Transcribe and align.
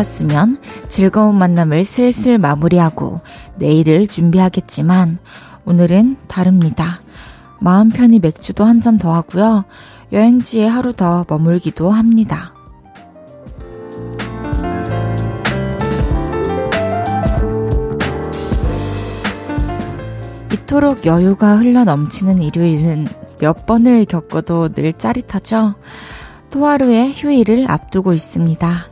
같았으면 0.00 0.58
즐거운 0.88 1.36
만남을 1.36 1.84
슬슬 1.84 2.38
마무리하고 2.38 3.20
내일을 3.56 4.06
준비하겠지만 4.06 5.18
오늘은 5.64 6.16
다릅니다. 6.26 7.00
마음 7.60 7.90
편히 7.90 8.18
맥주도 8.18 8.64
한 8.64 8.80
잔 8.80 8.98
더 8.98 9.12
하고요. 9.12 9.64
여행지에 10.12 10.66
하루 10.66 10.92
더 10.94 11.24
머물기도 11.28 11.90
합니다. 11.90 12.54
이토록 20.52 21.04
여유가 21.04 21.56
흘러 21.58 21.84
넘치는 21.84 22.40
일요일은 22.42 23.08
몇 23.38 23.66
번을 23.66 24.06
겪어도 24.06 24.70
늘 24.72 24.92
짜릿하죠? 24.94 25.74
또 26.50 26.66
하루의 26.66 27.12
휴일을 27.14 27.70
앞두고 27.70 28.12
있습니다. 28.12 28.89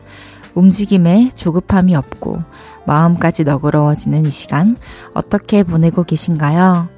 움직임에 0.58 1.30
조급함이 1.34 1.94
없고 1.94 2.42
마음까지 2.84 3.44
너그러워지는 3.44 4.26
이 4.26 4.30
시간 4.30 4.76
어떻게 5.14 5.62
보내고 5.62 6.02
계신가요? 6.02 6.88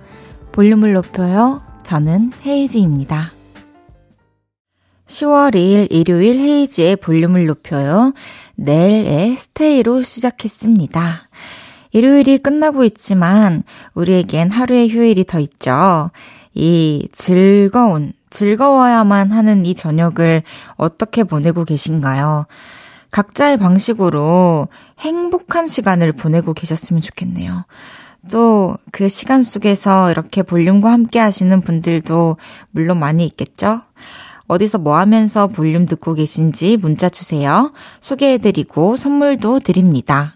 볼륨을 0.53 0.95
높여요. 0.95 1.63
저는 1.83 2.33
헤이지입니다. 2.45 3.33
10월 5.07 5.55
2일 5.55 5.89
일요일 5.91 6.39
헤이지의 6.39 6.97
볼륨을 6.97 7.47
높여요. 7.47 8.15
내일의 8.55 9.37
스테이로 9.37 10.03
시작했습니다. 10.03 11.29
일요일이 11.93 12.39
끝나고 12.39 12.85
있지만 12.85 13.65
우리에겐 13.95 14.51
하루의 14.51 14.89
휴일이 14.89 15.25
더 15.25 15.41
있죠. 15.41 16.11
이 16.55 17.09
즐거운, 17.13 18.13
즐거워야만 18.31 19.33
하는 19.33 19.67
이 19.67 19.75
저녁을 19.75 20.45
어떻게 20.77 21.25
보내고 21.25 21.65
계신가요? 21.65 22.47
각자의 23.11 23.57
방식으로 23.59 24.69
행복한 24.99 25.67
시간을 25.67 26.13
보내고 26.13 26.53
계셨으면 26.55 27.03
좋겠네요. 27.03 27.65
또 28.31 28.77
그 28.93 29.09
시간 29.09 29.43
속에서 29.43 30.11
이렇게 30.11 30.43
볼륨과 30.43 30.93
함께 30.93 31.19
하시는 31.19 31.61
분들도 31.61 32.37
물론 32.71 32.99
많이 32.99 33.25
있겠죠? 33.25 33.83
어디서 34.47 34.79
뭐 34.79 34.99
하면서 34.99 35.47
볼륨 35.47 35.87
듣고 35.87 36.15
계신지 36.15 36.77
문자 36.77 37.09
주세요. 37.09 37.73
소개해드리고 38.01 38.97
선물도 38.97 39.61
드립니다. 39.61 40.35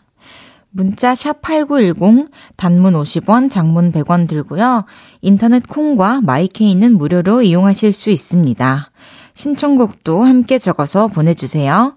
문자 0.71 1.15
샵 1.15 1.43
8910 1.43 2.31
단문 2.57 2.95
50원, 2.95 3.51
장문 3.51 3.93
100원 3.93 4.29
들고요. 4.29 4.85
인터넷 5.21 5.69
콩과 5.69 6.21
마이케이는 6.23 6.97
무료로 6.97 7.43
이용하실 7.43 7.93
수 7.93 8.11
있습니다. 8.11 8.91
신청곡도 9.35 10.23
함께 10.23 10.59
적어서 10.59 11.09
보내주세요. 11.09 11.97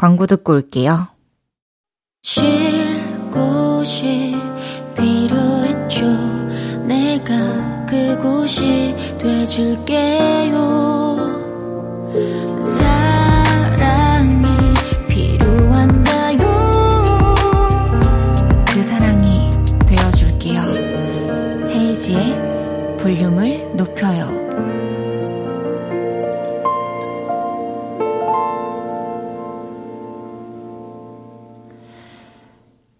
광고 0.00 0.24
듣고 0.26 0.54
올게요. 0.54 1.08
쉴 2.22 2.42
곳이 3.30 4.34
필요했죠. 4.96 6.06
내가 6.86 7.84
그곳이 7.84 8.96
돼줄게요. 9.18 10.70
이은지의 21.68 22.96
볼륨을 22.98 23.76
높여요. 23.76 24.39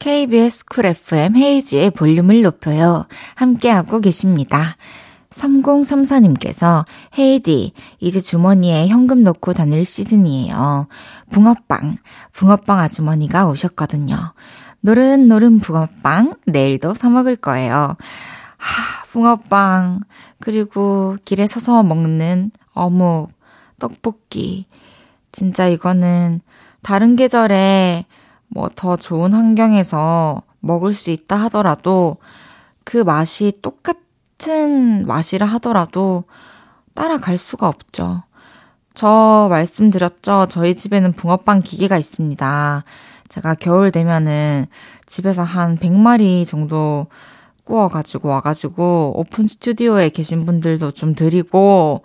KBS 0.01 0.65
쿨 0.65 0.87
FM 0.87 1.37
헤이지의 1.37 1.91
볼륨을 1.91 2.41
높여요. 2.41 3.07
함께하고 3.35 4.01
계십니다. 4.01 4.65
3034님께서 5.29 6.87
헤이디 7.19 7.75
이제 7.99 8.19
주머니에 8.19 8.89
현금 8.89 9.23
넣고 9.23 9.53
다닐 9.53 9.85
시즌이에요. 9.85 10.89
붕어빵, 11.31 11.97
붕어빵 12.33 12.79
아주머니가 12.79 13.47
오셨거든요. 13.49 14.17
노릇노릇 14.81 15.61
붕어빵 15.61 16.37
내일도 16.47 16.95
사 16.95 17.11
먹을 17.11 17.37
거예요. 17.37 17.97
하, 18.57 19.07
붕어빵, 19.13 20.01
그리고 20.41 21.17
길에 21.27 21.47
서서 21.47 21.83
먹는 21.83 22.53
어묵, 22.73 23.33
떡볶이. 23.79 24.65
진짜 25.31 25.69
이거는 25.69 26.41
다른 26.83 27.17
계절에 27.17 28.07
뭐 28.51 28.69
더 28.75 28.97
좋은 28.97 29.33
환경에서 29.33 30.43
먹을 30.61 30.95
수 30.95 31.11
있다 31.11 31.37
하더라도 31.37 32.19
그 32.85 32.99
맛이 32.99 33.53
똑같은 33.63 35.07
맛이라 35.07 35.47
하더라도 35.47 36.25
따라갈 36.95 37.39
수가 37.39 37.69
없죠. 37.69 38.23
저 38.95 39.47
말씀드렸죠. 39.51 40.47
저희 40.51 40.75
집에는 40.75 41.13
붕어빵 41.13 41.61
기계가 41.61 41.97
있습니다. 41.97 42.85
제가 43.29 43.55
겨울 43.55 43.93
되면은 43.93 44.67
집에서 45.07 45.43
한 45.43 45.77
100마리 45.77 46.45
정도 46.45 47.07
구워가지고 47.65 48.29
와가지고 48.29 49.13
오픈 49.17 49.47
스튜디오에 49.47 50.09
계신 50.09 50.45
분들도 50.45 50.91
좀 50.91 51.15
드리고 51.15 52.03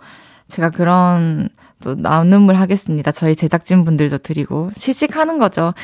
제가 0.48 0.70
그런 0.70 1.48
또 1.82 1.96
나눔을 1.96 2.58
하겠습니다. 2.58 3.10
저희 3.10 3.34
제작진 3.34 3.84
분들도 3.84 4.18
드리고 4.18 4.70
시식하는 4.72 5.38
거죠. 5.38 5.74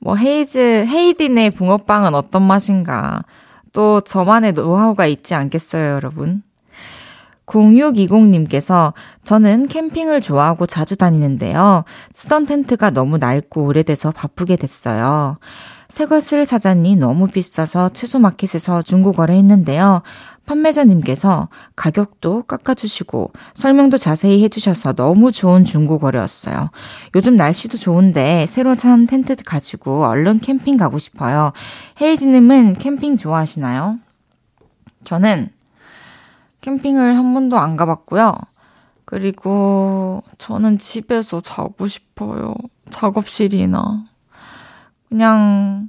뭐 0.00 0.16
헤이즈 0.16 0.86
헤이딘의 0.88 1.50
붕어빵은 1.50 2.14
어떤 2.14 2.42
맛인가? 2.42 3.22
또 3.72 4.00
저만의 4.00 4.52
노하우가 4.52 5.06
있지 5.06 5.34
않겠어요, 5.34 5.94
여러분? 5.94 6.42
0620님께서 7.46 8.92
저는 9.24 9.68
캠핑을 9.68 10.20
좋아하고 10.20 10.66
자주 10.66 10.96
다니는데요. 10.96 11.84
쓰던 12.12 12.46
텐트가 12.46 12.90
너무 12.90 13.18
낡고 13.18 13.64
오래돼서 13.64 14.10
바쁘게 14.10 14.56
됐어요. 14.56 15.38
새 15.88 16.04
것을 16.04 16.44
사자니 16.44 16.96
너무 16.96 17.28
비싸서 17.28 17.88
채소마켓에서 17.90 18.82
중고 18.82 19.12
거래했는데요. 19.12 20.02
판매자님께서 20.48 21.48
가격도 21.76 22.44
깎아주시고 22.44 23.32
설명도 23.54 23.98
자세히 23.98 24.42
해주셔서 24.42 24.94
너무 24.94 25.30
좋은 25.30 25.64
중고 25.64 25.98
거래였어요. 25.98 26.70
요즘 27.14 27.36
날씨도 27.36 27.76
좋은데 27.76 28.46
새로 28.46 28.74
산 28.74 29.06
텐트 29.06 29.36
가지고 29.44 30.06
얼른 30.06 30.40
캠핑 30.40 30.78
가고 30.78 30.98
싶어요. 30.98 31.52
헤이즈님은 32.00 32.74
캠핑 32.74 33.18
좋아하시나요? 33.18 33.98
저는 35.04 35.50
캠핑을 36.62 37.16
한 37.16 37.34
번도 37.34 37.58
안 37.58 37.76
가봤고요. 37.76 38.34
그리고 39.04 40.22
저는 40.38 40.78
집에서 40.78 41.40
자고 41.40 41.86
싶어요. 41.86 42.54
작업실이나. 42.90 44.04
그냥, 45.08 45.88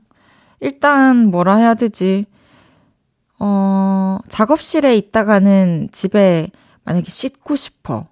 일단 0.62 1.26
뭐라 1.30 1.56
해야 1.56 1.74
되지? 1.74 2.26
어, 3.40 4.18
작업실에 4.28 4.96
있다가는 4.98 5.90
집에 5.92 6.50
만약에 6.84 7.10
씻고 7.10 7.56
싶어. 7.56 8.08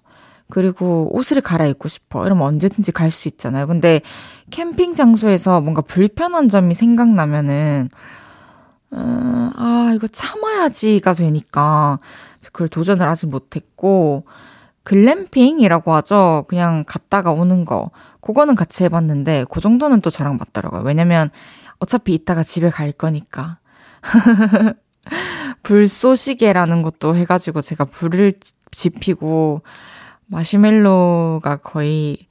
그리고 0.50 1.08
옷을 1.14 1.40
갈아입고 1.42 1.88
싶어. 1.88 2.24
이러면 2.26 2.46
언제든지 2.46 2.92
갈 2.92 3.10
수 3.10 3.28
있잖아요. 3.28 3.66
근데 3.66 4.00
캠핑 4.50 4.94
장소에서 4.94 5.60
뭔가 5.60 5.82
불편한 5.82 6.48
점이 6.48 6.74
생각나면은, 6.74 7.90
음, 8.94 9.50
아, 9.56 9.92
이거 9.94 10.06
참아야지가 10.06 11.12
되니까 11.14 11.98
그걸 12.52 12.68
도전을 12.68 13.06
아직 13.06 13.26
못했고, 13.26 14.24
글램핑이라고 14.84 15.92
하죠. 15.96 16.46
그냥 16.48 16.84
갔다가 16.86 17.32
오는 17.32 17.64
거. 17.66 17.90
그거는 18.22 18.54
같이 18.54 18.84
해봤는데, 18.84 19.44
그 19.50 19.60
정도는 19.60 20.00
또 20.00 20.08
저랑 20.10 20.38
맞더라고요. 20.38 20.82
왜냐면, 20.82 21.30
어차피 21.78 22.14
이따가 22.14 22.42
집에 22.42 22.70
갈 22.70 22.92
거니까. 22.92 23.58
불쏘시개라는 25.62 26.82
것도 26.82 27.16
해가지고 27.16 27.62
제가 27.62 27.84
불을 27.84 28.34
지피고, 28.70 29.62
마시멜로가 30.26 31.56
거의, 31.56 32.26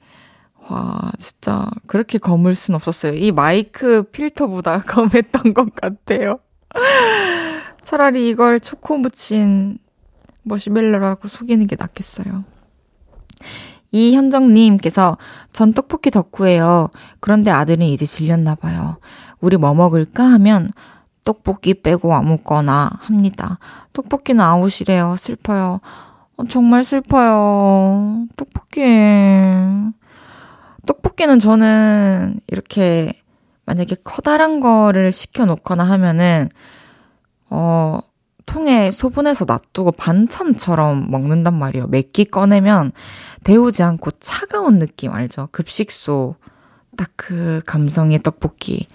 와, 0.68 1.12
진짜, 1.18 1.66
그렇게 1.86 2.18
검을 2.18 2.54
순 2.54 2.74
없었어요. 2.74 3.14
이 3.14 3.32
마이크 3.32 4.04
필터보다 4.04 4.80
검했던 4.86 5.54
것 5.54 5.74
같아요. 5.74 6.38
차라리 7.82 8.28
이걸 8.28 8.60
초코 8.60 8.98
묻힌 8.98 9.78
머시멜로라고 10.42 11.28
속이는 11.28 11.66
게 11.66 11.76
낫겠어요. 11.78 12.44
이현정님께서 13.90 15.16
전 15.52 15.72
떡볶이 15.72 16.10
덕후예요. 16.10 16.90
그런데 17.20 17.50
아들은 17.50 17.86
이제 17.86 18.04
질렸나 18.04 18.54
봐요. 18.54 18.98
우리 19.40 19.56
뭐 19.56 19.72
먹을까 19.74 20.24
하면 20.24 20.70
떡볶이 21.28 21.74
빼고 21.74 22.14
아무거나 22.14 22.90
합니다. 23.00 23.58
떡볶이는 23.92 24.42
아웃이래요. 24.42 25.16
슬퍼요. 25.18 25.80
어, 26.38 26.44
정말 26.48 26.84
슬퍼요. 26.84 28.24
떡볶이. 28.34 28.80
떡볶이는 30.86 31.38
저는 31.38 32.40
이렇게 32.46 33.12
만약에 33.66 33.96
커다란 34.04 34.60
거를 34.60 35.12
시켜놓거나 35.12 35.84
하면은, 35.84 36.48
어, 37.50 37.98
통에 38.46 38.90
소분해서 38.90 39.44
놔두고 39.46 39.92
반찬처럼 39.92 41.10
먹는단 41.10 41.52
말이에요. 41.52 41.88
맵기 41.88 42.24
꺼내면 42.24 42.92
데우지 43.44 43.82
않고 43.82 44.12
차가운 44.12 44.78
느낌 44.78 45.12
알죠? 45.12 45.50
급식소. 45.52 46.36
딱 46.96 47.10
그 47.16 47.60
감성의 47.66 48.20
떡볶이. 48.20 48.86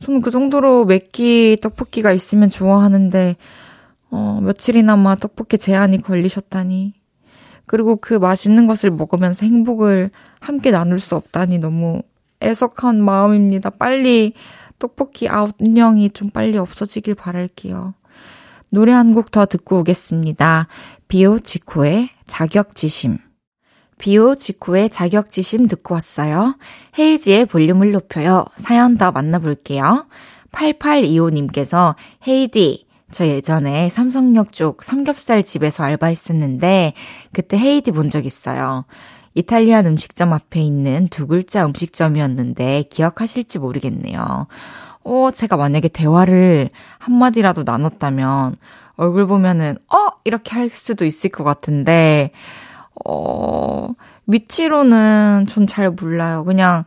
저는 0.00 0.22
그 0.22 0.30
정도로 0.30 0.86
맵기 0.86 1.58
떡볶이가 1.62 2.12
있으면 2.12 2.48
좋아하는데, 2.50 3.36
어, 4.10 4.40
며칠이나마 4.42 5.14
떡볶이 5.16 5.58
제한이 5.58 6.02
걸리셨다니. 6.02 6.94
그리고 7.66 7.96
그 7.96 8.14
맛있는 8.14 8.66
것을 8.66 8.90
먹으면서 8.90 9.46
행복을 9.46 10.10
함께 10.40 10.72
나눌 10.72 10.98
수 10.98 11.14
없다니 11.14 11.58
너무 11.58 12.02
애석한 12.42 13.00
마음입니다. 13.00 13.70
빨리 13.70 14.32
떡볶이 14.80 15.28
아웃령이 15.28 16.10
좀 16.10 16.30
빨리 16.30 16.58
없어지길 16.58 17.14
바랄게요. 17.14 17.94
노래 18.72 18.92
한 18.92 19.12
곡 19.14 19.30
더 19.30 19.46
듣고 19.46 19.80
오겠습니다. 19.80 20.66
비오 21.06 21.38
지코의 21.38 22.08
자격지심. 22.26 23.18
비오 24.00 24.34
지코의 24.34 24.88
자격지심 24.90 25.68
듣고 25.68 25.94
왔어요. 25.94 26.56
헤이지의 26.98 27.46
볼륨을 27.46 27.92
높여요. 27.92 28.46
사연 28.56 28.96
더 28.96 29.12
만나볼게요. 29.12 30.06
8825님께서 30.52 31.94
헤이디, 32.26 32.86
저 33.12 33.26
예전에 33.26 33.88
삼성역 33.88 34.52
쪽 34.52 34.82
삼겹살 34.82 35.42
집에서 35.42 35.84
알바했었는데 35.84 36.94
그때 37.32 37.58
헤이디 37.58 37.92
본 37.92 38.10
적 38.10 38.24
있어요. 38.24 38.84
이탈리안 39.34 39.86
음식점 39.86 40.32
앞에 40.32 40.60
있는 40.60 41.06
두 41.08 41.26
글자 41.26 41.64
음식점이었는데 41.66 42.84
기억하실지 42.90 43.58
모르겠네요. 43.58 44.48
어, 45.04 45.30
제가 45.30 45.56
만약에 45.56 45.88
대화를 45.88 46.70
한마디라도 46.98 47.62
나눴다면 47.64 48.56
얼굴 48.96 49.26
보면은 49.26 49.78
어 49.88 50.08
이렇게 50.24 50.54
할 50.56 50.70
수도 50.70 51.04
있을 51.04 51.30
것 51.30 51.44
같은데 51.44 52.32
어 53.06 53.88
위치로는 54.26 55.46
전 55.48 55.66
잘 55.66 55.90
몰라요. 55.90 56.44
그냥 56.44 56.84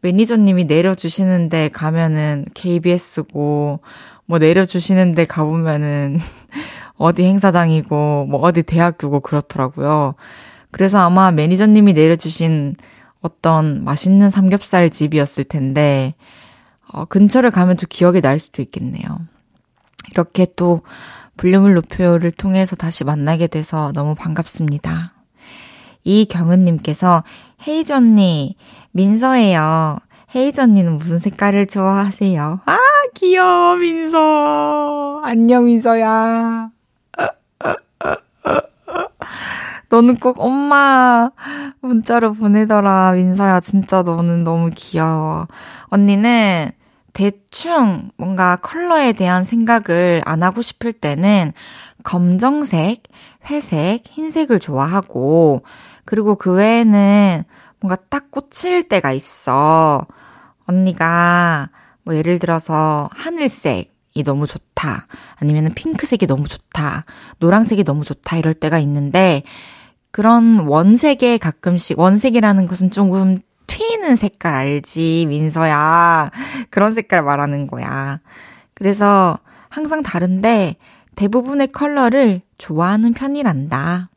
매니저님이 0.00 0.66
내려주시는데 0.66 1.70
가면은 1.70 2.44
KBS고 2.54 3.80
뭐 4.26 4.38
내려주시는데 4.38 5.24
가보면은 5.24 6.20
어디 6.96 7.24
행사장이고 7.24 8.26
뭐 8.28 8.40
어디 8.40 8.62
대학교고 8.62 9.20
그렇더라고요. 9.20 10.14
그래서 10.70 10.98
아마 10.98 11.30
매니저님이 11.30 11.92
내려주신 11.92 12.76
어떤 13.20 13.84
맛있는 13.84 14.30
삼겹살 14.30 14.90
집이었을 14.90 15.44
텐데 15.44 16.14
어, 16.92 17.04
근처를 17.06 17.50
가면 17.50 17.76
또 17.76 17.86
기억이 17.88 18.20
날 18.20 18.38
수도 18.38 18.62
있겠네요. 18.62 19.02
이렇게 20.12 20.46
또 20.56 20.82
볼륨을 21.36 21.74
높여를 21.74 22.30
통해서 22.30 22.76
다시 22.76 23.04
만나게 23.04 23.48
돼서 23.48 23.92
너무 23.92 24.14
반갑습니다. 24.14 25.15
이경은님께서 26.06 27.24
헤이즈 27.66 27.92
언니, 27.92 28.56
민서예요. 28.92 29.98
헤이즈 30.34 30.60
언니는 30.60 30.96
무슨 30.96 31.18
색깔을 31.18 31.66
좋아하세요? 31.66 32.60
아, 32.64 32.78
귀여워, 33.14 33.74
민서. 33.76 35.20
안녕, 35.24 35.64
민서야. 35.64 36.70
너는 39.88 40.16
꼭 40.16 40.36
엄마 40.40 41.30
문자로 41.80 42.34
보내더라, 42.34 43.12
민서야. 43.12 43.60
진짜 43.60 44.02
너는 44.02 44.44
너무 44.44 44.70
귀여워. 44.74 45.46
언니는 45.86 46.70
대충 47.12 48.10
뭔가 48.16 48.56
컬러에 48.56 49.12
대한 49.12 49.44
생각을 49.44 50.22
안 50.24 50.42
하고 50.42 50.60
싶을 50.60 50.92
때는 50.92 51.52
검정색, 52.02 53.02
회색, 53.48 54.02
흰색을 54.06 54.60
좋아하고, 54.60 55.62
그리고 56.06 56.36
그 56.36 56.52
외에는 56.52 57.44
뭔가 57.80 57.96
딱 58.08 58.30
꽂힐 58.30 58.88
때가 58.88 59.12
있어. 59.12 60.06
언니가 60.66 61.68
뭐 62.04 62.14
예를 62.14 62.38
들어서 62.38 63.10
하늘색이 63.12 64.22
너무 64.24 64.46
좋다. 64.46 65.06
아니면 65.34 65.72
핑크색이 65.74 66.26
너무 66.26 66.48
좋다. 66.48 67.04
노랑색이 67.38 67.84
너무 67.84 68.04
좋다. 68.04 68.36
이럴 68.36 68.54
때가 68.54 68.78
있는데, 68.78 69.42
그런 70.12 70.60
원색에 70.60 71.38
가끔씩, 71.38 71.98
원색이라는 71.98 72.66
것은 72.66 72.90
조금 72.90 73.38
튀는 73.66 74.16
색깔 74.16 74.54
알지, 74.54 75.26
민서야. 75.28 76.30
그런 76.70 76.94
색깔 76.94 77.22
말하는 77.22 77.66
거야. 77.66 78.20
그래서 78.74 79.36
항상 79.68 80.02
다른데 80.02 80.76
대부분의 81.16 81.72
컬러를 81.72 82.40
좋아하는 82.56 83.12
편이란다. 83.12 84.10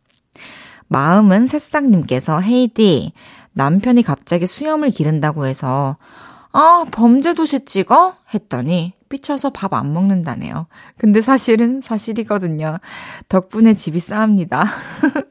마음은 0.89 1.47
새싹님께서 1.47 2.41
헤이디, 2.41 3.13
남편이 3.53 4.03
갑자기 4.03 4.47
수염을 4.47 4.89
기른다고 4.89 5.45
해서, 5.45 5.97
아, 6.51 6.85
범죄도시 6.91 7.65
찍어? 7.65 8.15
했더니, 8.33 8.93
삐쳐서 9.09 9.51
밥 9.51 9.73
안 9.73 9.93
먹는다네요. 9.93 10.67
근데 10.97 11.21
사실은 11.21 11.81
사실이거든요. 11.81 12.79
덕분에 13.27 13.73
집이 13.73 13.99
싸합니다. 13.99 14.65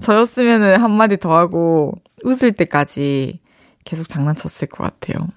저였으면은 0.00 0.80
한마디 0.80 1.16
더 1.16 1.36
하고 1.36 1.92
웃을 2.24 2.52
때까지 2.52 3.40
계속 3.84 4.08
장난쳤을 4.08 4.68
것 4.68 4.84
같아요. 4.84 5.28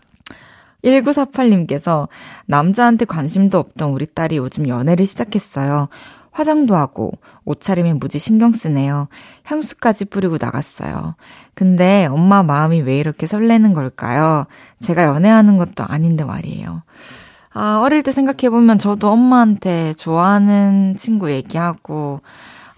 1948님께서 0.83 2.07
남자한테 2.45 3.05
관심도 3.05 3.57
없던 3.57 3.89
우리 3.89 4.05
딸이 4.05 4.37
요즘 4.37 4.67
연애를 4.67 5.05
시작했어요. 5.05 5.89
화장도 6.35 6.75
하고 6.75 7.13
옷차림에 7.45 7.93
무지 7.93 8.19
신경 8.19 8.51
쓰네요. 8.51 9.07
향수까지 9.45 10.05
뿌리고 10.05 10.37
나갔어요. 10.37 11.15
근데 11.53 12.07
엄마 12.07 12.43
마음이 12.43 12.81
왜 12.81 12.99
이렇게 12.99 13.25
설레는 13.25 13.73
걸까요? 13.73 14.45
제가 14.83 15.05
연애하는 15.05 15.57
것도 15.57 15.85
아닌데 15.87 16.25
말이에요. 16.25 16.83
아, 17.53 17.79
어릴 17.81 18.03
때 18.03 18.11
생각해보면 18.11 18.79
저도 18.79 19.11
엄마한테 19.11 19.93
좋아하는 19.93 20.97
친구 20.97 21.31
얘기하고 21.31 22.19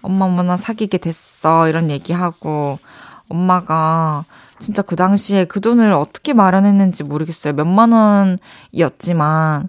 엄마 0.02 0.26
엄마 0.26 0.44
나 0.44 0.56
사귀게 0.56 0.98
됐어 0.98 1.68
이런 1.68 1.90
얘기하고 1.90 2.78
엄마가 3.28 4.24
진짜 4.60 4.82
그 4.82 4.94
당시에 4.94 5.46
그 5.46 5.60
돈을 5.60 5.92
어떻게 5.92 6.32
마련했는지 6.32 7.02
모르겠어요. 7.02 7.54
몇만 7.54 8.38
원이었지만 8.72 9.68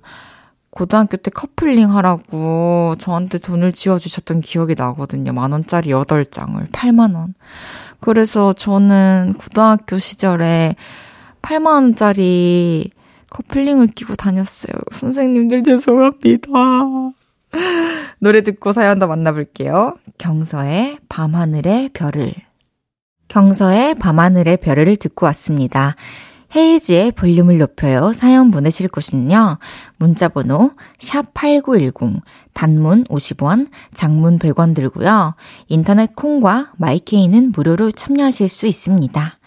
고등학교 0.72 1.18
때 1.18 1.32
커플링 1.32 1.92
하라고 1.96 2.96
저한테 3.00 3.40
돈을 3.40 3.72
지어주셨던 3.72 4.42
기억이 4.42 4.76
나거든요. 4.78 5.34
만 5.34 5.52
원짜리 5.52 5.90
8장을 5.90 6.70
8만 6.72 7.16
원. 7.16 7.34
그래서 8.00 8.54
저는 8.54 9.34
고등학교 9.38 9.98
시절에 9.98 10.76
8만 11.42 11.66
원짜리 11.66 12.92
커플링을 13.30 13.88
끼고 13.88 14.16
다녔어요. 14.16 14.74
선생님들 14.92 15.64
죄송합니다. 15.64 16.50
노래 18.20 18.42
듣고 18.42 18.74
사연 18.74 19.00
더 19.00 19.08
만나볼게요. 19.08 19.96
경서의 20.18 21.00
밤하늘의 21.10 21.90
별을. 21.94 22.34
경서의 23.28 23.96
밤하늘의 23.96 24.58
별을 24.58 24.96
듣고 24.96 25.26
왔습니다. 25.28 25.96
헤이지의 26.56 27.12
볼륨을 27.12 27.60
높여요. 27.60 28.12
사연 28.14 28.50
보내실 28.50 28.88
곳은요. 28.88 29.58
문자번호 29.98 30.72
샵8910 30.98 32.22
단문 32.54 33.04
50원, 33.06 33.68
장문 33.94 34.40
100원 34.40 34.74
들고요. 34.74 35.36
인터넷 35.68 36.16
콩과 36.16 36.74
마이케이는 36.78 37.52
무료로 37.56 37.92
참여하실 37.92 38.50
수 38.50 38.66
있습니다. 38.66 39.38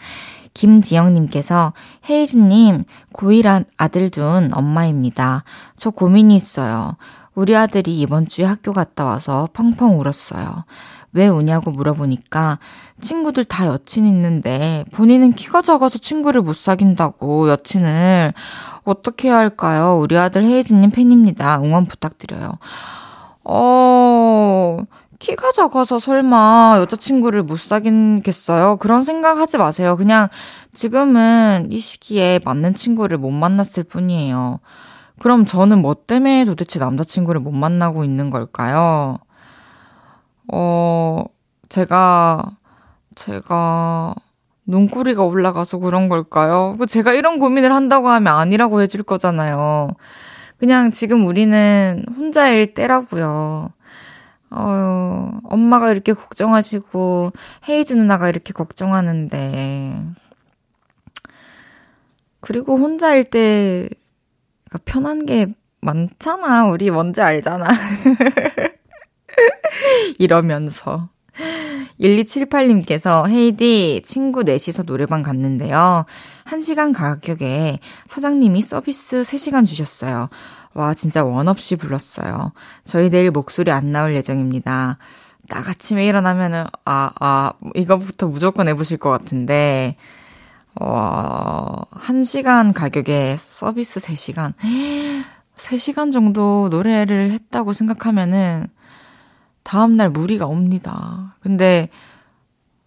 김지영님께서 0.55 1.73
헤이즈님 2.09 2.85
고1 3.13 3.65
아들 3.77 4.11
둔 4.11 4.51
엄마입니다. 4.53 5.45
저 5.77 5.91
고민이 5.91 6.37
있어요. 6.37 6.97
우리 7.35 7.57
아들이 7.57 7.99
이번 7.99 8.29
주에 8.29 8.45
학교 8.45 8.73
갔다 8.73 9.05
와서 9.05 9.49
펑펑 9.53 9.99
울었어요. 9.99 10.65
왜 11.15 11.29
우냐고 11.29 11.71
물어보니까 11.71 12.59
친구들 13.03 13.45
다 13.45 13.67
여친 13.67 14.07
있는데 14.07 14.85
본인은 14.93 15.33
키가 15.33 15.61
작아서 15.61 15.99
친구를 15.99 16.41
못 16.41 16.57
사귄다고 16.57 17.51
여친을 17.51 18.33
어떻게 18.85 19.29
해야 19.29 19.37
할까요? 19.37 19.99
우리 20.01 20.17
아들 20.17 20.45
헤이즈님 20.45 20.91
팬입니다. 20.91 21.61
응원 21.61 21.85
부탁드려요. 21.85 22.59
어, 23.45 24.79
키가 25.19 25.53
작아서 25.53 25.99
설마 25.99 26.77
여자친구를 26.79 27.43
못 27.43 27.59
사귀겠어요? 27.61 28.77
그런 28.79 29.05
생각 29.05 29.39
하지 29.39 29.59
마세요. 29.59 29.97
그냥 29.97 30.29
지금은 30.75 31.69
이 31.71 31.79
시기에 31.79 32.41
맞는 32.45 32.75
친구를 32.75 33.19
못 33.19 33.31
만났을 33.31 33.85
뿐이에요. 33.85 34.61
그럼 35.21 35.45
저는 35.45 35.81
뭐 35.81 35.95
때문에 35.95 36.45
도대체 36.45 36.81
남자친구를 36.81 37.41
못 37.41 37.53
만나고 37.53 38.03
있는 38.03 38.31
걸까요? 38.31 39.19
어, 40.53 41.25
제가, 41.69 42.51
제가 43.15 44.15
눈꼬리가 44.67 45.23
올라가서 45.23 45.79
그런 45.79 46.09
걸까요? 46.09 46.75
그 46.79 46.87
제가 46.87 47.13
이런 47.13 47.39
고민을 47.39 47.73
한다고 47.73 48.09
하면 48.09 48.35
아니라고 48.35 48.83
해줄 48.83 49.03
거잖아요. 49.03 49.89
그냥 50.59 50.91
지금 50.91 51.27
우리는 51.27 52.05
혼자일 52.17 52.75
때라고요. 52.75 53.73
어, 54.51 55.31
엄마가 55.45 55.91
이렇게 55.91 56.13
걱정하시고 56.13 57.33
헤이즈 57.69 57.95
누나가 57.95 58.29
이렇게 58.29 58.53
걱정하는데 58.53 60.05
그리고 62.41 62.77
혼자일 62.77 63.25
때 63.25 63.89
편한 64.85 65.27
게 65.27 65.47
많잖아. 65.81 66.67
우리 66.67 66.91
뭔지 66.91 67.21
알잖아. 67.21 67.67
이러면서. 70.19 71.09
1278님께서 72.01 73.29
헤이디 73.29 74.03
친구 74.05 74.43
넷이서 74.43 74.85
노래방 74.85 75.23
갔는데요. 75.23 76.05
1시간 76.45 76.95
가격에 76.95 77.79
사장님이 78.07 78.63
서비스 78.63 79.23
3시간 79.23 79.67
주셨어요. 79.67 80.29
와, 80.75 80.95
진짜 80.95 81.25
원 81.25 81.49
없이 81.49 81.77
불렀어요. 81.77 82.53
저희 82.85 83.11
내일 83.11 83.31
목소리 83.31 83.71
안 83.71 83.93
나올 83.93 84.15
예정입니다. 84.15 84.99
딱 85.49 85.69
아침에 85.69 86.07
일어나면은, 86.07 86.65
아, 86.85 87.11
아, 87.21 87.53
이거부터 87.75 88.27
무조건 88.27 88.69
해보실 88.69 88.97
것 88.97 89.11
같은데, 89.11 89.97
어, 90.81 91.83
1시간 91.91 92.73
가격에 92.73 93.37
서비스 93.39 94.01
3시간. 94.01 94.55
3시간 95.57 96.11
정도 96.11 96.69
노래를 96.71 97.31
했다고 97.33 97.75
생각하면은, 97.75 98.69
다음날 99.63 100.11
무리가 100.11 100.47
옵니다. 100.47 101.37
근데 101.41 101.89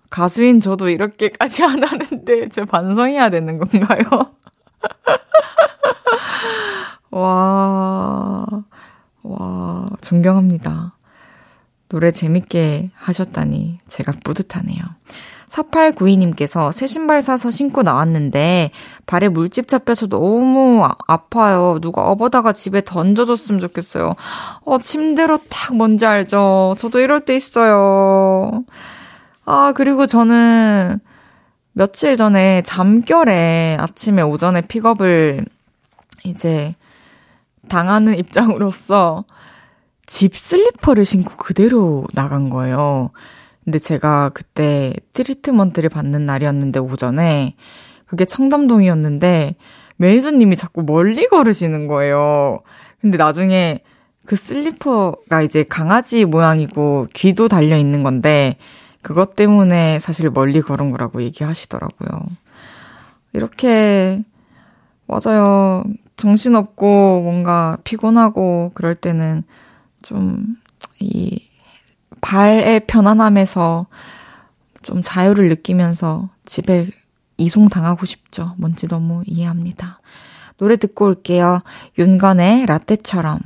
가수인 0.09 0.59
저도 0.59 0.89
이렇게까지 0.89 1.63
안 1.63 1.83
하는데 1.83 2.49
저 2.49 2.65
반성해야 2.65 3.29
되는 3.29 3.57
건가요? 3.57 4.33
와, 7.11 8.45
와, 9.23 9.85
존경합니다. 10.01 10.95
노래 11.89 12.11
재밌게 12.11 12.91
하셨다니 12.93 13.79
제가 13.87 14.13
뿌듯하네요. 14.23 14.83
4892님께서 15.55 16.71
새 16.71 16.87
신발 16.87 17.21
사서 17.21 17.51
신고 17.51 17.83
나왔는데 17.83 18.71
발에 19.05 19.29
물집 19.29 19.67
잡혀서 19.67 20.07
너무 20.07 20.83
아, 20.83 20.95
아파요. 21.07 21.79
누가 21.81 22.09
업어다가 22.09 22.51
집에 22.53 22.83
던져줬으면 22.83 23.61
좋겠어요. 23.61 24.15
어, 24.65 24.77
침대로 24.79 25.39
딱 25.49 25.75
뭔지 25.75 26.05
알죠? 26.05 26.75
저도 26.77 26.99
이럴 26.99 27.21
때 27.21 27.35
있어요. 27.35 28.63
아, 29.45 29.73
그리고 29.75 30.07
저는 30.07 30.99
며칠 31.73 32.17
전에 32.17 32.61
잠결에 32.63 33.77
아침에 33.79 34.21
오전에 34.21 34.61
픽업을 34.61 35.45
이제 36.23 36.75
당하는 37.69 38.17
입장으로서 38.17 39.25
집 40.05 40.35
슬리퍼를 40.35 41.03
신고 41.03 41.31
그대로 41.35 42.05
나간 42.13 42.49
거예요. 42.49 43.11
근데 43.65 43.79
제가 43.79 44.29
그때 44.33 44.93
트리트먼트를 45.13 45.89
받는 45.89 46.25
날이었는데 46.25 46.79
오전에 46.79 47.55
그게 48.05 48.23
청담동이었는데 48.23 49.55
매니저님이 49.97 50.55
자꾸 50.55 50.83
멀리 50.83 51.27
걸으시는 51.27 51.87
거예요. 51.87 52.61
근데 53.01 53.17
나중에 53.17 53.81
그 54.25 54.35
슬리퍼가 54.35 55.41
이제 55.41 55.63
강아지 55.63 56.25
모양이고 56.25 57.07
귀도 57.13 57.47
달려 57.47 57.77
있는 57.77 58.03
건데 58.03 58.57
그것 59.01 59.35
때문에 59.35 59.99
사실 59.99 60.29
멀리 60.29 60.61
걸은 60.61 60.91
거라고 60.91 61.21
얘기하시더라고요. 61.23 62.21
이렇게 63.33 64.23
맞아요. 65.07 65.83
정신없고 66.15 67.21
뭔가 67.21 67.77
피곤하고 67.83 68.71
그럴 68.73 68.95
때는 68.95 69.43
좀 70.01 70.55
이 70.99 71.49
발의 72.25 72.87
편안함에서 72.87 73.85
좀 74.81 75.01
자유를 75.03 75.47
느끼면서 75.49 76.29
집에 76.43 76.87
이송당하고 77.37 78.07
싶죠. 78.07 78.55
뭔지 78.57 78.87
너무 78.87 79.21
이해합니다. 79.27 79.99
노래 80.57 80.75
듣고 80.75 81.05
올게요. 81.05 81.61
윤건의 81.99 82.65
라떼처럼. 82.65 83.39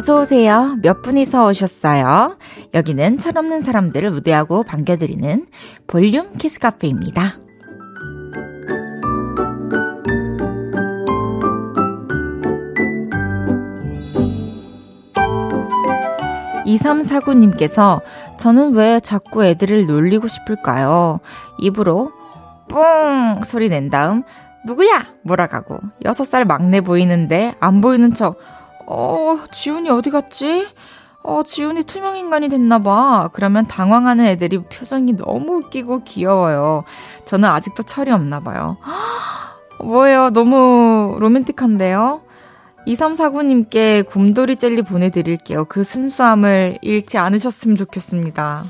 어서오세요. 0.00 0.78
몇 0.82 1.02
분이서 1.02 1.48
오셨어요? 1.48 2.38
여기는 2.72 3.18
철없는 3.18 3.60
사람들을 3.60 4.08
우대하고 4.08 4.62
반겨드리는 4.62 5.46
볼륨 5.86 6.32
키스 6.38 6.58
카페입니다. 6.58 7.38
2349님께서 16.64 18.00
저는 18.38 18.72
왜 18.72 19.00
자꾸 19.00 19.44
애들을 19.44 19.86
놀리고 19.86 20.28
싶을까요? 20.28 21.20
입으로 21.58 22.10
뿡 22.70 23.44
소리 23.44 23.68
낸 23.68 23.90
다음 23.90 24.22
누구야? 24.64 25.08
몰아가고 25.24 25.78
6살 26.04 26.46
막내 26.46 26.80
보이는데 26.80 27.54
안 27.60 27.82
보이는 27.82 28.14
척 28.14 28.38
어, 28.92 29.38
지훈이 29.52 29.88
어디 29.88 30.10
갔지? 30.10 30.66
어, 31.22 31.42
지훈이 31.46 31.84
투명 31.84 32.16
인간이 32.16 32.48
됐나봐. 32.48 33.30
그러면 33.32 33.64
당황하는 33.64 34.26
애들이 34.26 34.58
표정이 34.58 35.16
너무 35.16 35.58
웃기고 35.58 36.02
귀여워요. 36.02 36.82
저는 37.24 37.48
아직도 37.48 37.84
철이 37.84 38.10
없나봐요. 38.10 38.78
뭐예요? 39.78 40.30
너무 40.30 41.16
로맨틱한데요? 41.20 42.22
2349님께 42.88 44.06
곰돌이 44.06 44.56
젤리 44.56 44.82
보내드릴게요. 44.82 45.66
그 45.66 45.84
순수함을 45.84 46.78
잃지 46.82 47.16
않으셨으면 47.16 47.76
좋겠습니다. 47.76 48.64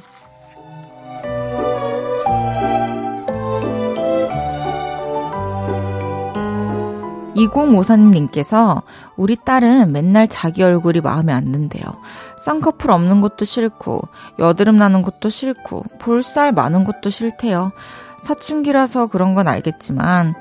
2054님께서 7.47 8.83
우리 9.17 9.37
딸은 9.37 9.93
맨날 9.93 10.29
자기 10.29 10.63
얼굴이 10.63 11.01
마음에 11.01 11.33
안 11.33 11.53
든대요. 11.53 11.85
쌍꺼풀 12.39 12.91
없는 12.91 13.21
것도 13.21 13.45
싫고, 13.45 14.03
여드름 14.39 14.77
나는 14.77 15.03
것도 15.03 15.29
싫고, 15.29 15.85
볼살 15.99 16.53
많은 16.53 16.85
것도 16.85 17.11
싫대요. 17.11 17.73
사춘기라서 18.23 19.07
그런 19.09 19.35
건 19.35 19.49
알겠지만, 19.49 20.35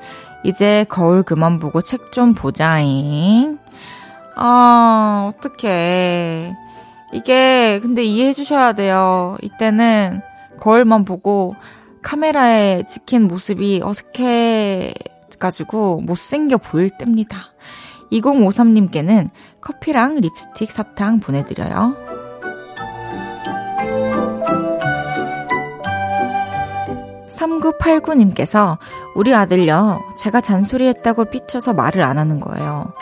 이제 0.44 0.86
거울 0.88 1.22
그만 1.22 1.58
보고 1.58 1.82
책 1.82 2.12
좀 2.12 2.34
보자잉. 2.34 3.58
아, 4.36 5.32
어떡해. 5.34 6.56
이게, 7.12 7.80
근데 7.80 8.02
이해해 8.04 8.32
주셔야 8.32 8.72
돼요. 8.72 9.36
이때는 9.42 10.22
거울만 10.60 11.04
보고 11.04 11.54
카메라에 12.02 12.84
찍힌 12.88 13.28
모습이 13.28 13.80
어색해 13.84 14.94
가지고 15.40 16.00
못생겨 16.02 16.58
보일 16.58 16.90
때입니다. 16.96 17.38
2053님께는 18.12 19.30
커피랑 19.60 20.20
립스틱 20.20 20.70
사탕 20.70 21.18
보내드려요. 21.18 21.96
3989님께서 27.40 28.78
우리 29.14 29.34
아들요, 29.34 30.00
제가 30.16 30.40
잔소리했다고 30.40 31.26
삐쳐서 31.26 31.72
말을 31.72 32.02
안 32.02 32.18
하는 32.18 32.38
거예요. 32.40 32.92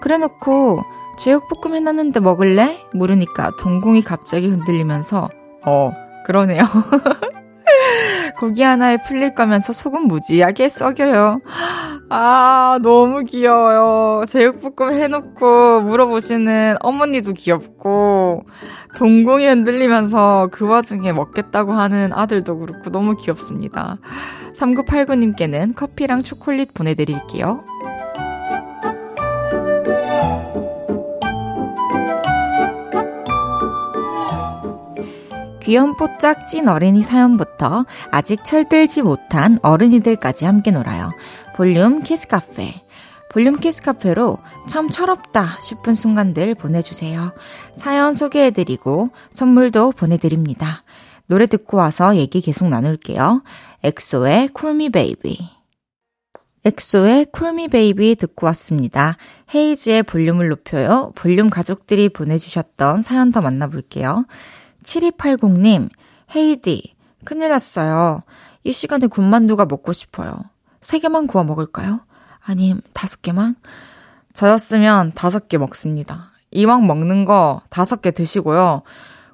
그래 0.00 0.16
놓고 0.16 0.82
제육볶음 1.18 1.74
해놨는데 1.74 2.20
먹을래? 2.20 2.78
물으니까 2.94 3.52
동공이 3.58 4.02
갑자기 4.02 4.48
흔들리면서, 4.48 5.28
어, 5.66 5.92
그러네요. 6.24 6.62
고기 8.38 8.62
하나에 8.62 9.02
풀릴 9.02 9.34
거면서 9.34 9.72
속은 9.72 10.08
무지하게 10.08 10.68
썩여요. 10.68 11.40
아, 12.10 12.78
너무 12.82 13.24
귀여워요. 13.24 14.24
제육볶음 14.26 14.92
해놓고 14.92 15.82
물어보시는 15.82 16.76
어머니도 16.80 17.34
귀엽고, 17.34 18.44
동공이 18.96 19.46
흔들리면서 19.46 20.48
그 20.50 20.68
와중에 20.68 21.12
먹겠다고 21.12 21.72
하는 21.72 22.12
아들도 22.12 22.58
그렇고 22.58 22.90
너무 22.90 23.16
귀엽습니다. 23.16 23.98
3989님께는 24.54 25.74
커피랑 25.76 26.22
초콜릿 26.22 26.74
보내드릴게요. 26.74 27.64
귀염뽀짝 35.70 36.48
찐 36.48 36.66
어린이 36.66 37.00
사연부터 37.00 37.86
아직 38.10 38.42
철들지 38.42 39.02
못한 39.02 39.60
어른이들까지 39.62 40.44
함께 40.44 40.72
놀아요. 40.72 41.12
볼륨 41.54 42.02
키즈 42.02 42.26
카페. 42.26 42.74
볼륨 43.30 43.54
키즈 43.54 43.80
카페로 43.80 44.38
참 44.66 44.90
철없다 44.90 45.60
싶은 45.62 45.94
순간들 45.94 46.56
보내주세요. 46.56 47.32
사연 47.76 48.14
소개해드리고 48.16 49.10
선물도 49.30 49.92
보내드립니다. 49.92 50.82
노래 51.26 51.46
듣고 51.46 51.76
와서 51.76 52.16
얘기 52.16 52.40
계속 52.40 52.68
나눌게요. 52.68 53.44
엑소의 53.84 54.48
Call 54.48 54.76
Me 54.76 54.90
Baby. 54.90 55.38
엑소의 56.64 57.26
Call 57.30 57.55
Me 57.55 57.68
Baby 57.68 58.16
듣고 58.16 58.46
왔습니다. 58.46 59.16
헤이즈의 59.54 60.02
볼륨을 60.02 60.48
높여요. 60.48 61.12
볼륨 61.14 61.48
가족들이 61.48 62.08
보내주셨던 62.08 63.02
사연 63.02 63.30
더 63.30 63.40
만나볼게요. 63.40 64.24
7280님, 64.82 65.90
헤이디, 66.34 66.94
큰일 67.24 67.50
났어요. 67.50 68.22
이 68.64 68.72
시간에 68.72 69.06
군만두가 69.06 69.66
먹고 69.66 69.92
싶어요. 69.92 70.40
3개만 70.80 71.26
구워 71.26 71.44
먹을까요? 71.44 72.00
아님, 72.40 72.80
5개만? 72.94 73.56
저였으면 74.32 75.12
5개 75.12 75.58
먹습니다. 75.58 76.32
이왕 76.50 76.86
먹는 76.86 77.24
거 77.24 77.62
5개 77.70 78.14
드시고요. 78.14 78.82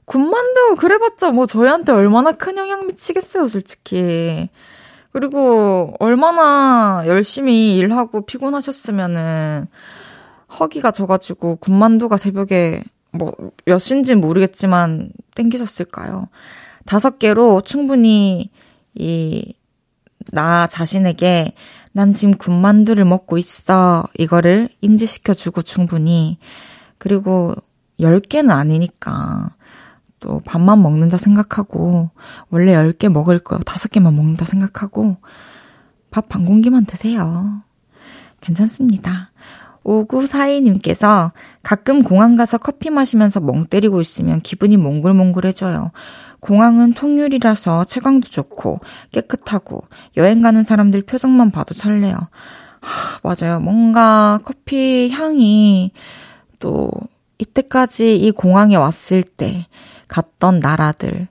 군만두 0.04 0.76
그래봤자 0.78 1.32
뭐 1.32 1.46
저희한테 1.46 1.92
얼마나 1.92 2.32
큰 2.32 2.56
영향 2.56 2.86
미치겠어요, 2.86 3.48
솔직히. 3.48 4.48
그리고 5.12 5.94
얼마나 5.98 7.02
열심히 7.06 7.76
일하고 7.76 8.26
피곤하셨으면은 8.26 9.66
허기가 10.60 10.90
져가지고 10.90 11.56
군만두가 11.56 12.16
새벽에 12.16 12.82
뭐 13.18 13.34
몇인지는 13.66 14.20
모르겠지만 14.20 15.10
땡기셨을까요? 15.34 16.28
다섯 16.86 17.18
개로 17.18 17.60
충분히 17.62 18.50
이 18.94 19.54
나 20.32 20.66
자신에게 20.66 21.54
난 21.92 22.12
지금 22.12 22.36
군만두를 22.36 23.04
먹고 23.04 23.38
있어 23.38 24.04
이거를 24.18 24.68
인지시켜주고 24.80 25.62
충분히 25.62 26.38
그리고 26.98 27.54
10개는 28.00 28.50
아니니까 28.50 29.54
또 30.20 30.40
밥만 30.44 30.82
먹는다 30.82 31.16
생각하고 31.16 32.10
원래 32.50 32.72
10개 32.72 33.08
먹을 33.08 33.38
거요 33.38 33.60
5개만 33.60 34.14
먹는다 34.14 34.44
생각하고 34.44 35.16
밥 36.10 36.28
반 36.28 36.44
공기만 36.44 36.86
드세요. 36.86 37.62
괜찮습니다. 38.40 39.30
5942님께서 39.86 41.30
가끔 41.62 42.02
공항 42.02 42.36
가서 42.36 42.58
커피 42.58 42.90
마시면서 42.90 43.40
멍 43.40 43.66
때리고 43.66 44.00
있으면 44.00 44.40
기분이 44.40 44.76
몽글몽글해져요. 44.76 45.92
공항은 46.40 46.92
통유리라서 46.92 47.84
채광도 47.84 48.28
좋고 48.28 48.80
깨끗하고 49.12 49.80
여행 50.16 50.42
가는 50.42 50.62
사람들 50.62 51.02
표정만 51.02 51.50
봐도 51.50 51.74
설레요. 51.74 52.14
하, 52.14 53.20
맞아요. 53.22 53.60
뭔가 53.60 54.38
커피 54.44 55.08
향이 55.10 55.92
또 56.58 56.90
이때까지 57.38 58.16
이 58.16 58.30
공항에 58.30 58.76
왔을 58.76 59.22
때 59.22 59.66
갔던 60.08 60.60
나라들 60.60 61.28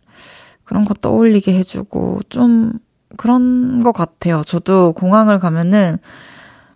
그런 0.63 0.85
거 0.85 0.93
떠올리게 0.93 1.53
해주고 1.53 2.21
좀 2.29 2.73
그런 3.17 3.83
것 3.83 3.91
같아요. 3.91 4.41
저도 4.45 4.93
공항을 4.93 5.39
가면은 5.39 5.97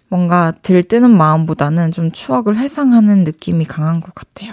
뭔가 0.10 0.52
들뜨는 0.62 1.10
마음보다는 1.10 1.92
좀 1.92 2.12
추억을 2.12 2.58
회상하는 2.58 3.24
느낌이 3.24 3.66
강한 3.66 4.02
것 4.02 4.14
같아요. 4.14 4.52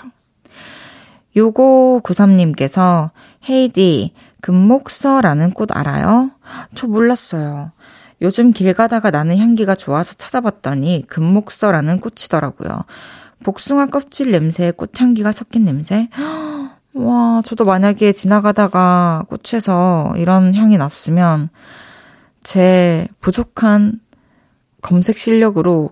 6593님께서 1.35 3.11
헤이디, 3.49 4.13
금목서라는 4.41 5.51
꽃 5.51 5.77
알아요? 5.77 6.31
저 6.75 6.87
몰랐어요. 6.87 7.73
요즘 8.23 8.51
길 8.51 8.73
가다가 8.73 9.11
나는 9.11 9.37
향기가 9.39 9.75
좋아서 9.75 10.15
찾아봤더니 10.15 11.05
금목서라는 11.09 12.01
꽃이더라고요. 12.01 12.85
복숭아 13.45 13.87
껍질 13.87 14.33
냄새에 14.33 14.71
꽃향기가 14.71 15.33
섞인 15.33 15.65
냄새? 15.65 16.09
와, 16.95 17.43
저도 17.45 17.67
만약에 17.67 18.13
지나가다가 18.13 19.25
꽃에서 19.29 20.15
이런 20.17 20.55
향이 20.55 20.79
났으면 20.79 21.51
제 22.43 23.07
부족한 23.21 24.01
검색 24.87 25.19
실력으로 25.19 25.91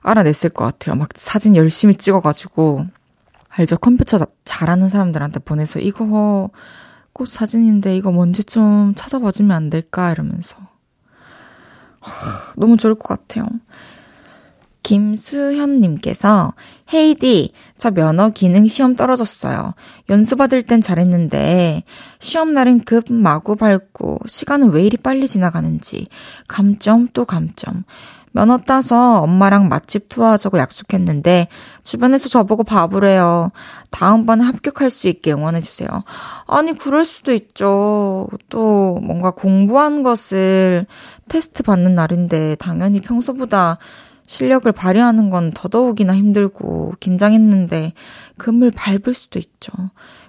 알아냈을 0.00 0.50
것 0.50 0.64
같아요. 0.64 0.96
막 0.96 1.10
사진 1.14 1.54
열심히 1.54 1.94
찍어가지고, 1.94 2.84
알죠? 3.48 3.76
컴퓨터 3.76 4.18
잘하는 4.44 4.88
사람들한테 4.88 5.38
보내서 5.38 5.78
이거 5.78 6.50
꽃 7.12 7.28
사진인데 7.28 7.96
이거 7.96 8.10
뭔지 8.10 8.42
좀 8.42 8.94
찾아봐 8.96 9.30
주면 9.30 9.56
안 9.56 9.70
될까? 9.70 10.10
이러면서. 10.10 10.56
하, 12.00 12.52
너무 12.56 12.76
좋을 12.76 12.96
것 12.96 13.06
같아요. 13.06 13.46
김수현님께서 14.82 16.54
헤이디 16.92 17.52
저 17.76 17.90
면허 17.90 18.30
기능 18.30 18.66
시험 18.66 18.94
떨어졌어요. 18.94 19.74
연수 20.10 20.36
받을 20.36 20.62
땐 20.62 20.80
잘했는데 20.80 21.82
시험 22.20 22.54
날은 22.54 22.80
급 22.84 23.12
마구 23.12 23.56
밟고 23.56 24.18
시간은 24.26 24.70
왜 24.70 24.84
이리 24.84 24.96
빨리 24.96 25.26
지나가는지 25.26 26.06
감점 26.46 27.08
또 27.12 27.24
감점. 27.24 27.82
면허 28.36 28.58
따서 28.58 29.22
엄마랑 29.22 29.68
맛집 29.70 30.10
투어하자고 30.10 30.58
약속했는데 30.58 31.48
주변에서 31.84 32.28
저보고 32.28 32.64
바보래요. 32.64 33.50
다음번에 33.90 34.44
합격할 34.44 34.90
수 34.90 35.08
있게 35.08 35.32
응원해주세요. 35.32 35.88
아니 36.46 36.76
그럴 36.76 37.06
수도 37.06 37.32
있죠. 37.32 38.26
또 38.50 39.00
뭔가 39.02 39.30
공부한 39.30 40.02
것을 40.02 40.84
테스트 41.28 41.62
받는 41.62 41.94
날인데 41.94 42.56
당연히 42.56 43.00
평소보다 43.00 43.78
실력을 44.26 44.70
발휘하는 44.70 45.30
건 45.30 45.50
더더욱이나 45.54 46.14
힘들고 46.14 46.92
긴장했는데 47.00 47.94
금을 48.36 48.70
밟을 48.70 49.14
수도 49.14 49.38
있죠. 49.38 49.72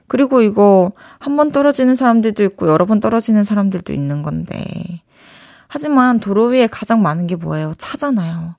그리고 0.07 0.41
이거 0.41 0.93
한 1.19 1.35
번 1.35 1.51
떨어지는 1.51 1.95
사람들도 1.97 2.41
있고 2.45 2.69
여러 2.69 2.85
번 2.85 3.01
떨어지는 3.01 3.43
사람들도 3.43 3.91
있는 3.91 4.21
건데 4.23 4.63
하지만 5.67 6.19
도로 6.19 6.45
위에 6.45 6.67
가장 6.67 7.01
많은 7.01 7.27
게 7.27 7.35
뭐예요? 7.35 7.73
차잖아요. 7.77 8.55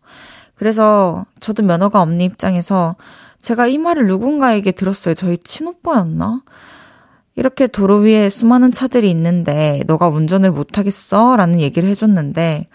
그래서 0.57 1.25
저도 1.40 1.62
면허가 1.62 2.03
없는 2.03 2.21
입장에서 2.21 2.97
제가 3.40 3.66
이 3.66 3.79
말을 3.79 4.07
누군가에게 4.07 4.73
들었어요. 4.73 5.14
저희 5.14 5.38
친오빠였나? 5.38 6.42
이렇게 7.37 7.68
도로 7.68 7.99
위에 7.99 8.31
수많은 8.31 8.73
차들이 8.73 9.09
있는데 9.11 9.81
너가 9.87 10.09
운전을 10.09 10.51
못하겠어? 10.51 11.37
라는 11.37 11.61
얘기를 11.61 11.88
해줬는데 11.88 12.66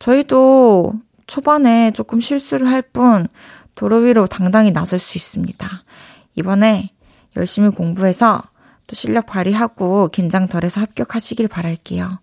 저희도 0.00 0.94
초반에 1.26 1.92
조금 1.92 2.20
실수를 2.20 2.68
할 2.68 2.82
뿐 2.82 3.28
도로 3.74 3.98
위로 3.98 4.26
당당히 4.26 4.72
나설 4.72 4.98
수 4.98 5.16
있습니다. 5.16 5.68
이번에 6.34 6.90
열심히 7.36 7.68
공부해서 7.70 8.42
또 8.88 8.94
실력 8.96 9.26
발휘하고 9.26 10.08
긴장 10.08 10.48
덜해서 10.48 10.80
합격하시길 10.80 11.46
바랄게요. 11.46 12.18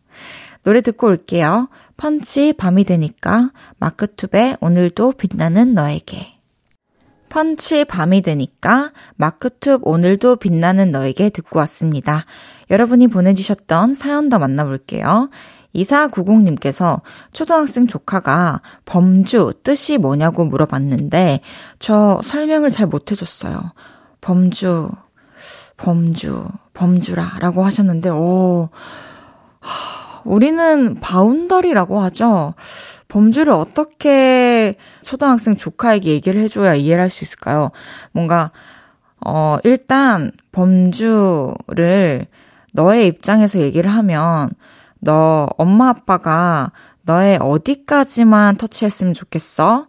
노래 0.65 0.81
듣고 0.81 1.07
올게요. 1.07 1.69
펀치 1.95 2.51
밤이 2.51 2.83
되니까 2.85 3.51
마크투베 3.77 4.57
오늘도 4.61 5.13
빛나는 5.13 5.75
너에게 5.75 6.39
펀치 7.29 7.85
밤이 7.85 8.23
되니까 8.23 8.91
마크투 9.15 9.79
오늘도 9.83 10.37
빛나는 10.37 10.91
너에게 10.91 11.29
듣고 11.29 11.59
왔습니다. 11.59 12.25
여러분이 12.71 13.07
보내주셨던 13.07 13.93
사연 13.93 14.29
더 14.29 14.39
만나볼게요. 14.39 15.29
2490님께서 15.75 17.01
초등학생 17.31 17.85
조카가 17.85 18.61
범주 18.85 19.53
뜻이 19.61 19.99
뭐냐고 19.99 20.45
물어봤는데 20.45 21.41
저 21.77 22.19
설명을 22.23 22.71
잘 22.71 22.87
못해줬어요. 22.87 23.61
범주, 24.21 24.89
범주, 25.77 26.47
범주라 26.73 27.37
라고 27.39 27.63
하셨는데, 27.63 28.09
오, 28.09 28.69
하, 29.59 30.04
우리는 30.25 30.95
바운더리라고 30.99 31.99
하죠. 32.01 32.55
범주를 33.07 33.53
어떻게 33.53 34.73
초등학생 35.03 35.55
조카에게 35.55 36.09
얘기를 36.11 36.41
해줘야 36.41 36.75
이해를 36.75 37.03
할 37.03 37.09
수 37.09 37.23
있을까요? 37.23 37.71
뭔가, 38.11 38.51
어, 39.25 39.57
일단 39.63 40.31
범주를 40.51 42.25
너의 42.73 43.07
입장에서 43.07 43.59
얘기를 43.59 43.89
하면 43.89 44.49
너 44.99 45.47
엄마 45.57 45.89
아빠가 45.89 46.71
너의 47.03 47.37
어디까지만 47.39 48.57
터치했으면 48.57 49.13
좋겠어? 49.13 49.87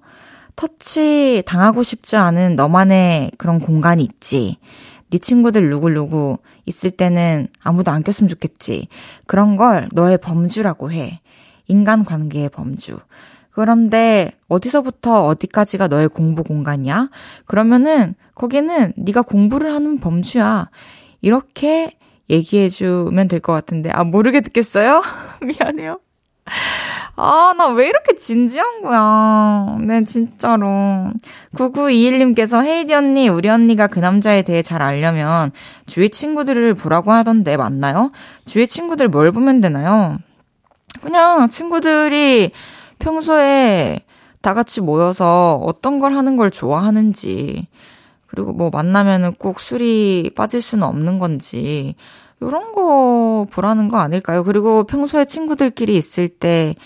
터치 0.55 1.43
당하고 1.47 1.83
싶지 1.83 2.17
않은 2.17 2.57
너만의 2.57 3.33
그런 3.39 3.59
공간이 3.59 4.03
있지. 4.05 4.59
네 5.11 5.19
친구들 5.19 5.69
누구누구 5.71 6.39
있을 6.67 6.91
때는 6.91 7.49
아무도 7.63 7.91
안 7.91 8.03
꼈으면 8.03 8.29
좋겠지. 8.29 8.89
그런 9.27 9.57
걸 9.57 9.89
너의 9.93 10.19
범주라고 10.19 10.93
해. 10.93 11.21
인간 11.69 12.05
관계의 12.05 12.49
범주. 12.51 12.99
그런데 13.51 14.33
어디서부터 14.49 15.27
어디까지가 15.27 15.89
너의 15.89 16.09
공부 16.09 16.43
공간이야? 16.45 17.09
그러면은 17.47 18.15
거기는 18.35 18.93
네가 18.97 19.23
공부를 19.23 19.73
하는 19.73 19.99
범주야. 19.99 20.69
이렇게 21.23 21.97
얘기해 22.29 22.69
주면 22.69 23.29
될 23.29 23.41
것 23.41 23.53
같은데. 23.53 23.91
아, 23.91 24.05
모르게 24.05 24.41
듣겠어요? 24.43 25.03
미안해요. 25.43 26.01
아, 27.17 27.55
나 27.57 27.69
왜 27.69 27.89
이렇게 27.89 28.17
진지한 28.17 28.83
거야. 28.83 29.77
네, 29.81 30.05
진짜로. 30.05 31.11
9921님께서 31.55 32.63
헤이디 32.65 32.95
언니, 32.95 33.29
우리 33.29 33.49
언니가 33.49 33.87
그 33.87 33.99
남자에 33.99 34.43
대해 34.43 34.63
잘 34.63 34.83
알려면 34.83 35.51
주위 35.87 36.11
친구들을 36.11 36.75
보라고 36.75 37.13
하던데 37.13 37.57
맞나요? 37.57 38.13
주위 38.45 38.67
친구들 38.67 39.09
뭘 39.09 39.33
보면 39.33 39.61
되나요? 39.61 40.19
그냥 41.03 41.49
친구들이 41.49 42.53
평소에 42.99 44.01
다 44.43 44.55
같이 44.55 44.81
모여서 44.81 45.61
어떤 45.65 45.99
걸 45.99 46.15
하는 46.15 46.37
걸 46.37 46.51
좋아하는지, 46.51 47.67
그리고 48.29 48.53
뭐 48.53 48.71
만나면은 48.71 49.35
꼭 49.35 49.61
술이 49.61 50.31
빠질 50.37 50.61
수는 50.63 50.85
없는 50.85 51.19
건지, 51.19 51.97
요런 52.47 52.71
거 52.73 53.47
보라는 53.51 53.89
거 53.89 53.99
아닐까요? 53.99 54.45
그리고 54.45 54.85
평소에 54.85 55.25
친구들끼리 55.25 55.97
있을 55.97 56.29
때, 56.29 56.77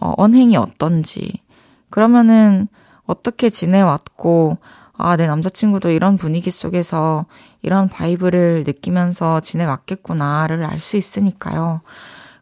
어, 0.00 0.12
언행이 0.16 0.56
어떤지. 0.56 1.40
그러면은 1.88 2.66
어떻게 3.06 3.48
지내왔고, 3.48 4.58
아, 4.94 5.16
내 5.16 5.28
남자친구도 5.28 5.90
이런 5.90 6.16
분위기 6.16 6.50
속에서 6.50 7.26
이런 7.62 7.88
바이브를 7.88 8.64
느끼면서 8.66 9.38
지내왔겠구나를 9.40 10.64
알 10.64 10.80
수 10.80 10.96
있으니까요. 10.96 11.80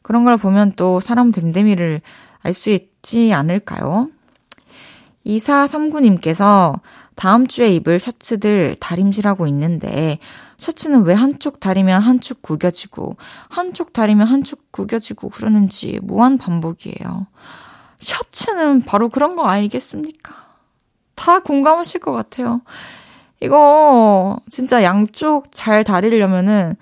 그런 0.00 0.24
걸 0.24 0.38
보면 0.38 0.72
또 0.76 0.98
사람 1.00 1.32
됨됨이를 1.32 2.00
알 2.42 2.54
수 2.54 2.70
있지 2.70 3.34
않을까요? 3.34 4.08
2439님께서 5.26 6.80
다음 7.16 7.46
주에 7.46 7.68
입을 7.74 7.98
셔츠들 7.98 8.76
다림질하고 8.80 9.46
있는데 9.48 10.18
셔츠는 10.56 11.04
왜 11.04 11.14
한쪽 11.14 11.60
다리면 11.60 12.00
한쪽 12.00 12.42
구겨지고 12.42 13.16
한쪽 13.48 13.92
다리면 13.92 14.26
한쪽 14.26 14.72
구겨지고 14.72 15.30
그러는지 15.30 16.00
무한 16.02 16.38
반복이에요. 16.38 17.26
셔츠는 17.98 18.82
바로 18.82 19.08
그런 19.08 19.36
거 19.36 19.44
아니겠습니까? 19.44 20.34
다 21.14 21.40
공감하실 21.40 22.00
것 22.00 22.12
같아요. 22.12 22.60
이거 23.40 24.38
진짜 24.50 24.82
양쪽 24.82 25.46
잘 25.52 25.84
다리려면은 25.84 26.76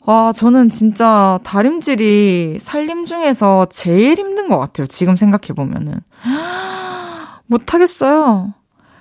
와, 0.00 0.32
저는 0.32 0.70
진짜 0.70 1.38
다림질이 1.44 2.58
살림 2.58 3.04
중에서 3.04 3.66
제일 3.66 4.18
힘든 4.18 4.48
것 4.48 4.58
같아요. 4.58 4.86
지금 4.86 5.14
생각해보면은. 5.14 6.00
못하겠어요. 7.46 8.54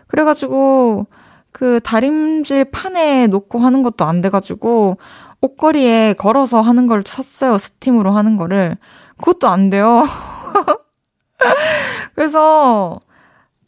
그래가지고, 0.07 1.07
그 1.51 1.79
다림질 1.81 2.65
판에 2.65 3.27
놓고 3.27 3.59
하는 3.59 3.83
것도 3.83 4.05
안 4.05 4.21
돼가지고, 4.21 4.97
옷걸이에 5.41 6.13
걸어서 6.13 6.61
하는 6.61 6.87
걸 6.87 7.03
샀어요. 7.05 7.57
스팀으로 7.57 8.11
하는 8.11 8.35
거를. 8.35 8.77
그것도 9.17 9.47
안 9.47 9.69
돼요. 9.69 10.05
그래서, 12.15 12.99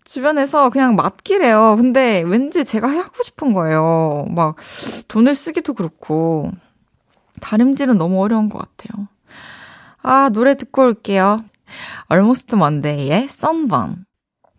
주변에서 0.03 0.69
그냥 0.69 0.95
맡기래요. 0.95 1.75
근데 1.77 2.21
왠지 2.25 2.65
제가 2.65 2.89
하고 2.89 3.23
싶은 3.23 3.53
거예요. 3.53 4.25
막, 4.29 4.55
돈을 5.07 5.35
쓰기도 5.35 5.73
그렇고. 5.73 6.51
다림질은 7.39 7.97
너무 7.97 8.21
어려운 8.21 8.49
것 8.49 8.59
같아요. 8.59 9.07
아, 10.01 10.29
노래 10.29 10.55
듣고 10.55 10.83
올게요. 10.83 11.43
Almost 12.11 12.55
Monday의 12.55 13.25
Sunburn. 13.25 14.05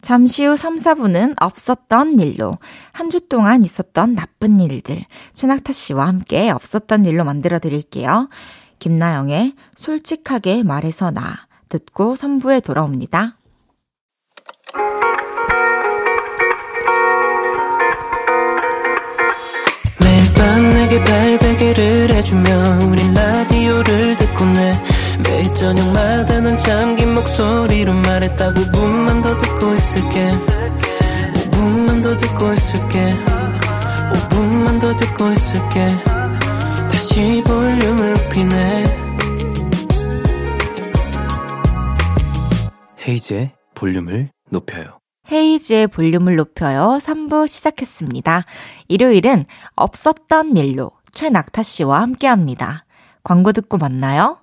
잠시 0.02 0.44
후 0.44 0.56
3, 0.56 0.76
4분은 0.76 1.34
없었던 1.40 2.18
일로, 2.18 2.58
한 2.92 3.08
주 3.08 3.20
동안 3.28 3.62
있었던 3.62 4.14
나쁜 4.14 4.58
일들, 4.58 5.04
최낙타 5.32 5.72
씨와 5.72 6.06
함께 6.08 6.50
없었던 6.50 7.04
일로 7.04 7.24
만들어 7.24 7.58
드릴게요. 7.58 8.28
김나영의 8.80 9.54
솔직하게 9.76 10.64
말해서 10.64 11.10
나, 11.12 11.46
듣고 11.68 12.14
3부에 12.14 12.64
돌아옵니다. 12.64 13.36
매일 20.00 20.34
밤 20.34 20.70
내게 20.70 21.04
발베개를 21.04 22.10
해주며 22.14 22.50
우린 22.90 23.14
라디오를 23.14 24.16
듣고 24.16 24.44
내 24.46 24.82
매일 25.24 25.52
저녁마다 25.54 26.40
넌 26.40 26.56
잠긴 26.58 27.14
목소리로 27.14 27.92
말했다 27.92 28.52
5분만 28.52 29.22
더 29.22 29.38
듣고 29.38 29.74
있을게 29.74 30.30
5분만 31.50 32.02
더 32.02 32.16
듣고 32.16 32.52
있을게 32.52 33.14
5분만 34.12 34.80
더 34.80 34.96
듣고 34.96 35.30
있을게 35.30 35.96
다시 36.90 37.42
볼륨을 37.44 38.14
높이네 38.14 38.84
헤이즈의 43.06 43.52
볼륨을 43.74 44.30
높여요 44.50 44.98
헤이즈의 45.30 45.86
볼륨을 45.88 46.36
높여요 46.36 46.98
3부 47.00 47.48
시작했습니다. 47.48 48.44
일요일은 48.88 49.46
없었던 49.76 50.56
일로 50.56 50.90
최낙타 51.12 51.62
씨와 51.62 52.02
함께 52.02 52.26
합니다. 52.26 52.84
광고 53.24 53.52
듣고 53.52 53.78
만나요. 53.78 54.41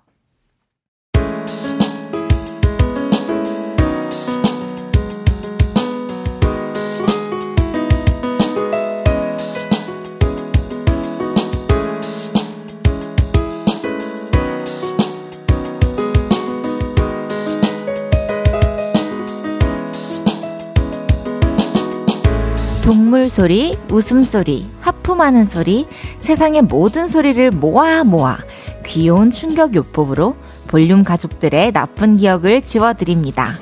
동물 22.89 23.29
소리, 23.29 23.77
웃음 23.91 24.23
소리, 24.23 24.67
하품하는 24.81 25.45
소리, 25.45 25.85
세상의 26.21 26.63
모든 26.63 27.07
소리를 27.07 27.51
모아 27.51 28.03
모아 28.03 28.39
귀여운 28.83 29.29
충격 29.29 29.75
요법으로 29.75 30.35
볼륨 30.65 31.03
가족들의 31.03 31.71
나쁜 31.71 32.17
기억을 32.17 32.63
지워드립니다. 32.63 33.59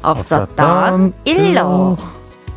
없었던 0.00 1.12
일로. 1.24 1.96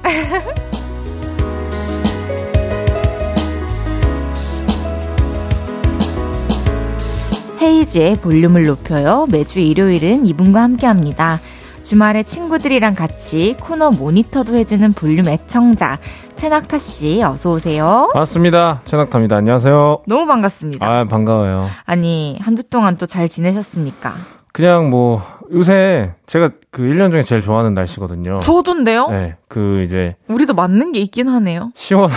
헤이즈의 7.60 8.18
볼륨을 8.18 8.68
높여요. 8.68 9.26
매주 9.32 9.60
일요일은 9.60 10.28
이분과 10.28 10.62
함께 10.62 10.86
합니다. 10.86 11.40
주말에 11.84 12.24
친구들이랑 12.24 12.94
같이 12.94 13.56
코너 13.60 13.92
모니터도 13.92 14.56
해주는 14.56 14.94
볼륨 14.94 15.28
애청자 15.28 15.98
최낙타 16.36 16.78
씨 16.78 17.22
어서 17.24 17.52
오세요. 17.52 18.10
반갑습니다. 18.14 18.82
최낙타입니다. 18.86 19.36
안녕하세요. 19.38 20.04
너무 20.08 20.26
반갑습니다. 20.26 20.86
아 20.88 21.06
반가워요. 21.06 21.70
아니 21.86 22.38
한 22.42 22.56
주 22.56 22.64
동안 22.70 22.98
또 22.98 23.06
잘 23.06 23.28
지내셨습니까? 23.28 24.14
그냥 24.54 24.90
뭐 24.90 25.22
요새 25.54 26.14
제가 26.28 26.50
그 26.72 26.82
1년 26.84 27.12
중에 27.12 27.22
제일 27.24 27.42
좋아하는 27.42 27.74
날씨거든요. 27.74 28.40
저도인데요? 28.42 29.08
네. 29.10 29.36
그 29.48 29.82
이제 29.84 30.16
우리도 30.28 30.54
맞는 30.54 30.92
게 30.92 31.00
있긴 31.00 31.28
하네요. 31.30 31.72
시원 31.76 32.10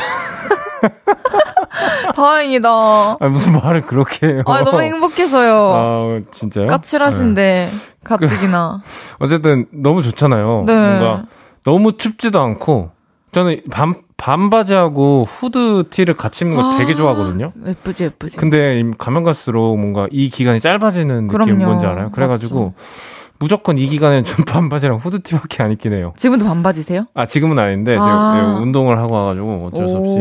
다행이다. 2.14 2.68
아 2.68 3.28
무슨 3.30 3.52
말을 3.52 3.82
그렇게 3.87 4.26
해요. 4.26 4.42
아 4.46 4.62
너무 4.62 4.80
행복해서요. 4.80 5.72
아 5.74 6.20
진짜요? 6.30 6.66
까칠하신데 6.68 7.68
네. 7.70 7.78
가뜩이나. 8.04 8.80
어쨌든 9.20 9.66
너무 9.72 10.02
좋잖아요. 10.02 10.64
네. 10.66 10.74
뭔가 10.74 11.24
너무 11.64 11.96
춥지도 11.96 12.40
않고 12.40 12.90
저는 13.32 13.62
반, 13.70 13.96
반바지하고 14.16 15.24
후드 15.26 15.84
티를 15.90 16.16
같이 16.16 16.44
입는 16.44 16.56
거 16.56 16.74
아, 16.74 16.78
되게 16.78 16.94
좋아하거든요. 16.94 17.50
예쁘지, 17.66 18.04
예쁘지. 18.04 18.37
근데 18.37 18.82
가면 18.96 19.24
갈수록 19.24 19.76
뭔가 19.76 20.06
이 20.12 20.28
기간이 20.30 20.60
짧아지는 20.60 21.26
느낌 21.26 21.28
그럼요. 21.28 21.64
뭔지 21.64 21.87
알아요? 21.87 22.10
그래가지고 22.12 22.74
무조건 23.40 23.76
이 23.76 23.87
기간엔 23.87 24.22
좀 24.22 24.44
반바지랑 24.46 24.98
후드티밖에 24.98 25.62
안 25.64 25.72
입긴 25.72 25.92
해요. 25.94 26.12
지금도 26.16 26.44
반바지세요? 26.44 27.06
아 27.14 27.26
지금은 27.26 27.58
아닌데 27.58 27.94
제가 27.94 28.04
아. 28.06 28.34
네, 28.40 28.62
운동을 28.62 28.98
하고 28.98 29.14
와가지고 29.14 29.70
어쩔 29.72 29.88
수 29.88 29.96
없이 29.96 30.18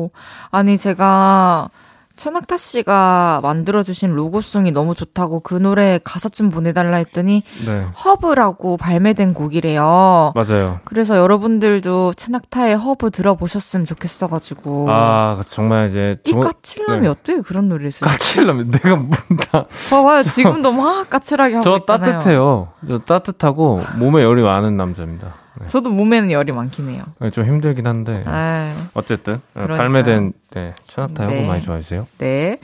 오, 0.00 0.10
아니 0.50 0.78
제가 0.78 1.68
최낙타 2.16 2.58
씨가 2.58 3.40
만들어주신 3.42 4.10
로고송이 4.12 4.72
너무 4.72 4.94
좋다고 4.94 5.40
그 5.40 5.54
노래 5.54 5.98
가사 6.04 6.28
좀 6.28 6.50
보내달라 6.50 6.98
했더니 6.98 7.42
네 7.64 7.86
허브라고 8.04 8.76
발매된 8.76 9.32
곡이래요. 9.32 10.34
맞아요. 10.34 10.80
그래서 10.84 11.16
여러분들도 11.16 12.12
최낙타의 12.12 12.76
허브 12.76 13.10
들어보셨으면 13.10 13.86
좋겠어가지고. 13.86 14.88
아 14.90 15.40
정말 15.46 15.88
이제 15.88 16.18
이 16.26 16.32
조- 16.32 16.40
까칠남이 16.40 17.00
네. 17.02 17.08
어떻게 17.08 17.40
그런 17.40 17.70
노래를 17.70 17.90
쓰지? 17.90 18.04
까칠라면 18.04 18.70
내가 18.70 18.96
뭔다 18.96 19.64
봐봐요, 19.88 20.22
지금도 20.24 20.72
막 20.72 21.08
까칠하게 21.08 21.54
하고 21.54 21.64
저 21.64 21.76
있잖아요. 21.78 22.12
따뜻해요. 22.12 22.68
저 22.86 22.98
따뜻하고 22.98 23.80
몸에 23.98 24.22
열이 24.22 24.42
많은 24.42 24.76
남자입니다. 24.76 25.36
네. 25.58 25.66
저도 25.66 25.90
몸에는 25.90 26.30
열이 26.30 26.52
많긴 26.52 26.90
해요. 26.90 27.04
좀 27.32 27.44
힘들긴 27.44 27.86
한데 27.86 28.22
아, 28.26 28.72
어쨌든 28.94 29.34
어, 29.34 29.40
그러니까요. 29.54 29.78
발매된 29.78 30.32
네, 30.52 30.74
최나타 30.86 31.26
네. 31.26 31.40
형 31.40 31.48
많이 31.48 31.60
좋아해주세요. 31.60 32.06
네. 32.18 32.60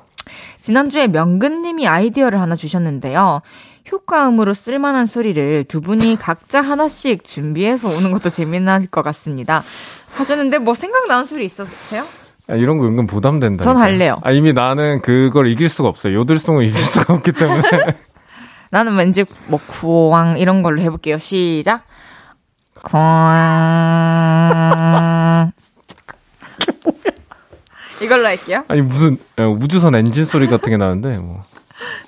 지난주에 0.60 1.06
명근님이 1.08 1.86
아이디어를 1.86 2.40
하나 2.40 2.54
주셨는데요. 2.54 3.42
효과음으로 3.90 4.54
쓸만한 4.54 5.06
소리를 5.06 5.64
두 5.64 5.80
분이 5.80 6.16
각자 6.20 6.60
하나씩 6.60 7.24
준비해서 7.24 7.88
오는 7.88 8.10
것도 8.10 8.30
재미날 8.30 8.86
것 8.86 9.02
같습니다. 9.02 9.62
하셨는데 10.12 10.58
뭐 10.58 10.74
생각나는 10.74 11.24
소리 11.24 11.44
있으세요? 11.44 12.04
아, 12.48 12.54
이런 12.54 12.78
거 12.78 12.86
은근 12.86 13.06
부담된다. 13.06 13.64
전 13.64 13.76
할래요. 13.76 14.18
아, 14.22 14.30
이미 14.30 14.52
나는 14.52 15.02
그걸 15.02 15.48
이길 15.48 15.68
수가 15.68 15.88
없어요. 15.88 16.18
요들송을 16.20 16.64
이길 16.64 16.78
수가 16.78 17.14
없기 17.14 17.32
때문에. 17.32 17.62
나는 18.70 18.96
왠지 18.96 19.24
뭐 19.46 19.60
구왕 19.66 20.38
이런 20.38 20.62
걸로 20.62 20.80
해볼게요. 20.80 21.18
시작. 21.18 21.82
이걸로 28.02 28.26
할게요. 28.26 28.64
아니 28.68 28.82
무슨 28.82 29.18
어, 29.38 29.44
우주선 29.44 29.94
엔진 29.94 30.24
소리 30.24 30.46
같은 30.46 30.70
게 30.70 30.76
나는데 30.76 31.18
뭐. 31.18 31.44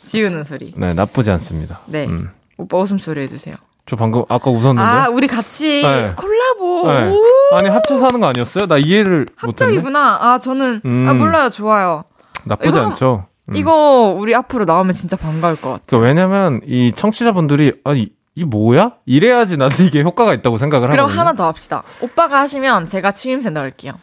지우는 0.03 0.45
소리. 0.45 0.73
네, 0.77 0.95
나쁘지 0.95 1.31
않습니다. 1.33 1.81
네. 1.87 2.07
음. 2.07 2.31
오빠 2.57 2.79
웃음소리 2.79 3.21
해주세요. 3.23 3.55
저 3.87 3.97
방금 3.97 4.25
아까 4.29 4.51
웃었는데. 4.51 4.81
아, 4.83 5.09
우리 5.09 5.27
같이 5.27 5.83
네. 5.83 6.15
콜라보. 6.15 6.93
네. 6.93 7.09
오, 7.09 7.23
아니 7.57 7.69
합쳐서 7.69 8.07
하는 8.07 8.21
거 8.21 8.27
아니었어요? 8.27 8.67
나 8.67 8.77
이해를 8.77 9.27
못했네. 9.43 9.73
합작이구나. 9.77 10.19
아, 10.21 10.39
저는, 10.39 10.77
아, 10.85 10.89
음. 10.89 11.19
몰라요. 11.19 11.49
좋아요. 11.49 12.05
나쁘지 12.45 12.69
이거- 12.71 12.81
않죠. 12.81 13.27
음. 13.51 13.57
이거 13.57 14.15
우리 14.19 14.35
앞으로 14.35 14.67
나오면 14.67 14.93
진짜 14.93 15.17
반가울 15.17 15.57
것 15.57 15.71
같아. 15.71 15.83
그 15.87 15.97
왜냐면 15.99 16.61
이 16.67 16.93
청취자분들이 16.95 17.81
아니 17.85 18.11
이 18.39 18.45
뭐야? 18.45 18.93
이래야지 19.05 19.57
나도 19.57 19.83
이게 19.83 20.03
효과가 20.03 20.33
있다고 20.35 20.59
생각을 20.59 20.91
그럼 20.91 21.07
하거든요. 21.07 21.21
하나 21.21 21.33
더 21.33 21.49
합시다. 21.49 21.83
오빠가 22.01 22.39
하시면 22.39 22.87
제가 22.87 23.11
추임새 23.11 23.51
넣을게요. 23.51 23.95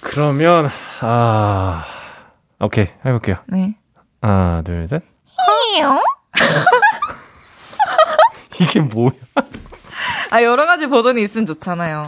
그러면 0.00 0.70
아 1.02 1.84
오케이 2.58 2.86
해볼게요. 3.04 3.36
네. 3.48 3.76
하나 4.22 4.62
둘 4.62 4.88
셋. 4.88 5.02
어? 5.84 5.98
이게 8.60 8.80
뭐야? 8.80 9.10
아, 10.30 10.42
여러 10.42 10.64
가지 10.64 10.86
버전이 10.86 11.20
있으면 11.22 11.44
좋잖아요. 11.46 12.06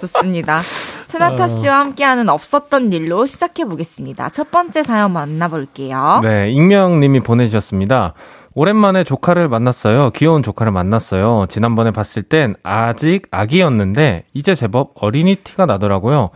좋습니다. 0.00 0.60
최나타 1.06 1.46
씨와 1.46 1.78
함께하는 1.80 2.28
없었던 2.28 2.92
일로 2.92 3.26
시작해 3.26 3.64
보겠습니다. 3.64 4.30
첫 4.30 4.50
번째 4.50 4.82
사연 4.82 5.12
만나볼게요. 5.12 6.20
네, 6.22 6.50
익명님이 6.50 7.20
보내주셨습니다. 7.20 8.14
오랜만에 8.54 9.02
조카를 9.04 9.48
만났어요. 9.48 10.10
귀여운 10.10 10.42
조카를 10.42 10.70
만났어요. 10.70 11.46
지난번에 11.48 11.90
봤을 11.90 12.22
땐 12.22 12.54
아직 12.62 13.26
아기였는데 13.32 14.24
이제 14.32 14.54
제법 14.54 14.92
어린이 14.94 15.34
티가 15.36 15.66
나더라고요. 15.66 16.30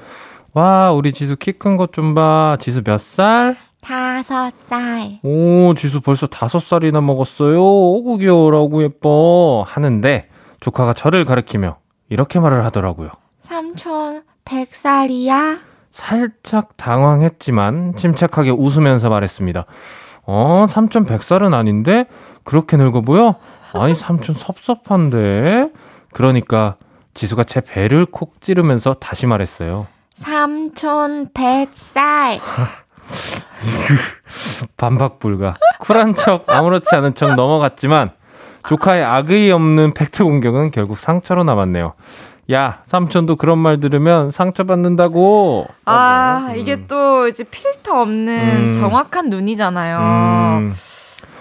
와, 0.52 0.90
우리 0.92 1.12
지수 1.12 1.37
키 1.37 1.52
큰 1.52 1.76
것 1.76 1.92
좀 1.92 2.14
봐. 2.14 2.57
지수 2.59 2.83
몇 2.83 2.98
살? 2.98 3.57
다섯 3.81 4.50
살. 4.52 5.20
오, 5.22 5.74
지수 5.74 6.00
벌써 6.00 6.26
다섯 6.26 6.59
살이나 6.59 7.00
먹었어요. 7.00 7.62
오구 7.62 8.18
귀여워라고 8.18 8.83
예뻐. 8.83 9.64
하는데 9.66 10.28
조카가 10.61 10.94
저를 10.94 11.24
가리키며 11.24 11.76
이렇게 12.09 12.40
말을 12.40 12.64
하더라고요. 12.64 13.11
삼촌, 13.38 14.22
백 14.44 14.74
살이야? 14.74 15.59
살짝 15.92 16.76
당황했지만 16.76 17.94
침착하게 17.96 18.50
웃으면서 18.50 19.09
말했습니다. 19.09 19.66
어, 20.31 20.67
삼촌 20.69 21.07
백살은 21.07 21.55
아닌데? 21.55 22.05
그렇게 22.45 22.77
늙어 22.77 23.01
보여? 23.01 23.37
아니, 23.73 23.95
삼촌 23.95 24.35
섭섭한데? 24.35 25.71
그러니까 26.12 26.77
지수가 27.14 27.45
제 27.45 27.62
배를 27.62 28.05
콕 28.05 28.38
찌르면서 28.43 28.93
다시 28.93 29.27
말했어요. 29.27 29.87
삼촌, 30.14 31.31
백 31.33 31.71
살. 31.73 32.41
반박 34.77 35.19
불가. 35.19 35.57
쿨한 35.81 36.14
척, 36.14 36.45
아무렇지 36.47 36.95
않은 36.95 37.14
척 37.14 37.35
넘어갔지만 37.35 38.11
조카의 38.69 39.03
악의 39.03 39.51
없는 39.51 39.95
팩트 39.95 40.25
공격은 40.25 40.73
결국 40.73 40.99
상처로 40.99 41.43
남았네요. 41.43 41.95
야, 42.51 42.81
삼촌도 42.87 43.37
그런 43.37 43.59
말 43.59 43.79
들으면 43.79 44.31
상처받는다고. 44.31 45.67
아, 45.85 46.49
음. 46.51 46.57
이게 46.57 46.87
또 46.87 47.29
이제 47.29 47.45
필터 47.45 48.01
없는 48.01 48.69
음. 48.69 48.75
정확한 48.75 49.29
눈이잖아요. 49.29 49.99
음. 49.99 50.75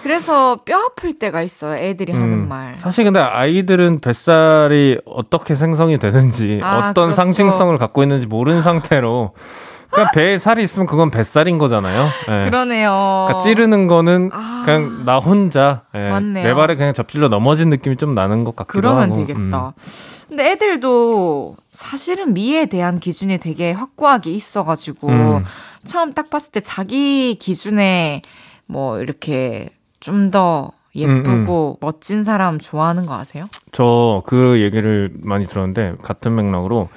그래서 0.02 0.60
뼈 0.64 0.78
아플 0.78 1.18
때가 1.18 1.42
있어요. 1.42 1.76
애들이 1.76 2.12
하는 2.12 2.32
음, 2.32 2.48
말. 2.48 2.76
사실 2.76 3.04
근데 3.04 3.20
아이들은 3.20 4.00
뱃살이 4.00 5.00
어떻게 5.04 5.54
생성이 5.54 5.98
되는지 5.98 6.60
아, 6.62 6.78
어떤 6.78 7.06
그렇죠. 7.06 7.16
상징성을 7.16 7.76
갖고 7.78 8.02
있는지 8.02 8.26
모르는 8.26 8.62
상태로 8.62 9.32
그냥 9.90 10.10
배에 10.14 10.38
살이 10.38 10.62
있으면 10.62 10.86
그건 10.86 11.10
뱃살인 11.10 11.58
거잖아요. 11.58 12.08
예. 12.28 12.44
그러네요. 12.44 13.24
그러니까 13.26 13.38
찌르는 13.44 13.86
거는 13.86 14.30
아. 14.32 14.62
그냥 14.64 15.04
나 15.04 15.18
혼자 15.18 15.82
예. 15.94 16.18
내 16.20 16.54
발에 16.54 16.74
그냥 16.76 16.92
접질러 16.92 17.28
넘어진 17.28 17.68
느낌이 17.70 17.96
좀 17.96 18.14
나는 18.14 18.44
것 18.44 18.54
같기도 18.54 18.80
그러면 18.80 19.10
하고. 19.12 19.26
되겠다. 19.26 19.74
음. 19.76 19.82
근데 20.28 20.50
애들도 20.50 21.56
사실은 21.70 22.34
미에 22.34 22.66
대한 22.66 22.98
기준이 22.98 23.38
되게 23.38 23.72
확고하게 23.72 24.30
있어가지고 24.30 25.08
음. 25.08 25.44
처음 25.86 26.12
딱 26.12 26.28
봤을 26.28 26.52
때 26.52 26.60
자기 26.60 27.36
기준에 27.36 28.20
뭐 28.66 29.00
이렇게 29.00 29.70
좀 30.00 30.30
더 30.30 30.72
예쁘고 30.94 31.78
멋진 31.80 32.24
사람 32.24 32.58
좋아하는 32.58 33.06
거 33.06 33.14
아세요? 33.14 33.46
저 33.72 34.22
그 34.26 34.60
얘기를 34.60 35.10
많이 35.22 35.46
들었는데 35.46 35.94
같은 36.02 36.34
맥락으로 36.34 36.88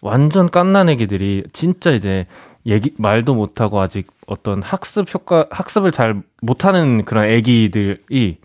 완전 0.00 0.48
깐난 0.48 0.88
애기들이 0.88 1.44
진짜 1.52 1.90
이제 1.90 2.26
얘기 2.66 2.92
말도 2.98 3.34
못하고 3.34 3.80
아직 3.80 4.08
어떤 4.26 4.62
학습 4.62 5.12
효과 5.14 5.46
학습을 5.50 5.92
잘 5.92 6.22
못하는 6.42 7.04
그런 7.04 7.24
애기들이 7.26 8.38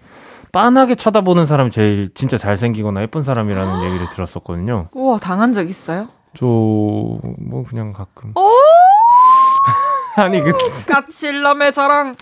빤하게 0.52 0.96
쳐다보는 0.96 1.46
사람이 1.46 1.72
제일 1.72 2.10
진짜 2.14 2.38
잘생기거나 2.38 3.02
예쁜 3.04 3.24
사람이라는 3.24 3.84
얘기를 3.86 4.10
들었었거든요. 4.10 4.88
우와 4.94 5.18
당한 5.18 5.54
적 5.54 5.70
있어요? 5.70 6.08
저 6.36 6.46
뭐 6.46 7.64
그냥 7.68 7.94
가끔. 7.94 8.34
아니 10.16 10.42
그 10.42 10.52
까칠남의 10.88 11.72
자랑 11.74 12.16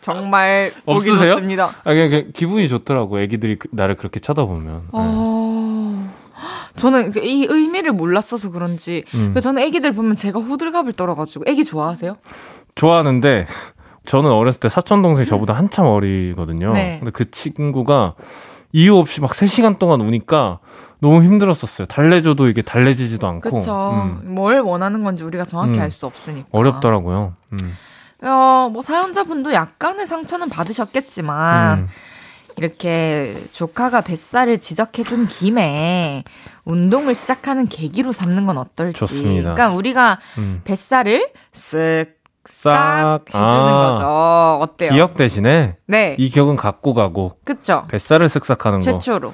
정말 0.00 0.72
없으세요? 0.86 1.34
아, 1.84 1.92
그냥, 1.92 2.10
그냥 2.10 2.30
기분이 2.34 2.68
좋더라고. 2.68 3.20
애기들이 3.20 3.58
그- 3.58 3.68
나를 3.70 3.94
그렇게 3.96 4.18
쳐다보면. 4.20 4.88
네. 4.92 4.98
어... 6.86 6.90
저는 6.90 7.12
이 7.22 7.46
의미를 7.48 7.92
몰랐어서 7.92 8.50
그런지 8.50 9.04
음. 9.14 9.32
그 9.34 9.40
저는 9.40 9.62
애기들 9.62 9.94
보면 9.94 10.16
제가 10.16 10.40
호들갑을 10.40 10.92
떨어가지고 10.94 11.44
애기 11.46 11.64
좋아하세요? 11.64 12.16
좋아하는데 12.74 13.46
저는 14.04 14.30
어렸을 14.30 14.60
때 14.60 14.68
사촌 14.68 15.02
동생이 15.02 15.26
저보다 15.26 15.54
한참 15.54 15.86
어리거든요. 15.86 16.72
네. 16.72 16.98
근데 16.98 17.10
그 17.12 17.30
친구가 17.30 18.14
이유 18.72 18.96
없이 18.96 19.20
막 19.20 19.30
3시간 19.30 19.78
동안 19.78 20.00
우니까 20.00 20.58
너무 20.98 21.22
힘들었었어요. 21.22 21.86
달래줘도 21.86 22.48
이게 22.48 22.62
달래지지도 22.62 23.26
않고. 23.26 23.58
그쵸. 23.58 23.90
음, 23.92 24.34
뭘 24.34 24.60
원하는 24.60 25.02
건지 25.02 25.24
우리가 25.24 25.44
정확히 25.44 25.78
음. 25.78 25.80
알수 25.80 26.06
없으니까. 26.06 26.48
어렵더라고요. 26.52 27.34
음. 27.52 27.76
어, 28.26 28.70
뭐 28.72 28.82
사연자분도 28.82 29.52
약간의 29.52 30.06
상처는 30.06 30.48
받으셨겠지만 30.48 31.78
음. 31.80 31.88
이렇게 32.56 33.36
조카가 33.50 34.02
뱃살을 34.02 34.58
지적해준 34.58 35.26
김에 35.28 36.24
운동을 36.64 37.14
시작하는 37.14 37.66
계기로 37.66 38.12
삼는 38.12 38.46
건 38.46 38.58
어떨지. 38.58 38.98
좋습니다. 38.98 39.54
그러니까 39.54 39.70
우리가 39.76 40.18
음. 40.38 40.60
뱃살을 40.64 41.30
쓱싹 41.52 42.08
싹. 42.44 43.20
해주는 43.28 43.42
아. 43.42 43.92
거죠. 43.92 44.58
어때요? 44.62 44.92
기억 44.92 45.16
대신에 45.16 45.76
네, 45.86 46.16
이 46.18 46.28
기억은 46.28 46.56
갖고 46.56 46.94
가고 46.94 47.36
그쵸. 47.44 47.84
뱃살을 47.88 48.28
쓱싹 48.28 48.60
하는 48.62 48.78
거. 48.78 48.84
최초로. 48.84 49.32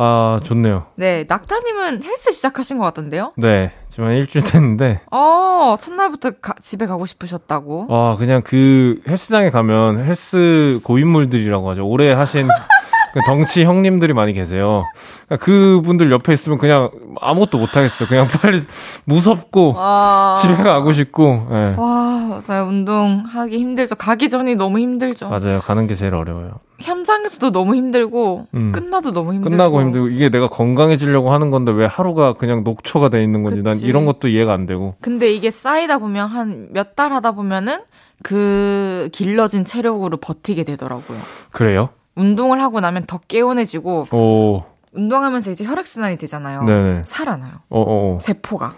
아, 0.00 0.38
좋네요. 0.44 0.86
네, 0.94 1.24
낙타님은 1.28 2.04
헬스 2.04 2.30
시작하신 2.30 2.78
것 2.78 2.84
같던데요? 2.84 3.32
네. 3.36 3.72
지금 3.88 4.08
일주일 4.12 4.44
됐는데. 4.44 5.00
어, 5.10 5.76
첫날부터 5.80 6.30
가, 6.40 6.54
집에 6.62 6.86
가고 6.86 7.04
싶으셨다고? 7.04 7.88
아, 7.90 8.14
그냥 8.16 8.42
그 8.44 9.00
헬스장에 9.08 9.50
가면 9.50 9.98
헬스 10.04 10.78
고인물들이라고 10.84 11.68
하죠. 11.70 11.84
오래 11.84 12.12
하신 12.12 12.46
그 12.46 12.52
덩치 13.26 13.64
형님들이 13.64 14.12
많이 14.12 14.32
계세요. 14.32 14.84
그러니까 15.26 15.44
그분들 15.44 16.10
옆에 16.12 16.32
있으면 16.32 16.58
그냥 16.58 16.90
아무것도 17.20 17.58
못 17.58 17.76
하겠어요. 17.76 18.08
그냥 18.08 18.26
빨리 18.40 18.64
무섭고 19.04 19.74
와. 19.74 20.34
집에 20.40 20.54
가고 20.56 20.92
싶고. 20.92 21.46
네. 21.50 21.74
와 21.76 22.40
맞아요. 22.46 22.66
운동 22.68 23.22
하기 23.26 23.58
힘들죠. 23.58 23.94
가기 23.96 24.28
전이 24.28 24.54
너무 24.56 24.78
힘들죠. 24.78 25.28
맞아요. 25.28 25.60
가는 25.60 25.86
게 25.86 25.94
제일 25.94 26.14
어려워요. 26.14 26.60
현장에서도 26.80 27.50
너무 27.50 27.74
힘들고 27.74 28.46
음. 28.54 28.70
끝나도 28.72 29.12
너무 29.12 29.34
힘들고 29.34 29.50
끝나고 29.50 29.80
힘들고 29.80 30.08
이게 30.10 30.28
내가 30.28 30.46
건강해지려고 30.46 31.32
하는 31.32 31.50
건데 31.50 31.72
왜 31.72 31.86
하루가 31.86 32.34
그냥 32.34 32.62
녹초가 32.62 33.08
돼 33.08 33.22
있는 33.24 33.42
건지 33.42 33.62
그치. 33.62 33.82
난 33.82 33.88
이런 33.88 34.06
것도 34.06 34.28
이해가 34.28 34.52
안 34.52 34.66
되고. 34.66 34.94
근데 35.00 35.32
이게 35.32 35.50
쌓이다 35.50 35.98
보면 35.98 36.28
한 36.28 36.68
몇 36.72 36.94
달 36.94 37.12
하다 37.12 37.32
보면은 37.32 37.80
그 38.22 39.08
길러진 39.12 39.64
체력으로 39.64 40.16
버티게 40.18 40.64
되더라고요. 40.64 41.18
그래요? 41.50 41.88
운동을 42.18 42.60
하고 42.60 42.80
나면 42.80 43.04
더 43.06 43.18
개운해지고 43.28 44.08
오. 44.12 44.64
운동하면서 44.92 45.50
이제 45.50 45.64
혈액 45.64 45.86
순환이 45.86 46.16
되잖아요. 46.16 46.64
네네. 46.64 47.02
살아나요. 47.04 47.52
어어. 47.68 48.14
어. 48.14 48.16
세포가. 48.20 48.74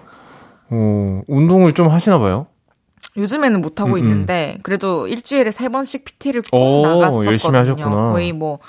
어, 0.70 1.22
운동을 1.26 1.72
좀 1.74 1.88
하시나 1.88 2.18
봐요? 2.18 2.46
요즘에는 3.16 3.60
못 3.60 3.80
하고 3.80 3.92
음, 3.92 3.94
음. 3.94 3.98
있는데 3.98 4.58
그래도 4.62 5.08
일주일에 5.08 5.50
세 5.50 5.68
번씩 5.68 6.04
PT를 6.04 6.42
꼭 6.50 6.56
오, 6.56 6.82
나갔었거든요. 6.86 7.30
열심히 7.30 7.58
하셨구나. 7.58 8.12
거의 8.12 8.32
뭐, 8.32 8.60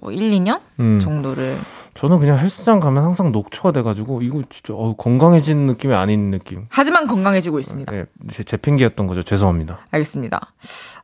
뭐 0.00 0.12
1, 0.12 0.30
2년 0.30 0.60
음. 0.78 0.98
정도를. 1.00 1.56
저는 1.94 2.18
그냥 2.18 2.38
헬스장 2.38 2.78
가면 2.78 3.02
항상 3.02 3.32
녹초가 3.32 3.72
돼가지고 3.72 4.22
이거 4.22 4.42
진짜 4.48 4.72
어, 4.74 4.94
건강해지는 4.94 5.66
느낌이 5.66 5.94
아닌 5.94 6.30
느낌. 6.30 6.66
하지만 6.68 7.08
건강해지고 7.08 7.58
있습니다. 7.58 7.90
네, 7.90 8.04
제, 8.30 8.44
제 8.44 8.56
핑계였던 8.56 9.08
거죠. 9.08 9.24
죄송합니다. 9.24 9.80
알겠습니다. 9.90 10.52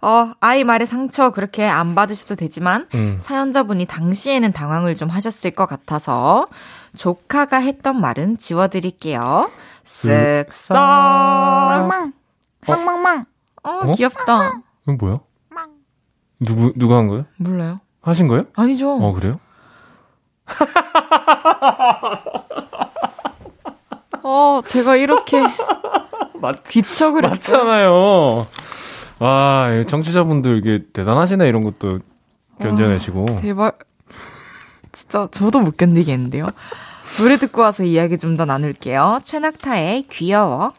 어, 0.04 0.34
아이 0.40 0.64
말에 0.64 0.84
상처 0.84 1.30
그렇게 1.30 1.66
안 1.66 1.94
받으셔도 1.94 2.34
되지만 2.34 2.86
음. 2.94 3.16
사연자분이 3.20 3.86
당시에는 3.86 4.52
당황을 4.52 4.96
좀 4.96 5.08
하셨을 5.08 5.52
것 5.52 5.64
같아서 5.66 6.48
조카가 6.94 7.56
했던 7.56 7.98
말은 7.98 8.36
지워드릴게요. 8.36 9.50
쓱싹 9.86 10.74
망망 10.74 12.12
망망망 12.66 13.24
어, 13.62 13.70
어? 13.70 13.92
귀엽다. 13.92 14.60
이건 14.82 14.98
뭐야? 14.98 15.20
누구 16.40 16.74
누가 16.76 16.98
한 16.98 17.08
거예요? 17.08 17.24
몰라요. 17.38 17.80
하신 18.02 18.28
거예요? 18.28 18.44
아니죠. 18.54 18.96
어 18.96 19.14
그래요? 19.14 19.40
어, 24.22 24.60
제가 24.66 24.96
이렇게 24.96 25.42
맞, 26.34 26.62
귀척을 26.64 27.22
맞잖아요. 27.22 28.46
와, 29.18 29.70
정치자분들 29.86 30.58
이게 30.58 30.84
대단하시네 30.92 31.48
이런 31.48 31.62
것도 31.62 32.00
견뎌내시고. 32.60 33.26
와, 33.30 33.36
대박. 33.40 33.78
진짜 34.92 35.28
저도 35.30 35.60
못 35.60 35.76
견디겠는데요. 35.76 36.48
노래 37.18 37.36
듣고 37.36 37.62
와서 37.62 37.84
이야기 37.84 38.18
좀 38.18 38.36
더 38.36 38.44
나눌게요. 38.44 39.20
최낙타의 39.22 40.04
귀여워. 40.10 40.72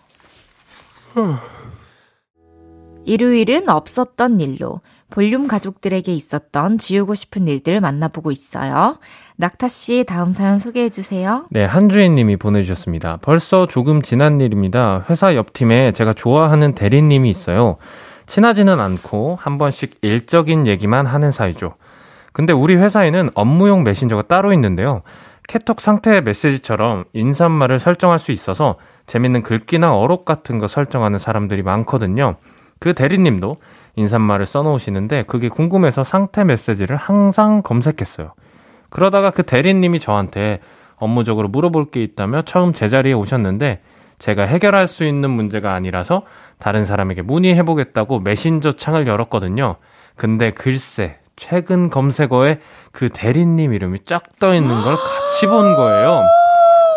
일요일은 3.05 3.69
없었던 3.69 4.39
일로 4.39 4.81
볼륨 5.11 5.47
가족들에게 5.47 6.11
있었던 6.13 6.77
지우고 6.77 7.15
싶은 7.15 7.47
일들 7.47 7.79
만나보고 7.79 8.31
있어요. 8.31 8.97
낙타 9.37 9.67
씨 9.67 10.03
다음 10.07 10.33
사연 10.33 10.59
소개해 10.59 10.89
주세요. 10.89 11.45
네, 11.51 11.63
한주인 11.63 12.15
님이 12.15 12.35
보내 12.37 12.63
주셨습니다. 12.63 13.17
벌써 13.21 13.67
조금 13.67 14.01
지난 14.01 14.41
일입니다. 14.41 15.05
회사 15.09 15.35
옆 15.35 15.53
팀에 15.53 15.91
제가 15.91 16.13
좋아하는 16.13 16.73
대리님이 16.73 17.29
있어요. 17.29 17.77
친하지는 18.25 18.79
않고 18.79 19.37
한 19.39 19.57
번씩 19.57 19.99
일적인 20.01 20.67
얘기만 20.67 21.05
하는 21.05 21.31
사이죠. 21.31 21.75
근데 22.33 22.53
우리 22.53 22.75
회사에는 22.75 23.29
업무용 23.33 23.83
메신저가 23.83 24.23
따로 24.23 24.51
있는데요. 24.53 25.03
캐톡 25.47 25.79
상태 25.79 26.21
메시지처럼 26.21 27.05
인사말을 27.13 27.79
설정할 27.79 28.19
수 28.19 28.31
있어서 28.31 28.75
재밌는 29.05 29.43
글귀나 29.43 29.95
어록 29.95 30.25
같은 30.25 30.57
거 30.57 30.67
설정하는 30.67 31.19
사람들이 31.19 31.61
많거든요. 31.63 32.35
그 32.79 32.93
대리님도 32.93 33.57
인사말을 33.95 34.45
써놓으시는데 34.45 35.23
그게 35.23 35.47
궁금해서 35.47 36.03
상태 36.03 36.43
메시지를 36.43 36.97
항상 36.97 37.61
검색했어요. 37.61 38.33
그러다가 38.89 39.29
그 39.29 39.43
대리님이 39.43 39.99
저한테 39.99 40.59
업무적으로 40.97 41.47
물어볼 41.47 41.91
게 41.91 42.03
있다며 42.03 42.41
처음 42.41 42.73
제자리에 42.73 43.13
오셨는데 43.13 43.81
제가 44.17 44.43
해결할 44.43 44.87
수 44.87 45.03
있는 45.03 45.29
문제가 45.29 45.73
아니라서 45.73 46.23
다른 46.59 46.85
사람에게 46.85 47.21
문의해보겠다고 47.21 48.19
메신저 48.19 48.73
창을 48.73 49.07
열었거든요. 49.07 49.75
근데 50.15 50.51
글쎄, 50.51 51.17
최근 51.35 51.89
검색어에 51.89 52.59
그 52.91 53.09
대리님 53.09 53.73
이름이 53.73 54.05
쫙 54.05 54.23
떠 54.39 54.53
있는 54.55 54.81
걸 54.83 54.95
같이 54.95 55.47
본 55.47 55.75
거예요. 55.75 56.21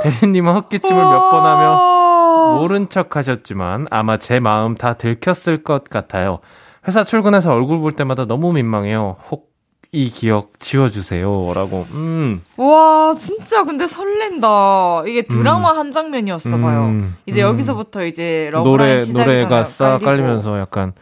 대리님은 0.02 0.52
헛기침을 0.54 1.02
몇 1.02 1.30
번 1.30 1.44
하며 1.44 2.58
모른 2.58 2.88
척 2.88 3.16
하셨지만 3.16 3.88
아마 3.90 4.16
제 4.18 4.38
마음 4.40 4.74
다 4.76 4.94
들켰을 4.94 5.64
것 5.64 5.84
같아요. 5.90 6.38
회사 6.86 7.02
출근해서 7.04 7.52
얼굴 7.52 7.80
볼 7.80 7.92
때마다 7.92 8.24
너무 8.24 8.52
민망해요. 8.52 9.16
혹 9.30 9.47
이 9.90 10.10
기억 10.10 10.58
지워주세요. 10.60 11.30
라고, 11.54 11.86
음. 11.92 12.42
와, 12.56 13.14
진짜 13.18 13.64
근데 13.64 13.86
설렌다. 13.86 15.04
이게 15.06 15.22
드라마 15.22 15.72
음. 15.72 15.78
한 15.78 15.92
장면이었어 15.92 16.58
봐요. 16.58 16.86
음. 16.86 17.16
이제 17.24 17.42
음. 17.42 17.48
여기서부터 17.48 18.04
이제 18.04 18.50
노래, 18.52 18.98
노래가 18.98 19.64
싹 19.64 19.98
깔리면서 20.00 20.58
약간, 20.60 20.92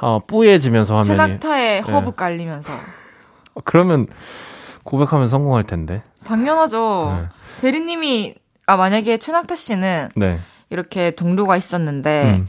어, 0.00 0.18
뿌얘지면서 0.26 0.96
화면이. 0.96 1.08
최낙타의 1.08 1.82
네. 1.82 1.92
허브 1.92 2.12
깔리면서. 2.12 2.72
그러면 3.62 4.08
고백하면 4.82 5.28
성공할 5.28 5.62
텐데. 5.62 6.02
당연하죠. 6.26 7.16
네. 7.16 7.28
대리님이, 7.60 8.34
아, 8.66 8.76
만약에 8.76 9.16
최낙타 9.18 9.54
씨는 9.54 10.08
네. 10.16 10.40
이렇게 10.70 11.12
동료가 11.12 11.56
있었는데, 11.56 12.38
음. 12.38 12.48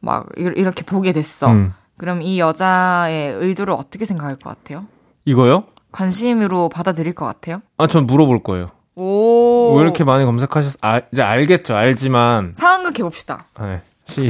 막 0.00 0.28
이렇게 0.36 0.82
보게 0.82 1.12
됐어. 1.12 1.50
음. 1.50 1.74
그럼 1.98 2.22
이 2.22 2.38
여자의 2.40 3.32
의도를 3.34 3.74
어떻게 3.74 4.06
생각할 4.06 4.36
것 4.36 4.50
같아요? 4.50 4.86
이거요? 5.26 5.64
관심으로 5.92 6.68
받아들일 6.70 7.14
것 7.14 7.26
같아요? 7.26 7.60
아, 7.76 7.86
전 7.86 8.06
물어볼 8.06 8.42
거예요. 8.42 8.70
오. 8.94 9.74
왜 9.76 9.82
이렇게 9.82 10.04
많이 10.04 10.24
검색하셨, 10.24 10.76
아, 10.80 11.00
이제 11.12 11.20
알겠죠, 11.20 11.74
알지만. 11.76 12.52
상황극 12.54 12.98
해봅시다. 12.98 13.44
네. 13.60 13.82
시. 14.06 14.28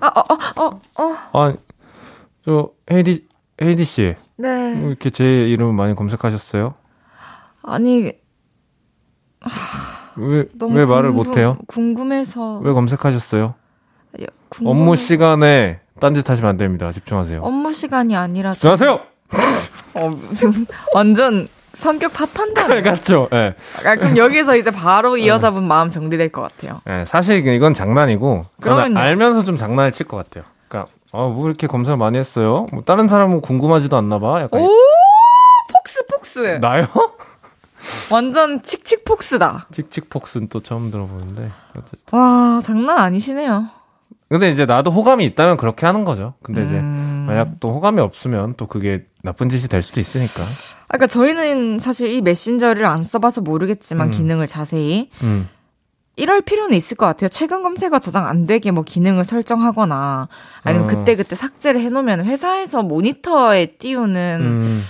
아, 0.00 0.08
어, 0.08 0.22
어, 0.56 0.80
어, 0.96 1.04
어. 1.32 1.40
아, 1.40 1.54
저, 2.44 2.70
헤이디, 2.90 3.26
헤이디 3.60 3.84
씨. 3.84 4.14
네. 4.36 4.74
뭐 4.74 4.88
이렇게 4.88 5.10
제 5.10 5.24
이름을 5.24 5.74
많이 5.74 5.94
검색하셨어요? 5.94 6.74
아니, 7.62 8.12
왜, 10.16 10.44
왜 10.70 10.84
말을 10.86 11.12
못해요? 11.12 11.58
궁금해서. 11.66 12.58
왜 12.58 12.72
검색하셨어요? 12.72 13.54
궁금해. 14.48 14.70
업무 14.70 14.96
시간에 14.96 15.80
딴짓 16.00 16.28
하시면 16.28 16.50
안 16.50 16.56
됩니다. 16.56 16.90
집중하세요. 16.92 17.40
업무 17.42 17.72
시간이 17.72 18.16
아니라. 18.16 18.52
집중하세요! 18.52 19.11
어, 19.94 20.18
완전 20.94 21.48
성격 21.74 22.12
파탄다. 22.12 22.66
그래, 22.66 22.82
같죠. 22.82 23.28
예. 23.32 23.36
네. 23.36 23.54
아, 23.88 23.96
그럼 23.96 24.16
여기서 24.16 24.56
이제 24.56 24.70
바로 24.70 25.16
이 25.16 25.26
여자분 25.26 25.62
네. 25.62 25.68
마음 25.68 25.90
정리될 25.90 26.30
것 26.30 26.42
같아요. 26.42 26.74
네, 26.84 27.04
사실 27.06 27.46
이건 27.46 27.74
장난이고. 27.74 28.44
그러면 28.60 28.96
알면서 28.96 29.42
좀 29.44 29.56
장난을 29.56 29.92
칠 29.92 30.06
것 30.06 30.16
같아요. 30.18 30.44
그러니까, 30.68 30.90
어, 31.12 31.28
뭐 31.28 31.46
이렇게 31.48 31.66
검사 31.66 31.96
많이 31.96 32.18
했어요? 32.18 32.66
뭐 32.72 32.82
다른 32.84 33.08
사람은 33.08 33.40
궁금하지도 33.40 33.96
않나 33.96 34.18
봐. 34.18 34.42
약간. 34.42 34.60
오! 34.60 34.68
폭스, 35.72 36.06
폭스. 36.06 36.38
나요? 36.60 36.86
완전 38.12 38.62
칙칙폭스다. 38.62 39.66
칙칙폭스는 39.72 40.48
또 40.48 40.60
처음 40.60 40.90
들어보는데. 40.90 41.50
어쨌든. 41.76 42.18
와, 42.18 42.60
장난 42.62 42.98
아니시네요. 42.98 43.66
근데 44.32 44.50
이제 44.50 44.64
나도 44.64 44.90
호감이 44.90 45.26
있다면 45.26 45.58
그렇게 45.58 45.84
하는 45.84 46.04
거죠. 46.04 46.32
근데 46.42 46.64
이제 46.64 46.72
음... 46.72 47.26
만약 47.28 47.60
또 47.60 47.70
호감이 47.70 48.00
없으면 48.00 48.54
또 48.56 48.66
그게 48.66 49.04
나쁜 49.22 49.50
짓이 49.50 49.68
될 49.68 49.82
수도 49.82 50.00
있으니까. 50.00 50.42
아, 50.88 50.96
그러니까 50.96 51.06
저희는 51.06 51.78
사실 51.78 52.10
이 52.10 52.22
메신저를 52.22 52.86
안 52.86 53.02
써봐서 53.02 53.42
모르겠지만 53.42 54.08
음. 54.08 54.10
기능을 54.10 54.46
자세히 54.46 55.10
음. 55.22 55.50
이럴 56.16 56.40
필요는 56.40 56.74
있을 56.74 56.96
것 56.96 57.04
같아요. 57.04 57.28
최근 57.28 57.62
검색어 57.62 57.98
저장 57.98 58.26
안 58.26 58.46
되게 58.46 58.70
뭐 58.70 58.82
기능을 58.84 59.24
설정하거나 59.24 60.28
아니면 60.62 60.86
어. 60.86 60.88
그때 60.88 61.14
그때 61.14 61.36
삭제를 61.36 61.82
해놓으면 61.82 62.24
회사에서 62.24 62.82
모니터에 62.82 63.66
띄우는 63.66 64.38
음. 64.40 64.82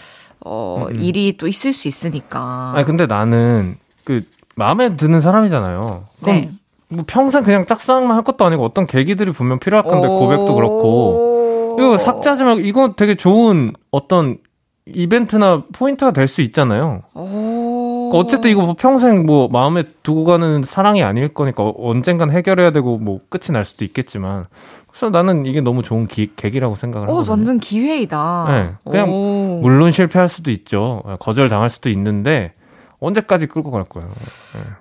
어 0.44 0.86
음, 0.88 0.94
음. 0.94 1.00
일이 1.00 1.36
또 1.36 1.48
있을 1.48 1.72
수 1.72 1.88
있으니까. 1.88 2.74
아니 2.76 2.84
근데 2.84 3.06
나는 3.06 3.76
그 4.04 4.22
마음에 4.54 4.94
드는 4.94 5.20
사람이잖아요. 5.20 6.04
네. 6.26 6.52
뭐 6.92 7.04
평생 7.06 7.42
그냥 7.42 7.66
짝사랑만 7.66 8.16
할 8.16 8.24
것도 8.24 8.44
아니고 8.44 8.64
어떤 8.64 8.86
계기들이 8.86 9.32
분명 9.32 9.58
필요할 9.58 9.84
건데 9.84 10.08
고백도 10.08 10.54
그렇고 10.54 11.76
이거 11.78 11.96
삭제하지 11.98 12.44
말고 12.44 12.60
이건 12.60 12.94
되게 12.96 13.14
좋은 13.14 13.72
어떤 13.90 14.38
이벤트나 14.86 15.62
포인트가 15.72 16.10
될 16.12 16.26
수 16.26 16.42
있잖아요. 16.42 17.02
그러니까 17.14 18.18
어쨌든 18.18 18.50
이거 18.50 18.62
뭐 18.62 18.74
평생 18.78 19.24
뭐 19.24 19.48
마음에 19.48 19.84
두고 20.02 20.24
가는 20.24 20.62
사랑이 20.64 21.02
아닐 21.02 21.32
거니까 21.32 21.62
어- 21.62 21.74
언젠간 21.90 22.30
해결해야 22.30 22.72
되고 22.72 22.98
뭐 22.98 23.20
끝이 23.28 23.52
날 23.52 23.64
수도 23.64 23.84
있겠지만 23.84 24.46
그래서 24.88 25.08
나는 25.08 25.46
이게 25.46 25.60
너무 25.62 25.82
좋은 25.82 26.06
기, 26.06 26.30
계기라고 26.36 26.74
생각을 26.74 27.08
어, 27.08 27.12
하거든요. 27.12 27.30
완전 27.32 27.58
기회이다. 27.60 28.44
네, 28.48 28.90
그냥 28.90 29.08
오. 29.10 29.60
물론 29.62 29.90
실패할 29.92 30.28
수도 30.28 30.50
있죠. 30.50 31.02
거절 31.20 31.48
당할 31.48 31.70
수도 31.70 31.88
있는데 31.88 32.52
언제까지 33.00 33.46
끌고 33.46 33.70
갈 33.70 33.84
거예요. 33.84 34.08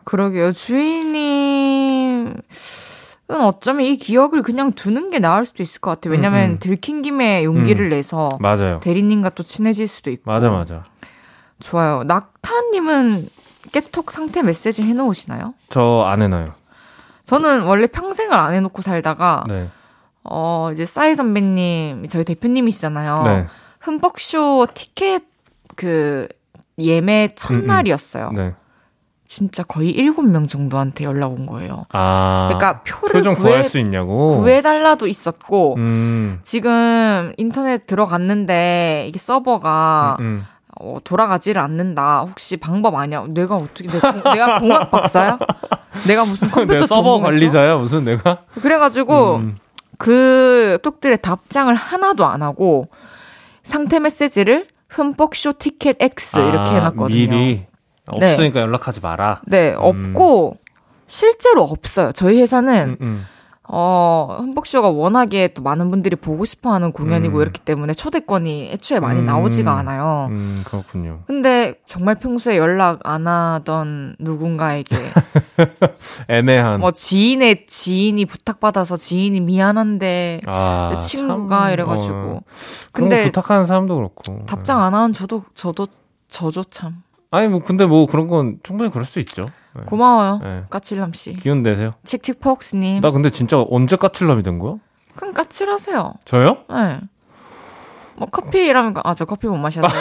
그러게요. 0.03 0.51
주인님은 0.51 1.40
어쩌면 3.27 3.85
이 3.85 3.95
기억을 3.95 4.41
그냥 4.41 4.73
두는 4.73 5.09
게 5.09 5.19
나을 5.19 5.45
수도 5.45 5.63
있을 5.63 5.79
것 5.79 5.91
같아요. 5.91 6.11
왜냐면 6.11 6.49
음, 6.49 6.51
음. 6.53 6.59
들킨 6.59 7.01
김에 7.01 7.43
용기를 7.45 7.85
음. 7.85 7.89
내서 7.89 8.29
맞아요. 8.41 8.79
대리님과 8.81 9.29
또 9.31 9.43
친해질 9.43 9.87
수도 9.87 10.11
있고. 10.11 10.23
맞아 10.29 10.49
맞아. 10.49 10.83
좋아요. 11.61 12.03
낙타님은 12.03 13.27
깨톡 13.71 14.11
상태 14.11 14.41
메시지 14.41 14.81
해놓으시나요? 14.81 15.53
저 15.69 16.03
안 16.07 16.21
해놔요. 16.21 16.53
저는 17.25 17.61
원래 17.63 17.87
평생을 17.87 18.33
안 18.33 18.53
해놓고 18.53 18.81
살다가 18.81 19.45
네. 19.47 19.69
어 20.23 20.69
이제 20.73 20.85
싸이 20.85 21.15
선배님 21.15 22.07
저희 22.09 22.25
대표님이시잖아요. 22.25 23.23
네. 23.23 23.45
흠뻑쇼 23.79 24.67
티켓 24.73 25.23
그 25.77 26.27
예매 26.77 27.29
첫날이었어요. 27.33 28.31
네. 28.33 28.53
진짜 29.31 29.63
거의 29.63 29.91
일곱 29.91 30.23
명 30.23 30.45
정도한테 30.45 31.05
연락 31.05 31.31
온 31.31 31.45
거예요. 31.45 31.85
아. 31.93 32.49
그러니까 32.51 32.83
표를 32.83 33.21
구해, 33.21 33.33
구할 33.35 33.63
수 33.63 33.79
있냐고. 33.79 34.35
구해달라도 34.37 35.07
있었고 35.07 35.75
음. 35.77 36.39
지금 36.43 37.31
인터넷 37.37 37.85
들어갔는데 37.87 39.05
이게 39.07 39.17
서버가 39.17 40.17
음. 40.19 40.43
어, 40.77 40.97
돌아가지를 41.05 41.61
않는다. 41.61 42.25
혹시 42.27 42.57
방법 42.57 42.95
아니야? 42.95 43.23
내가 43.29 43.55
어떻게 43.55 43.87
내 43.89 43.99
가, 43.99 44.11
공- 44.11 44.33
내가 44.33 44.59
공학 44.59 44.91
박사야? 44.91 45.39
내가 46.07 46.25
무슨 46.25 46.49
컴퓨터 46.51 46.79
내 46.79 46.85
서버? 46.87 47.19
관리자야 47.19 47.77
무슨 47.77 48.03
내가? 48.03 48.39
그래가지고 48.61 49.35
음. 49.37 49.57
그 49.97 50.77
톡들의 50.83 51.19
답장을 51.21 51.73
하나도 51.73 52.25
안 52.25 52.41
하고 52.43 52.89
상태 53.63 53.99
메시지를 53.99 54.67
흠뻑 54.89 55.37
쇼 55.37 55.53
티켓 55.53 55.95
X 56.01 56.37
이렇게 56.37 56.71
아, 56.71 56.75
해놨거든요. 56.75 57.07
미리 57.15 57.27
네. 57.29 57.67
없으니까 58.11 58.59
연락하지 58.61 58.99
마라. 59.01 59.41
네, 59.45 59.73
없고 59.77 60.57
실제로 61.07 61.63
없어요. 61.63 62.11
저희 62.13 62.39
회사는 62.41 62.97
음, 63.01 63.05
음. 63.05 63.25
어, 63.73 64.35
흠뻑쇼가 64.41 64.89
워낙에 64.89 65.49
또 65.53 65.61
많은 65.61 65.91
분들이 65.91 66.17
보고 66.17 66.43
싶어 66.43 66.73
하는 66.73 66.91
공연이고 66.91 67.37
음. 67.37 67.41
이렇기 67.41 67.61
때문에 67.61 67.93
초대권이 67.93 68.71
애초에 68.73 68.99
많이 68.99 69.21
음. 69.21 69.25
나오지가 69.25 69.71
않아요. 69.77 70.27
음, 70.29 70.61
그렇군요. 70.65 71.21
근데 71.25 71.75
정말 71.85 72.15
평소에 72.15 72.57
연락 72.57 72.99
안 73.03 73.27
하던 73.27 74.17
누군가에게 74.19 74.97
애매한. 76.27 76.81
뭐 76.81 76.91
지인의 76.91 77.65
지인이 77.67 78.25
부탁받아서 78.25 78.97
지인이 78.97 79.39
미안한데 79.39 80.41
아, 80.47 80.91
내 80.93 80.99
친구가 80.99 81.61
참, 81.61 81.71
이래가지고 81.71 82.15
어, 82.15 82.41
근데 82.91 83.23
부탁하는 83.23 83.65
사람도 83.65 83.95
그렇고. 83.95 84.45
답장 84.47 84.81
안 84.81 84.93
하는 84.93 85.13
저도 85.13 85.43
저도 85.53 85.87
저도 86.27 86.65
참 86.65 87.03
아니 87.31 87.47
뭐 87.47 87.61
근데 87.61 87.85
뭐 87.85 88.05
그런 88.05 88.27
건 88.27 88.57
충분히 88.61 88.91
그럴 88.91 89.05
수 89.05 89.19
있죠. 89.19 89.47
네. 89.73 89.83
고마워요 89.85 90.39
네. 90.43 90.63
까칠남 90.69 91.13
씨 91.13 91.33
기운 91.37 91.63
내세요. 91.63 91.93
칙칙폭스님 92.03 92.99
나 93.01 93.09
근데 93.11 93.29
진짜 93.29 93.63
언제 93.69 93.95
까칠남이 93.95 94.43
된 94.43 94.59
거야? 94.59 94.75
그럼 95.15 95.33
까칠하세요 95.33 96.13
저요? 96.25 96.57
네. 96.69 96.99
뭐 98.17 98.27
커피라면 98.29 98.95
아 99.03 99.13
저 99.15 99.23
커피 99.25 99.47
못 99.47 99.55
마셔서요. 99.57 99.89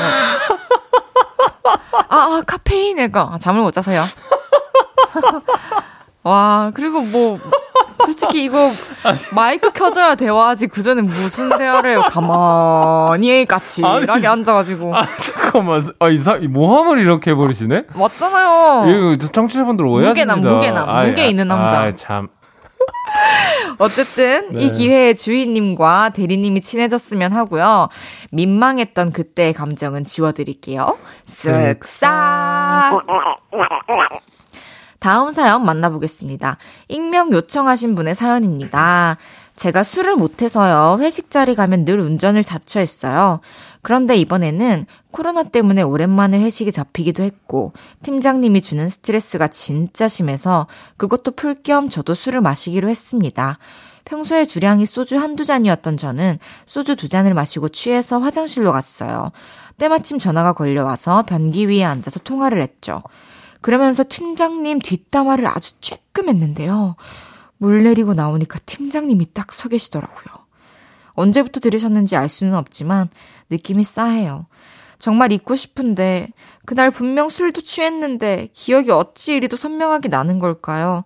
아, 2.09 2.17
아 2.17 2.43
카페인일까? 2.47 3.29
아, 3.33 3.39
잠을 3.39 3.63
못 3.63 3.71
자서요. 3.71 4.03
와 6.25 6.71
그리고 6.75 7.01
뭐 7.03 7.39
솔직히 8.07 8.45
이거 8.45 8.71
마이크 9.33 9.71
켜져야 9.73 10.15
대화하지 10.15 10.69
그 10.69 10.83
전에 10.83 11.03
무슨 11.03 11.49
대화를 11.57 11.91
해요? 11.91 12.03
가만히 12.09 13.45
까칠하게 13.47 14.07
아니. 14.11 14.27
앉아가지고 14.27 14.97
아 14.97 15.07
잠깐만. 15.07 15.83
아 15.99 16.09
이사 16.09 16.37
이 16.37 16.47
모함을 16.47 17.01
이렇게 17.01 17.31
해버리시네? 17.33 17.85
맞잖아요. 17.95 19.17
이거 19.17 19.27
청취자분들 19.33 19.85
오해하십니다. 19.85 20.37
무게남, 20.37 20.57
무게남, 20.57 20.89
아이, 20.89 21.09
무게 21.09 21.27
있는 21.29 21.49
남자. 21.49 21.81
아, 21.83 21.93
참. 21.95 22.29
어쨌든 23.79 24.53
네. 24.53 24.63
이 24.63 24.73
기회에 24.73 25.15
주인님과 25.15 26.11
대리님이 26.11 26.61
친해졌으면 26.63 27.33
하고요. 27.33 27.89
민망했던 28.31 29.13
그때의 29.13 29.53
감정은 29.53 30.05
지워드릴게요. 30.05 30.97
쓱싹. 31.27 33.01
다음 35.01 35.33
사연 35.33 35.65
만나보겠습니다. 35.65 36.59
익명 36.89 37.33
요청하신 37.33 37.95
분의 37.95 38.15
사연입니다. 38.15 39.17
제가 39.57 39.83
술을 39.83 40.17
못해서요. 40.17 40.99
회식 41.01 41.31
자리 41.31 41.55
가면 41.55 41.85
늘 41.85 42.01
운전을 42.01 42.45
자처했어요. 42.45 43.41
그런데 43.83 44.17
이번에는 44.17 44.87
코로나 45.11 45.43
때문에 45.43 45.83
오랜만에 45.83 46.41
회식이 46.41 46.71
잡히기도 46.71 47.23
했고, 47.23 47.73
팀장님이 48.03 48.61
주는 48.61 48.89
스트레스가 48.89 49.49
진짜 49.49 50.07
심해서 50.07 50.67
그것도 50.97 51.33
풀 51.33 51.57
겸 51.63 51.89
저도 51.89 52.15
술을 52.15 52.41
마시기로 52.41 52.89
했습니다. 52.89 53.59
평소에 54.05 54.45
주량이 54.45 54.87
소주 54.87 55.19
한두 55.19 55.45
잔이었던 55.45 55.97
저는 55.97 56.39
소주 56.67 56.97
두 56.97 57.09
잔을 57.09 57.35
마시고 57.35 57.69
취해서 57.69 58.19
화장실로 58.19 58.73
갔어요. 58.73 59.31
때마침 59.79 60.19
전화가 60.19 60.53
걸려와서 60.55 61.25
변기 61.25 61.69
위에 61.69 61.85
앉아서 61.85 62.21
통화를 62.21 62.61
했죠. 62.63 63.03
그러면서 63.61 64.05
팀장님 64.09 64.79
뒷담화를 64.81 65.47
아주 65.47 65.75
쬐끔했는데요. 65.81 66.95
물 67.59 67.83
내리고 67.85 68.15
나오니까 68.15 68.59
팀장님이 68.67 69.33
딱 69.35 69.53
서 69.53 69.69
계시더라고요. 69.69 70.41
언제부터 71.13 71.61
들으셨는지 71.61 72.17
알 72.17 72.29
수는 72.29 72.55
없지만 72.55 73.09
느낌이 73.51 73.85
싸해요. 73.85 74.47
정말 74.99 75.33
잊고 75.33 75.55
싶은데 75.55 76.29
그날 76.65 76.91
분명 76.91 77.29
술도 77.29 77.63
취했는데 77.63 78.49
기억이 78.53 78.91
어찌 78.91 79.35
이리도 79.35 79.57
선명하게 79.57 80.09
나는 80.09 80.39
걸까요? 80.39 81.05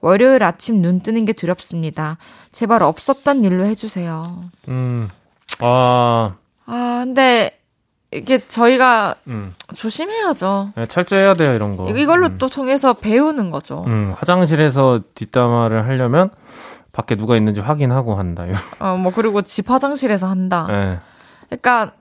월요일 0.00 0.42
아침 0.44 0.82
눈 0.82 1.00
뜨는 1.00 1.24
게 1.24 1.32
두렵습니다. 1.32 2.18
제발 2.52 2.82
없었던 2.82 3.44
일로 3.44 3.64
해주세요. 3.66 4.44
음. 4.68 5.08
아, 5.60 6.36
아, 6.66 7.02
근데 7.04 7.58
이게 8.12 8.38
저희가 8.38 9.16
음. 9.26 9.54
조심해야죠. 9.74 10.72
네, 10.76 10.86
철저해야 10.86 11.34
돼요 11.34 11.54
이런 11.54 11.76
거. 11.76 11.90
이걸로 11.90 12.26
음. 12.28 12.38
또 12.38 12.48
통해서 12.48 12.92
배우는 12.94 13.50
거죠. 13.50 13.84
음, 13.88 14.14
화장실에서 14.16 15.00
뒷담화를 15.14 15.86
하려면 15.86 16.30
밖에 16.92 17.16
누가 17.16 17.36
있는지 17.36 17.60
확인하고 17.60 18.14
한다. 18.14 18.44
이런. 18.46 18.56
어, 18.78 18.96
뭐, 18.96 19.12
그리고 19.12 19.42
집 19.42 19.70
화장실에서 19.70 20.26
한다. 20.28 20.66
네. 20.68 20.98
그러니까, 21.48 21.92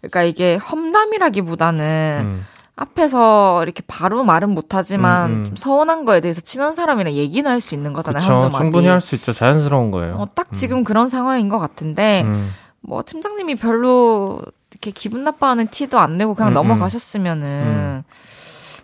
그러니까 0.00 0.22
이게 0.24 0.56
험담이라기보다는 0.56 2.20
음. 2.24 2.46
앞에서 2.76 3.62
이렇게 3.64 3.82
바로 3.86 4.24
말은 4.24 4.50
못하지만 4.50 5.30
음, 5.30 5.36
음. 5.40 5.44
좀 5.44 5.56
서운한 5.56 6.04
거에 6.04 6.20
대해서 6.20 6.40
친한 6.40 6.74
사람이랑 6.74 7.14
얘기는 7.14 7.48
할 7.50 7.60
수 7.60 7.74
있는 7.74 7.92
거잖아요. 7.92 8.40
그쵸. 8.42 8.58
충분히 8.58 8.86
할 8.88 9.00
수 9.00 9.14
있죠. 9.16 9.32
자연스러운 9.32 9.90
거예요. 9.90 10.16
어, 10.16 10.28
딱 10.34 10.52
지금 10.52 10.84
그런 10.84 11.08
상황인 11.08 11.48
것 11.48 11.58
같은데, 11.58 12.22
음. 12.24 12.52
뭐, 12.80 13.02
팀장님이 13.04 13.56
별로 13.56 14.40
이렇게 14.82 14.90
기분 14.90 15.22
나빠하는 15.22 15.68
티도 15.68 15.98
안 16.00 16.16
내고 16.16 16.34
그냥 16.34 16.50
음, 16.50 16.52
음. 16.52 16.54
넘어가셨으면은 16.54 17.46
음. 17.46 18.02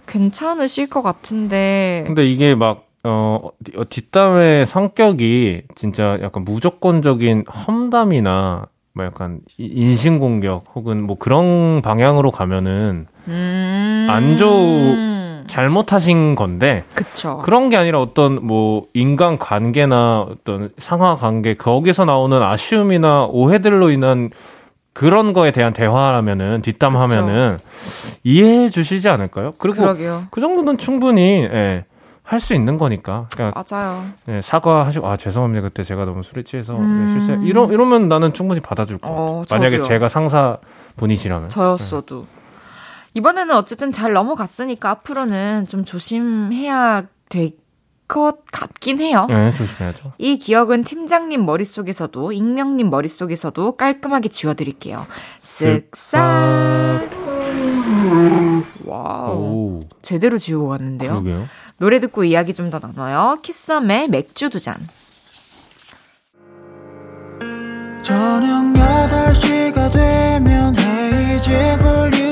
괜찮으실 0.07 0.89
것 0.89 1.03
같은데, 1.03 2.05
근데 2.07 2.25
이게 2.25 2.55
막, 2.55 2.85
어, 3.05 3.51
뒷- 3.65 3.77
어, 3.77 3.85
뒷담의 3.89 4.67
성격이 4.67 5.63
진짜 5.75 6.17
약간 6.23 6.45
무조건적인 6.45 7.45
험담이나 7.53 8.67
뭐 8.95 9.05
약간 9.05 9.41
이- 9.59 9.65
인신공격 9.67 10.65
혹은 10.75 11.03
뭐 11.03 11.19
그런 11.19 11.83
방향으로 11.83 12.31
가면은 12.31 13.07
음. 13.27 14.07
안 14.09 14.37
좋- 14.39 15.19
잘못하신 15.49 16.35
건데 16.35 16.85
그쵸. 16.95 17.39
그런 17.43 17.71
게 17.71 17.77
아니라 17.79 18.01
어떤 18.03 18.47
뭐 18.47 18.85
인간 18.93 19.39
관계나 19.39 20.21
어떤 20.21 20.71
상하 20.77 21.17
관계 21.17 21.55
거기서 21.55 22.05
나오는 22.05 22.41
아쉬움이나 22.43 23.25
오해들로 23.25 23.91
인한 23.91 24.29
그런 24.99 25.33
거에 25.33 25.53
대한 25.53 25.73
대화라면은 25.73 26.61
뒷담하면은 26.63 27.59
이해해 28.25 28.69
주시지 28.69 29.09
않을까요? 29.09 29.55
그리고 29.59 29.77
그러게요. 29.83 30.25
그 30.33 30.41
정도는 30.41 30.77
충분히 30.77 31.45
예, 31.45 31.85
할 32.25 32.41
수 32.41 32.53
있는 32.53 32.79
거니까. 32.79 33.29
그러니까 33.33 33.63
맞아요. 33.71 34.05
예, 34.29 34.41
사과하시고 34.43 35.07
아 35.07 35.17
죄송합니다 35.17 35.63
그때 35.63 35.85
제가 35.85 36.05
너무 36.05 36.25
술에 36.25 36.43
취해서 36.43 36.73
네, 36.75 36.81
음. 36.81 37.09
실수. 37.13 37.33
이러 37.45 37.67
이러면 37.71 38.09
나는 38.09 38.33
충분히 38.33 38.61
받아줄 38.61 38.99
것 38.99 39.09
어, 39.09 39.43
같아요. 39.49 39.61
만약에. 39.71 39.83
제가 39.83 40.09
상사 40.09 40.59
분이시라면. 40.97 41.49
저였어도. 41.49 42.27
이번에는 43.15 43.55
어쨌든 43.55 43.93
잘 43.93 44.13
넘어갔으니까 44.13 44.91
앞으로는 44.91 45.67
좀 45.69 45.85
조심해야 45.85 47.05
될 47.29 47.51
것 48.09 48.39
같긴 48.51 49.01
해요. 49.01 49.27
네, 49.29 49.51
조심해야죠. 49.53 50.13
이 50.19 50.39
기억은 50.39 50.83
팀장님 50.83 51.45
머릿속에서도 51.45 52.33
익명님 52.33 52.89
머릿속에서도 52.91 53.77
깔끔하게 53.77 54.31
지워드릴게요. 54.31 55.07
쓱싹. 55.43 56.19
와우. 58.87 59.37
오, 59.37 59.81
제대로 60.03 60.39
지우고 60.39 60.69
갔는데요. 60.69 61.11
그러게요. 61.23 61.47
노래 61.77 62.01
듣고 62.01 62.25
이야기 62.25 62.55
좀 62.55 62.71
더 62.71 62.79
나눠요. 62.81 63.39
키썸의 63.43 64.09
맥주 64.09 64.51
두 64.51 64.59
잔. 64.59 64.77
저녁 68.03 68.73
8시가 68.75 69.93
되면 69.93 70.75
헤이즈 70.79 71.79
볼륨 71.83 72.28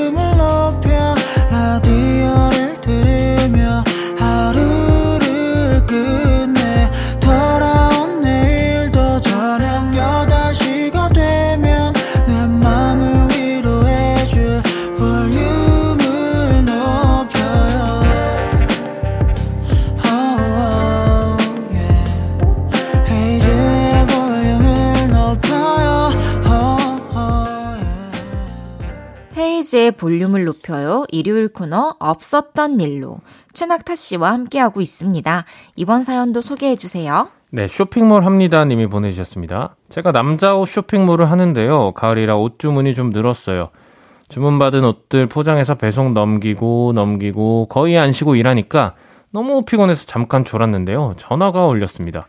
헤이즈의 29.77 29.91
볼륨을 29.91 30.45
높여요. 30.45 31.05
일요일 31.09 31.47
코너 31.47 31.95
없었던 31.99 32.79
일로 32.81 33.19
최낙타 33.53 33.95
씨와 33.95 34.31
함께하고 34.31 34.81
있습니다. 34.81 35.45
이번 35.75 36.03
사연도 36.03 36.41
소개해 36.41 36.75
주세요. 36.75 37.29
네, 37.51 37.67
쇼핑몰 37.67 38.25
합니다 38.25 38.65
님이 38.65 38.87
보내주셨습니다. 38.87 39.75
제가 39.89 40.11
남자 40.11 40.55
옷 40.55 40.65
쇼핑몰을 40.65 41.29
하는데요. 41.31 41.93
가을이라 41.93 42.35
옷 42.35 42.59
주문이 42.59 42.95
좀 42.95 43.11
늘었어요. 43.11 43.69
주문받은 44.27 44.83
옷들 44.83 45.27
포장해서 45.27 45.75
배송 45.75 46.13
넘기고 46.13 46.91
넘기고 46.93 47.67
거의 47.69 47.97
안 47.97 48.11
쉬고 48.11 48.35
일하니까 48.35 48.95
너무 49.31 49.63
피곤해서 49.63 50.05
잠깐 50.05 50.43
졸았는데요. 50.43 51.13
전화가 51.17 51.65
올렸습니다. 51.65 52.27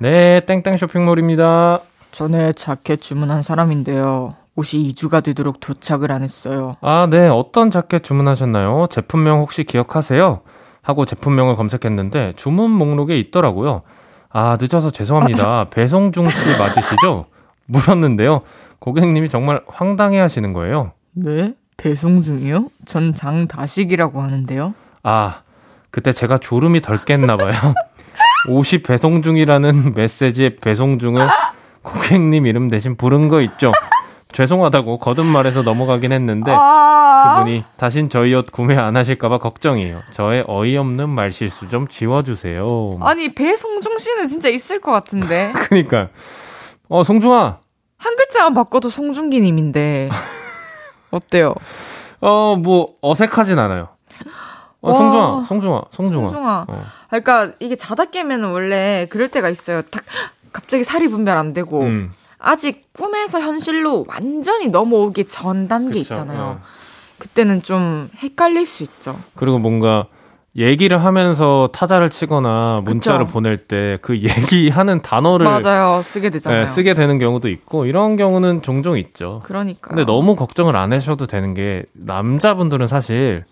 네, 0.00 0.40
땡땡 0.46 0.78
쇼핑몰입니다. 0.78 1.80
전에 2.10 2.52
자켓 2.52 3.00
주문한 3.00 3.42
사람인데요. 3.42 4.34
옷이 4.56 4.90
2주가 4.92 5.22
되도록 5.22 5.60
도착을 5.60 6.10
안 6.10 6.22
했어요. 6.22 6.76
아, 6.80 7.06
네, 7.10 7.28
어떤 7.28 7.70
자켓 7.70 8.02
주문하셨나요? 8.02 8.86
제품명 8.90 9.40
혹시 9.40 9.64
기억하세요? 9.64 10.40
하고 10.82 11.04
제품명을 11.04 11.56
검색했는데 11.56 12.34
주문 12.36 12.70
목록에 12.70 13.18
있더라고요. 13.18 13.82
아, 14.30 14.56
늦어서 14.60 14.90
죄송합니다. 14.90 15.66
배송 15.70 16.12
중 16.12 16.26
씨 16.28 16.58
맞으시죠? 16.58 17.26
물었는데요. 17.66 18.42
고객님이 18.78 19.28
정말 19.28 19.60
황당해 19.66 20.18
하시는 20.20 20.52
거예요. 20.52 20.92
네? 21.12 21.54
배송 21.76 22.22
중이요? 22.22 22.68
전 22.86 23.12
장다식이라고 23.14 24.22
하는데요. 24.22 24.74
아, 25.02 25.40
그때 25.90 26.12
제가 26.12 26.38
졸음이 26.38 26.80
덜 26.80 27.04
깼나 27.04 27.36
봐요. 27.36 27.52
옷이 28.48 28.82
배송 28.82 29.22
중이라는 29.22 29.94
메시지에 29.94 30.56
배송 30.56 30.98
중을 30.98 31.26
고객님 31.82 32.46
이름 32.46 32.68
대신 32.68 32.96
부른 32.96 33.28
거 33.28 33.40
있죠? 33.42 33.72
죄송하다고 34.36 34.98
거듭말해서 34.98 35.62
넘어가긴 35.62 36.12
했는데 36.12 36.52
아~ 36.54 37.36
그분이 37.38 37.64
다신 37.78 38.10
저희 38.10 38.34
옷 38.34 38.52
구매 38.52 38.76
안 38.76 38.94
하실까봐 38.94 39.38
걱정이에요. 39.38 40.02
저의 40.10 40.44
어이없는 40.46 41.08
말실수 41.08 41.70
좀 41.70 41.88
지워주세요. 41.88 42.98
아니 43.00 43.34
배송중 43.34 43.96
씨는 43.96 44.26
진짜 44.26 44.50
있을 44.50 44.82
것 44.82 44.92
같은데. 44.92 45.54
그니까 45.70 46.10
어 46.90 47.02
송중아 47.02 47.60
한 47.96 48.16
글자만 48.16 48.52
바꿔도 48.52 48.90
송중기님인데 48.90 50.10
어때요? 51.10 51.54
어 52.20 52.56
뭐 52.56 52.90
어색하진 53.00 53.58
않아요. 53.58 53.88
어, 54.82 54.90
와. 54.90 54.92
송중아 54.92 55.44
송중아 55.44 55.82
송중아. 55.90 56.28
송중아. 56.28 56.66
어. 56.68 56.82
그러니까 57.08 57.52
이게 57.58 57.74
자다 57.74 58.04
깨면 58.06 58.44
원래 58.44 59.06
그럴 59.10 59.28
때가 59.28 59.48
있어요. 59.48 59.80
딱 59.80 60.04
갑자기 60.52 60.84
살이 60.84 61.08
분별 61.08 61.38
안 61.38 61.54
되고 61.54 61.80
음, 61.80 62.12
아직 62.46 62.84
꿈에서 62.92 63.40
현실로 63.40 64.04
완전히 64.08 64.68
넘어오기 64.68 65.24
전 65.24 65.66
단계 65.66 65.98
그쵸. 65.98 66.14
있잖아요. 66.14 66.40
어. 66.40 66.60
그때는 67.18 67.62
좀 67.64 68.08
헷갈릴 68.22 68.64
수 68.66 68.84
있죠. 68.84 69.18
그리고 69.34 69.58
뭔가 69.58 70.06
얘기를 70.56 71.02
하면서 71.04 71.68
타자를 71.72 72.08
치거나 72.08 72.76
문자를 72.84 73.24
그쵸. 73.26 73.32
보낼 73.32 73.56
때 73.66 73.98
그 74.00 74.16
얘기하는 74.22 75.02
단어를 75.02 75.44
맞아요. 75.44 76.00
쓰게 76.02 76.30
되잖아요. 76.30 76.62
예, 76.62 76.66
쓰게 76.66 76.94
되는 76.94 77.18
경우도 77.18 77.48
있고 77.48 77.84
이런 77.84 78.16
경우는 78.16 78.62
종종 78.62 78.96
있죠. 78.96 79.40
그러니까. 79.44 79.88
근데 79.88 80.04
너무 80.04 80.36
걱정을 80.36 80.76
안 80.76 80.92
하셔도 80.92 81.26
되는 81.26 81.52
게 81.52 81.82
남자분들은 81.94 82.86
사실 82.86 83.44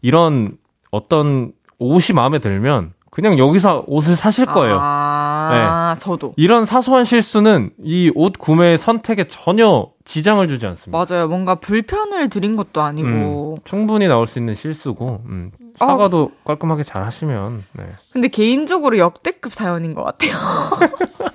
이런 0.00 0.52
어떤 0.90 1.52
옷이 1.78 2.14
마음에 2.14 2.38
들면 2.38 2.94
그냥 3.20 3.38
여기서 3.38 3.84
옷을 3.86 4.16
사실 4.16 4.46
거예요. 4.46 4.74
네. 4.74 4.80
아, 4.80 5.94
저도. 5.98 6.32
이런 6.36 6.64
사소한 6.64 7.04
실수는 7.04 7.70
이 7.82 8.10
옷 8.14 8.38
구매 8.38 8.76
선택에 8.76 9.24
전혀 9.24 9.88
지장을 10.04 10.46
주지 10.48 10.66
않습니다. 10.66 11.04
맞아요. 11.06 11.28
뭔가 11.28 11.54
불편을 11.56 12.28
드린 12.30 12.56
것도 12.56 12.80
아니고. 12.82 13.56
음, 13.58 13.60
충분히 13.64 14.08
나올 14.08 14.26
수 14.26 14.38
있는 14.38 14.54
실수고 14.54 15.22
음, 15.26 15.50
어. 15.80 15.86
사과도 15.86 16.30
깔끔하게 16.44 16.82
잘 16.82 17.04
하시면 17.04 17.64
네. 17.74 17.84
근데 18.12 18.28
개인적으로 18.28 18.98
역대급 18.98 19.52
사연인 19.52 19.94
것 19.94 20.02
같아요. 20.04 20.32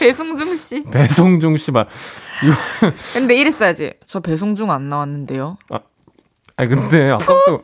배송중 0.00 0.56
씨. 0.56 0.84
배송중 0.84 1.56
씨발 1.56 1.86
근데 3.14 3.36
이랬어야지. 3.36 3.94
저 4.06 4.20
배송중 4.20 4.70
안 4.70 4.88
나왔는데요. 4.88 5.56
아니 6.56 6.68
근데 6.68 7.10
아까도 7.10 7.62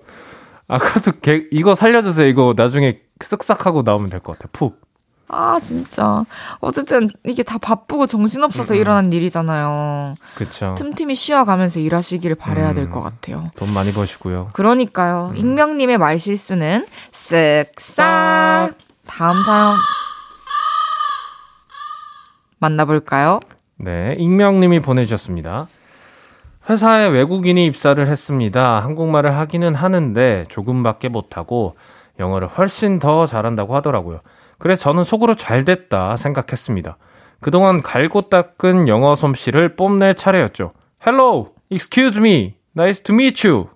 아까도 0.69 1.13
개, 1.21 1.45
이거 1.51 1.75
살려주세요 1.75 2.27
이거 2.29 2.55
나중에 2.57 2.99
쓱싹 3.19 3.63
하고 3.63 3.83
나오면 3.83 4.11
될 4.11 4.21
것 4.21 4.39
같아 4.39 4.49
푹 4.53 4.87
아, 5.31 5.61
진짜. 5.63 6.25
어쨌든 6.61 7.11
이게 7.27 7.43
다 7.43 7.59
바쁘고 7.59 8.07
정신없어서 8.07 8.73
음. 8.73 8.79
일어난 8.79 9.13
일이잖아요. 9.13 10.15
그쵸 10.35 10.75
틈틈이 10.79 11.15
쉬어가면서 11.15 11.81
일하시길 11.81 12.35
바래야 12.37 12.73
될 12.73 12.85
음. 12.85 12.91
것 12.91 13.03
같아요. 13.03 13.51
돈 13.55 13.75
많이 13.75 13.93
버시고요 13.93 14.49
그러니까요. 14.55 15.35
익명님의 15.37 15.99
말실수는 15.99 16.87
쓱싹. 17.13 18.75
다음 19.07 19.43
사연 19.43 19.77
만나볼까요? 22.59 23.41
네, 23.77 24.15
익명님이 24.19 24.81
보내주셨습니다. 24.81 25.69
회사에 26.69 27.09
외국인이 27.09 27.65
입사를 27.65 28.05
했습니다. 28.07 28.83
한국말을 28.83 29.35
하기는 29.37 29.75
하는데 29.75 30.45
조금밖에 30.49 31.09
못하고 31.09 31.77
영어를 32.19 32.47
훨씬 32.49 32.99
더 32.99 33.25
잘한다고 33.25 33.75
하더라고요. 33.77 34.19
그래서 34.59 34.83
저는 34.83 35.05
속으로 35.05 35.35
잘 35.35 35.65
됐다 35.65 36.17
생각했습니다. 36.17 36.99
그동안 37.41 37.81
갈고 37.81 38.23
닦은 38.23 38.89
영어 38.89 39.15
솜씨를 39.15 39.77
뽐낼 39.77 40.15
차례였죠. 40.15 40.73
Hello, 41.07 41.53
excuse 41.71 42.19
me, 42.19 42.57
nice 42.77 43.03
to 43.03 43.15
meet 43.15 43.47
you. 43.47 43.69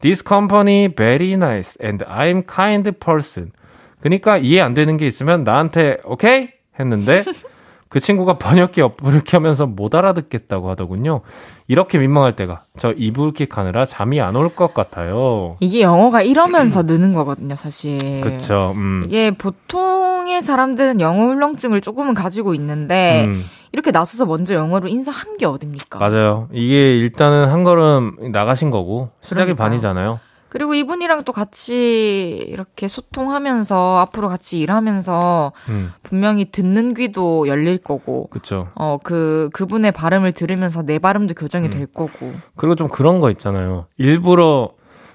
This 0.00 0.22
company 0.26 0.88
very 0.94 1.32
nice 1.32 1.78
and 1.82 2.04
I'm 2.04 2.42
kind 2.46 2.90
person. 2.98 3.52
그러니까 4.00 4.36
이해 4.36 4.60
안 4.60 4.74
되는 4.74 4.98
게 4.98 5.06
있으면 5.06 5.42
나한테 5.44 5.98
오케이 6.04 6.50
했는데 6.78 7.24
그 7.96 8.00
친구가 8.00 8.36
번역기 8.36 8.82
어플을 8.82 9.22
켜면서 9.24 9.64
못 9.64 9.94
알아듣겠다고 9.94 10.68
하더군요. 10.68 11.22
이렇게 11.66 11.96
민망할 11.96 12.36
때가 12.36 12.60
저 12.76 12.92
이불킥 12.92 13.56
하느라 13.56 13.86
잠이 13.86 14.20
안 14.20 14.36
올 14.36 14.50
것 14.54 14.74
같아요. 14.74 15.56
이게 15.60 15.80
영어가 15.80 16.20
이러면서 16.20 16.82
느는 16.82 17.14
거거든요, 17.14 17.56
사실. 17.56 18.20
그쵸. 18.20 18.74
음. 18.76 19.04
이게 19.06 19.30
보통의 19.30 20.42
사람들은 20.42 21.00
영어 21.00 21.24
울렁증을 21.28 21.80
조금은 21.80 22.12
가지고 22.12 22.52
있는데 22.54 23.24
음, 23.28 23.42
이렇게 23.72 23.92
나서서 23.92 24.26
먼저 24.26 24.54
영어로 24.54 24.88
인사한 24.88 25.38
게 25.38 25.46
어딥니까? 25.46 25.98
맞아요. 25.98 26.48
이게 26.52 26.98
일단은 26.98 27.48
한 27.48 27.64
걸음 27.64 28.12
나가신 28.30 28.68
거고 28.70 29.08
시작이 29.22 29.54
그러니까요. 29.54 29.68
반이잖아요. 29.70 30.20
그리고 30.48 30.74
이분이랑 30.74 31.24
또 31.24 31.32
같이 31.32 32.46
이렇게 32.48 32.88
소통하면서 32.88 33.98
앞으로 33.98 34.28
같이 34.28 34.58
일하면서 34.60 35.52
음, 35.68 35.92
분명히 36.02 36.50
듣는 36.50 36.94
귀도 36.94 37.48
열릴 37.48 37.78
거고 37.78 38.28
그쵸. 38.28 38.68
어그 38.74 39.50
그분의 39.52 39.92
발음을 39.92 40.32
들으면서 40.32 40.82
내 40.82 40.98
발음도 40.98 41.34
교정이 41.34 41.66
음. 41.66 41.70
될 41.70 41.86
거고 41.86 42.32
그리고 42.54 42.74
좀 42.74 42.88
그런 42.88 43.18
거 43.18 43.30
있잖아요. 43.30 43.86
일부러 43.98 44.70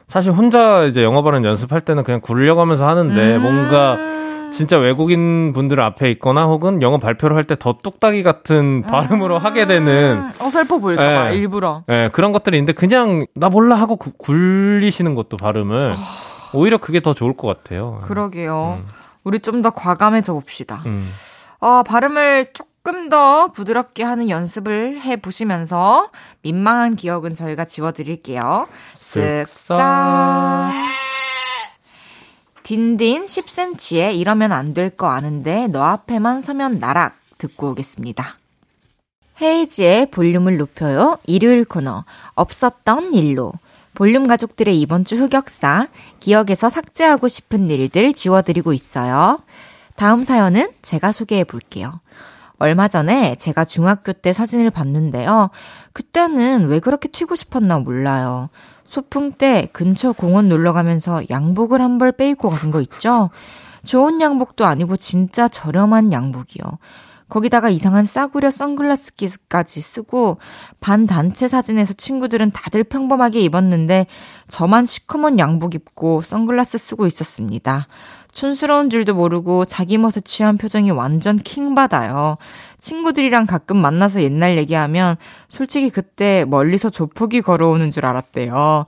사실 0.07 0.33
혼자 0.33 0.83
이제 0.83 1.03
영어 1.03 1.23
발음 1.23 1.45
연습할 1.45 1.81
때는 1.81 2.03
그냥 2.03 2.19
굴려고 2.19 2.59
하면서 2.59 2.87
하는데 2.87 3.35
음. 3.37 3.41
뭔가 3.41 3.97
진짜 4.51 4.77
외국인 4.77 5.53
분들 5.53 5.79
앞에 5.81 6.11
있거나 6.11 6.45
혹은 6.45 6.81
영어 6.81 6.97
발표를 6.97 7.35
할 7.37 7.43
때 7.45 7.55
더 7.55 7.77
뚝딱이 7.81 8.21
같은 8.23 8.81
발음으로 8.83 9.37
하게 9.39 9.65
되는 9.67 10.17
음, 10.19 10.31
어설퍼 10.39 10.77
보일까봐 10.79 11.31
예. 11.33 11.35
일부러 11.37 11.83
예, 11.89 12.09
그런 12.13 12.31
것들이 12.31 12.57
있는데 12.57 12.73
그냥 12.73 13.25
나 13.35 13.49
몰라 13.49 13.75
하고 13.75 13.95
구- 13.95 14.11
굴리시는 14.17 15.15
것도 15.15 15.37
발음을 15.37 15.93
오히려 16.53 16.77
그게 16.77 16.99
더 16.99 17.13
좋을 17.13 17.35
것 17.37 17.47
같아요. 17.47 18.01
그러게요. 18.05 18.77
음. 18.79 18.87
우리 19.23 19.39
좀 19.39 19.61
더 19.61 19.69
과감해져 19.69 20.33
봅시다. 20.33 20.81
음, 20.85 21.03
아 21.59 21.83
발음을 21.87 22.47
조금 22.53 23.07
더 23.09 23.51
부드럽게 23.51 24.03
하는 24.03 24.29
연습을 24.29 24.99
해 25.01 25.15
보시면서 25.17 26.09
민망한 26.41 26.95
기억은 26.95 27.35
저희가 27.35 27.65
지워드릴게요. 27.65 28.67
쓱싹. 28.95 29.77
딘딘 32.63 33.25
10cm에 33.25 34.15
이러면 34.15 34.51
안 34.51 34.73
될 34.73 34.89
거 34.95 35.07
아는데 35.07 35.67
너 35.67 35.83
앞에만 35.83 36.41
서면 36.41 36.79
나락 36.79 37.15
듣고 37.37 37.71
오겠습니다. 37.71 38.37
헤이지의 39.41 40.11
볼륨을 40.11 40.57
높여요. 40.57 41.17
일요일 41.25 41.65
코너 41.65 42.03
없었던 42.35 43.13
일로 43.15 43.51
볼륨 43.93 44.27
가족들의 44.27 44.79
이번 44.79 45.03
주 45.03 45.15
흑역사 45.15 45.87
기억에서 46.19 46.69
삭제하고 46.69 47.27
싶은 47.27 47.69
일들 47.69 48.13
지워드리고 48.13 48.73
있어요. 48.73 49.39
다음 49.95 50.23
사연은 50.23 50.69
제가 50.81 51.11
소개해 51.11 51.43
볼게요. 51.43 51.99
얼마 52.59 52.87
전에 52.87 53.35
제가 53.35 53.65
중학교 53.65 54.13
때 54.13 54.33
사진을 54.33 54.69
봤는데요. 54.69 55.49
그때는 55.93 56.67
왜 56.67 56.79
그렇게 56.79 57.07
튀고 57.09 57.35
싶었나 57.35 57.79
몰라요. 57.79 58.49
소풍 58.95 59.31
때 59.31 59.69
근처 59.71 60.11
공원 60.11 60.49
놀러 60.49 60.73
가면서 60.73 61.21
양복을 61.29 61.81
한 61.81 61.97
벌 61.97 62.11
빼입고 62.11 62.49
간 62.49 62.71
거 62.71 62.81
있죠? 62.81 63.29
좋은 63.85 64.19
양복도 64.19 64.65
아니고 64.65 64.97
진짜 64.97 65.47
저렴한 65.47 66.11
양복이요. 66.11 66.63
거기다가 67.29 67.69
이상한 67.69 68.05
싸구려 68.05 68.51
선글라스까지 68.51 69.79
쓰고 69.79 70.39
반 70.81 71.07
단체 71.07 71.47
사진에서 71.47 71.93
친구들은 71.93 72.51
다들 72.51 72.83
평범하게 72.83 73.39
입었는데 73.43 74.07
저만 74.49 74.85
시커먼 74.85 75.39
양복 75.39 75.73
입고 75.75 76.21
선글라스 76.21 76.77
쓰고 76.77 77.07
있었습니다. 77.07 77.87
촌스러운 78.33 78.89
줄도 78.89 79.13
모르고 79.15 79.65
자기 79.65 79.97
멋에 79.97 80.19
취한 80.25 80.57
표정이 80.57 80.91
완전 80.91 81.37
킹받아요. 81.37 82.37
친구들이랑 82.81 83.45
가끔 83.45 83.77
만나서 83.77 84.21
옛날 84.23 84.57
얘기하면 84.57 85.15
솔직히 85.47 85.89
그때 85.89 86.43
멀리서 86.47 86.89
조폭이 86.89 87.41
걸어오는 87.41 87.91
줄 87.91 88.05
알았대요. 88.05 88.85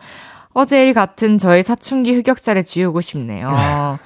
어제 0.54 0.86
일 0.86 0.94
같은 0.94 1.38
저의 1.38 1.64
사춘기 1.64 2.14
흑역사를 2.14 2.62
지우고 2.64 3.02
싶네요. 3.02 3.50
아, 3.50 3.98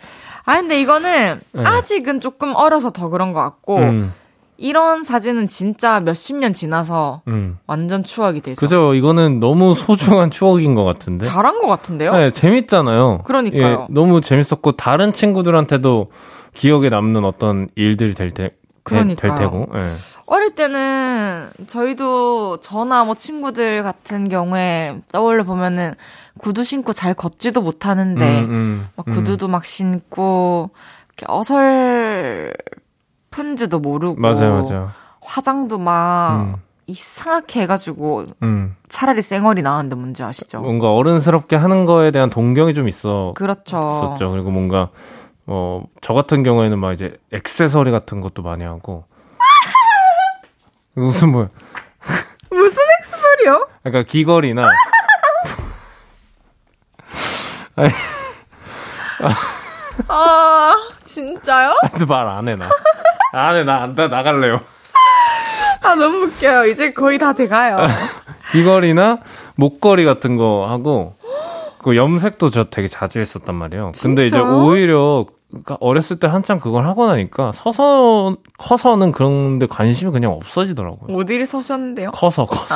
근데 0.46 0.80
이거는 0.80 1.42
네. 1.54 1.64
아직은 1.64 2.22
조금 2.22 2.54
어려서 2.56 2.92
더 2.92 3.10
그런 3.10 3.34
것 3.34 3.42
같고, 3.42 3.78
음, 3.78 4.14
이런 4.58 5.04
사진은 5.04 5.48
진짜 5.48 6.00
몇십 6.00 6.38
년 6.38 6.54
지나서 6.54 7.22
음. 7.28 7.58
완전 7.68 8.04
추억이 8.04 8.42
돼서. 8.42 8.60
그죠. 8.60 8.94
이거는 8.94 9.40
너무 9.40 9.76
소중한 9.76 10.32
추억인 10.32 10.74
것 10.74 10.84
같은데. 10.86 11.26
잘한 11.26 11.60
것 11.60 11.68
같은데요? 11.68 12.16
네, 12.16 12.32
재밌잖아요. 12.32 13.24
그러니까요. 13.26 13.88
예, 13.90 13.94
너무 13.94 14.22
재밌었고 14.22 14.74
다른 14.74 15.12
친구들한테도 15.12 16.08
기억에 16.54 16.90
남는 16.90 17.26
어떤 17.26 17.68
일들이 17.76 18.14
될 18.14 18.32
때. 18.32 18.52
될 18.90 19.06
그러니까요. 19.16 19.38
테고. 19.38 19.68
예. 19.76 19.88
어릴 20.26 20.56
때는 20.56 21.50
저희도 21.68 22.58
저나 22.60 23.06
뭐 23.06 23.16
친구들 23.16 23.84
같은 23.84 24.28
경우에 24.28 25.00
떠올려 25.12 25.44
보면은 25.44 25.94
구두 26.40 26.64
신고 26.64 26.94
잘 26.94 27.14
걷지도 27.14 27.62
못하는데 27.62 28.40
음, 28.42 28.50
음, 28.50 28.90
막 28.96 29.08
음. 29.08 29.14
구두도 29.14 29.48
막 29.48 29.66
신고 29.66 30.70
이렇게 31.18 31.26
어설픈지도 33.30 33.80
모르고 33.80 34.20
맞아요, 34.20 34.62
맞아요. 34.62 34.90
화장도 35.22 35.78
막 35.78 36.42
음, 36.42 36.56
이상하게 36.88 37.62
해가지고 37.62 38.26
음. 38.44 38.76
차라리 38.88 39.22
쌩얼이 39.22 39.62
나왔는데 39.62 39.96
문제 39.96 40.24
아시죠? 40.24 40.62
뭔가 40.62 40.94
어른스럽게 40.94 41.56
하는 41.56 41.86
거에 41.86 42.12
대한 42.12 42.30
동경이 42.30 42.74
좀 42.74 42.88
있어. 42.88 43.34
그렇죠. 43.36 44.02
있었죠. 44.04 44.32
그리고 44.32 44.52
뭔가 44.52 44.90
어, 45.48 45.84
저 46.02 46.14
같은 46.14 46.44
경우에는 46.44 46.78
막 46.80 46.92
이제 46.94 47.18
액세서리 47.32 47.92
같은 47.92 48.22
것도 48.22 48.44
많이 48.44 48.64
하고. 48.66 49.06
무슨 50.96 51.30
뭐, 51.32 51.48
무슨 52.52 52.78
액세서리요? 53.00 53.68
약간 53.86 54.06
귀걸이나. 54.06 54.70
아니, 57.76 57.90
아 60.08 60.76
진짜요? 61.04 61.74
말 62.08 62.28
안 62.28 62.48
해, 62.48 62.56
나. 62.56 62.70
안 63.34 63.56
해, 63.56 63.64
나, 63.64 63.86
나 63.88 64.08
나갈래요. 64.08 64.60
아 65.84 65.96
너무 65.96 66.24
웃겨요. 66.26 66.66
이제 66.68 66.92
거의 66.92 67.18
다 67.18 67.34
돼가요. 67.34 67.78
귀걸이나 68.52 69.20
목걸이 69.56 70.04
같은 70.06 70.36
거 70.36 70.66
하고, 70.68 71.16
그 71.88 71.96
염색도 71.96 72.50
저 72.50 72.66
되게 72.66 72.90
자주 72.90 73.20
했었단 73.20 73.56
말이에요. 73.56 73.94
근데 74.02 74.26
이제? 74.26 74.38
오히려, 74.38 75.26
그러니까 75.50 75.78
어렸을 75.80 76.20
때 76.20 76.28
한참 76.28 76.60
그걸 76.60 76.86
하고 76.86 77.08
나니까 77.08 77.54
서서, 77.54 78.36
커서는 78.58 79.14
그런데 79.14 79.68
관심이 79.68 80.12
그냥 80.12 80.34
없어지더라고요. 80.34 81.18
어디를 81.18 81.46
서셨는데요? 81.46 82.12
커서, 82.12 82.44
커서. 82.44 82.76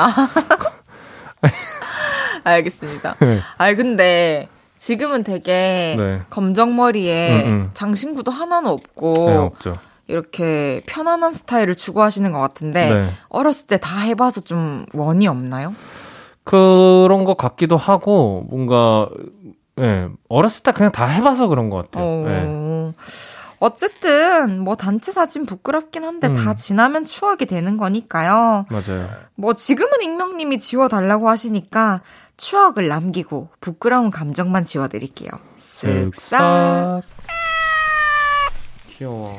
알겠습니다. 2.46 3.16
네. 3.20 3.42
아 3.58 3.74
근데 3.74 4.48
지금은 4.78 5.24
되게 5.26 5.96
네. 6.00 6.22
검정 6.30 6.78
머리에 6.78 7.44
음, 7.44 7.48
음. 7.50 7.70
장신구도 7.74 8.32
하나는 8.32 8.70
없고 8.70 9.14
네, 9.14 9.36
없죠. 9.36 9.74
이렇게 10.08 10.82
편안한 10.88 11.34
스타일을 11.34 11.76
추구하시는 11.76 12.32
것 12.32 12.40
같은데 12.40 12.94
네. 12.94 13.10
어렸을 13.28 13.68
때 13.68 13.78
다 13.78 14.00
해봐서 14.00 14.42
좀 14.42 14.86
원이 14.94 15.28
없나요? 15.28 15.76
그런 16.44 17.24
것 17.24 17.38
같기도 17.38 17.78
하고, 17.78 18.46
뭔가, 18.50 19.10
예, 19.80 20.10
어렸을 20.30 20.64
때 20.64 20.72
그냥 20.72 20.92
다 20.92 21.06
해봐서 21.06 21.48
그런 21.48 21.70
것 21.70 21.92
같아요. 21.92 22.06
어... 22.06 22.26
예. 22.28 22.94
어쨌든 23.62 24.60
뭐 24.60 24.76
단체 24.76 25.12
사진 25.12 25.46
부끄럽긴 25.46 26.04
한데 26.04 26.28
음. 26.28 26.34
다 26.36 26.56
지나면 26.56 27.06
추억이 27.06 27.46
되는 27.46 27.78
거니까요. 27.78 28.66
맞아요. 28.72 29.08
뭐 29.36 29.54
지금은 29.54 30.02
익명님이 30.02 30.58
지워달라고 30.58 31.30
하시니까 31.30 32.02
추억을 32.38 32.88
남기고 32.88 33.50
부끄러운 33.62 34.10
감정만 34.10 34.66
지워드릴게요. 34.66 35.30
쓱싹. 35.58 36.12
쓱싹. 36.12 37.04
귀여워. 38.88 39.38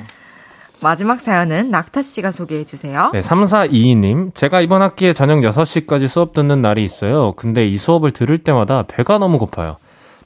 마지막 0.83 1.21
사연은 1.21 1.71
낙타 1.71 2.03
씨가 2.03 2.33
소개해 2.33 2.65
주세요. 2.65 3.11
네, 3.13 3.21
3422님. 3.21 4.35
제가 4.35 4.61
이번 4.61 4.83
학기에 4.83 5.13
저녁 5.13 5.41
6시까지 5.41 6.09
수업 6.09 6.33
듣는 6.33 6.57
날이 6.57 6.85
있어요. 6.85 7.33
근데 7.33 7.67
이 7.67 7.79
수업을 7.79 8.11
들을 8.11 8.39
때마다 8.39 8.83
배가 8.83 9.19
너무 9.19 9.39
고파요. 9.39 9.77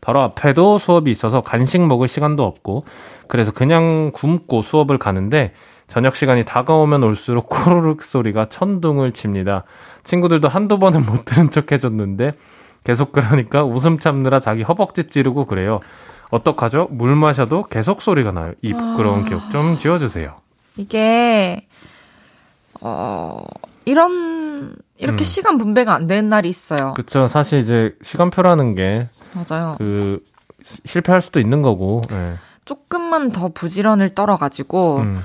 바로 0.00 0.20
앞에도 0.20 0.78
수업이 0.78 1.10
있어서 1.10 1.40
간식 1.40 1.84
먹을 1.84 2.08
시간도 2.08 2.44
없고, 2.44 2.84
그래서 3.28 3.52
그냥 3.52 4.12
굶고 4.14 4.62
수업을 4.62 4.98
가는데, 4.98 5.52
저녁 5.88 6.16
시간이 6.16 6.44
다가오면 6.44 7.04
올수록 7.04 7.48
코로륵 7.50 8.02
소리가 8.02 8.46
천둥을 8.46 9.12
칩니다. 9.12 9.64
친구들도 10.04 10.48
한두 10.48 10.78
번은 10.78 11.04
못 11.06 11.24
들은 11.24 11.50
척 11.50 11.72
해줬는데, 11.72 12.32
계속 12.84 13.10
그러니까 13.12 13.64
웃음 13.64 13.98
참느라 13.98 14.38
자기 14.38 14.62
허벅지 14.62 15.04
찌르고 15.04 15.46
그래요. 15.46 15.80
어떡하죠? 16.30 16.88
물 16.90 17.16
마셔도 17.16 17.62
계속 17.64 18.02
소리가 18.02 18.32
나요. 18.32 18.52
이 18.62 18.72
부끄러운 18.72 19.22
아. 19.22 19.24
기억 19.24 19.50
좀 19.50 19.76
지워주세요. 19.76 20.45
이게 20.76 21.66
어 22.80 23.42
이런 23.84 24.74
이렇게 24.98 25.22
음. 25.22 25.24
시간 25.24 25.58
분배가 25.58 25.94
안 25.94 26.06
되는 26.06 26.28
날이 26.28 26.48
있어요. 26.48 26.94
그쵸. 26.94 27.26
사실 27.28 27.58
이제 27.58 27.94
시간표라는 28.02 28.74
게 28.74 29.08
맞아요. 29.34 29.76
그 29.78 30.22
실패할 30.84 31.20
수도 31.20 31.40
있는 31.40 31.62
거고. 31.62 32.02
예. 32.12 32.34
조금만 32.64 33.30
더 33.30 33.48
부지런을 33.48 34.14
떨어가지고 34.16 34.98
음, 34.98 35.22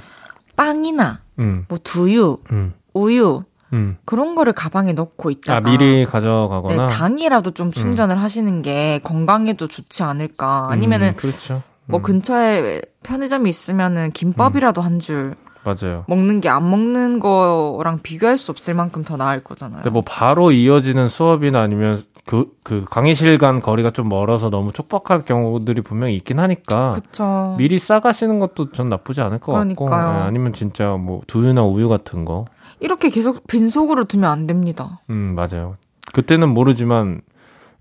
빵이나 0.55 1.21
음, 1.39 1.65
뭐 1.67 1.79
두유, 1.83 2.37
음, 2.51 2.73
우유 2.93 3.43
음. 3.73 3.97
그런 4.05 4.35
거를 4.35 4.53
가방에 4.53 4.93
넣고 4.93 5.31
있다가 5.31 5.57
아 5.57 5.71
미리 5.71 6.03
네, 6.03 6.03
가져가거나. 6.03 6.85
당이라도 6.87 7.51
좀 7.51 7.71
충전을 7.71 8.21
하시는 8.21 8.61
게 8.61 8.99
건강에도 9.03 9.67
좋지 9.67 10.03
않을까. 10.03 10.67
아니면은 10.69 11.09
음, 11.09 11.15
그렇죠. 11.15 11.63
뭐 11.87 11.99
음, 11.99 12.01
근처에 12.03 12.81
편의점이 13.03 13.49
있으면은 13.49 14.11
김밥이라도 14.11 14.81
한줄 14.81 15.35
맞아요. 15.63 16.05
먹는 16.07 16.41
게 16.41 16.49
안 16.49 16.69
먹는 16.69 17.19
거랑 17.19 17.99
비교할 18.01 18.37
수 18.37 18.51
없을 18.51 18.73
만큼 18.73 19.03
더 19.03 19.15
나을 19.17 19.43
거잖아요. 19.43 19.77
근데 19.83 19.89
뭐 19.91 20.01
바로 20.05 20.51
이어지는 20.51 21.07
수업이나 21.07 21.61
아니면 21.61 22.01
그, 22.25 22.45
그 22.63 22.83
강의실 22.89 23.37
간 23.37 23.59
거리가 23.59 23.89
좀 23.91 24.07
멀어서 24.09 24.49
너무 24.49 24.71
촉박할 24.71 25.25
경우들이 25.25 25.81
분명히 25.81 26.15
있긴 26.15 26.39
하니까 26.39 26.93
그쵸. 26.93 27.55
미리 27.57 27.77
싸가시는 27.79 28.39
것도 28.39 28.71
전 28.71 28.89
나쁘지 28.89 29.21
않을 29.21 29.39
것 29.39 29.51
같고 29.53 29.85
그러니까요. 29.85 30.19
예, 30.19 30.23
아니면 30.23 30.53
진짜 30.53 30.91
뭐 30.99 31.21
두유나 31.27 31.63
우유 31.63 31.89
같은 31.89 32.25
거 32.25 32.45
이렇게 32.79 33.09
계속 33.09 33.45
빈속으로 33.47 34.05
두면 34.05 34.31
안 34.31 34.47
됩니다. 34.47 34.99
음, 35.09 35.35
맞아요. 35.35 35.75
그때는 36.13 36.49
모르지만 36.49 37.21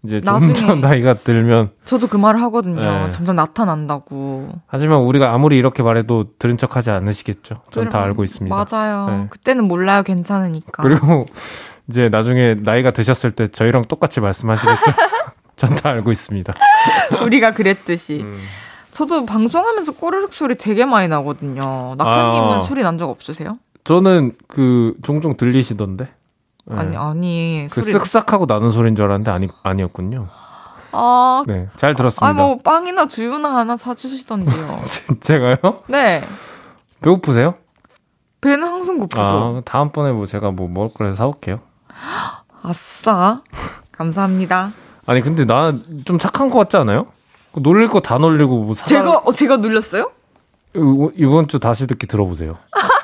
이제. 0.04 0.20
점점 0.20 0.80
나이가 0.82 1.14
들면 1.14 1.70
저도 1.84 2.06
그 2.06 2.16
말을 2.16 2.40
하거든요. 2.42 2.80
네. 2.80 3.08
점점 3.10 3.36
나타난다고. 3.36 4.48
하지만 4.66 5.00
우리가 5.00 5.32
아무리 5.34 5.56
이렇게 5.58 5.82
말해도 5.82 6.36
들은 6.38 6.56
척하지 6.56 6.90
않으시겠죠. 6.90 7.56
전 7.70 7.88
다 7.88 8.02
알고 8.02 8.24
있습니다. 8.24 8.54
맞아요. 8.54 9.06
네. 9.08 9.26
그때는 9.30 9.64
몰라요. 9.64 10.02
괜찮으니까. 10.02 10.82
그리고 10.82 11.26
이제 11.88 12.08
나중에 12.08 12.54
나이가 12.62 12.92
드셨을 12.92 13.32
때 13.32 13.46
저희랑 13.46 13.82
똑같이 13.88 14.20
말씀하시겠죠. 14.20 14.92
전 15.56 15.74
다 15.76 15.90
알고 15.90 16.10
있습니다. 16.10 16.54
우리가 17.22 17.50
그랬듯이. 17.52 18.20
음. 18.22 18.38
저도 18.92 19.26
방송하면서 19.26 19.92
꼬르륵 19.92 20.32
소리 20.32 20.54
되게 20.54 20.84
많이 20.86 21.06
나거든요. 21.08 21.94
낙사님은 21.98 22.48
아. 22.56 22.60
소리 22.60 22.82
난 22.82 22.96
적 22.96 23.10
없으세요? 23.10 23.58
저는 23.84 24.32
그 24.48 24.94
종종 25.02 25.36
들리시던데. 25.36 26.08
네. 26.70 26.76
아니 26.78 26.96
아니 26.96 27.68
그 27.70 27.82
소리. 27.82 27.92
쓱싹하고 27.92 28.46
나는 28.46 28.70
소리인 28.70 28.94
줄 28.96 29.04
알았는데 29.06 29.30
아니 29.30 29.48
아니었군요. 29.62 30.28
아, 30.92 31.44
네, 31.46 31.68
잘 31.76 31.94
들었습니다. 31.94 32.26
아 32.26 32.32
뭐 32.32 32.58
빵이나 32.58 33.06
두유나 33.06 33.54
하나 33.56 33.76
사주시던지요. 33.76 34.78
제가요? 35.20 35.56
네. 35.86 36.22
배고프세요? 37.00 37.54
배는 38.40 38.66
항상 38.66 38.98
고프죠. 38.98 39.20
아, 39.22 39.62
다음번에 39.64 40.12
뭐 40.12 40.26
제가 40.26 40.50
뭐 40.50 40.68
먹을 40.68 40.92
거라서 40.94 41.16
사올게요. 41.16 41.60
아싸. 42.62 43.42
감사합니다. 43.92 44.72
아니 45.06 45.20
근데 45.20 45.44
나 45.44 45.72
좀 46.04 46.18
착한 46.18 46.50
거 46.50 46.58
같지 46.58 46.76
않아요? 46.78 47.06
놀릴 47.54 47.88
거 47.88 48.00
다 48.00 48.18
놀리고 48.18 48.62
뭐 48.64 48.74
사. 48.74 48.84
제가 48.84 49.18
어 49.24 49.32
제가 49.32 49.56
눌렸어요? 49.58 50.10
이번- 50.74 51.12
이번 51.16 51.48
주 51.48 51.58
다시 51.58 51.86
듣기 51.86 52.06
들어보세요. 52.06 52.56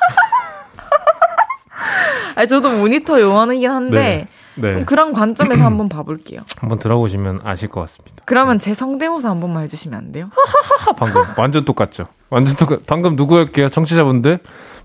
아니 2.36 2.46
저도 2.46 2.70
모니터 2.70 3.18
요원이긴 3.20 3.70
한데 3.70 4.28
네, 4.54 4.70
그럼 4.70 4.84
그런 4.84 5.12
관점에서 5.12 5.62
한번 5.64 5.88
봐볼게요. 5.88 6.42
한번 6.58 6.78
들어보시면 6.78 7.40
아실 7.42 7.68
것 7.68 7.80
같습니다. 7.80 8.22
그러면 8.26 8.58
제 8.58 8.74
성대모사 8.74 9.30
한 9.30 9.40
번만 9.40 9.64
해주시면 9.64 9.98
안 9.98 10.12
돼요? 10.12 10.30
하 10.78 10.92
방금 10.92 11.22
완전 11.38 11.64
똑같죠. 11.64 12.06
완전 12.28 12.54
똑같. 12.56 12.80
방금 12.86 13.16
누구였게요? 13.16 13.70
청취자분들 13.70 14.38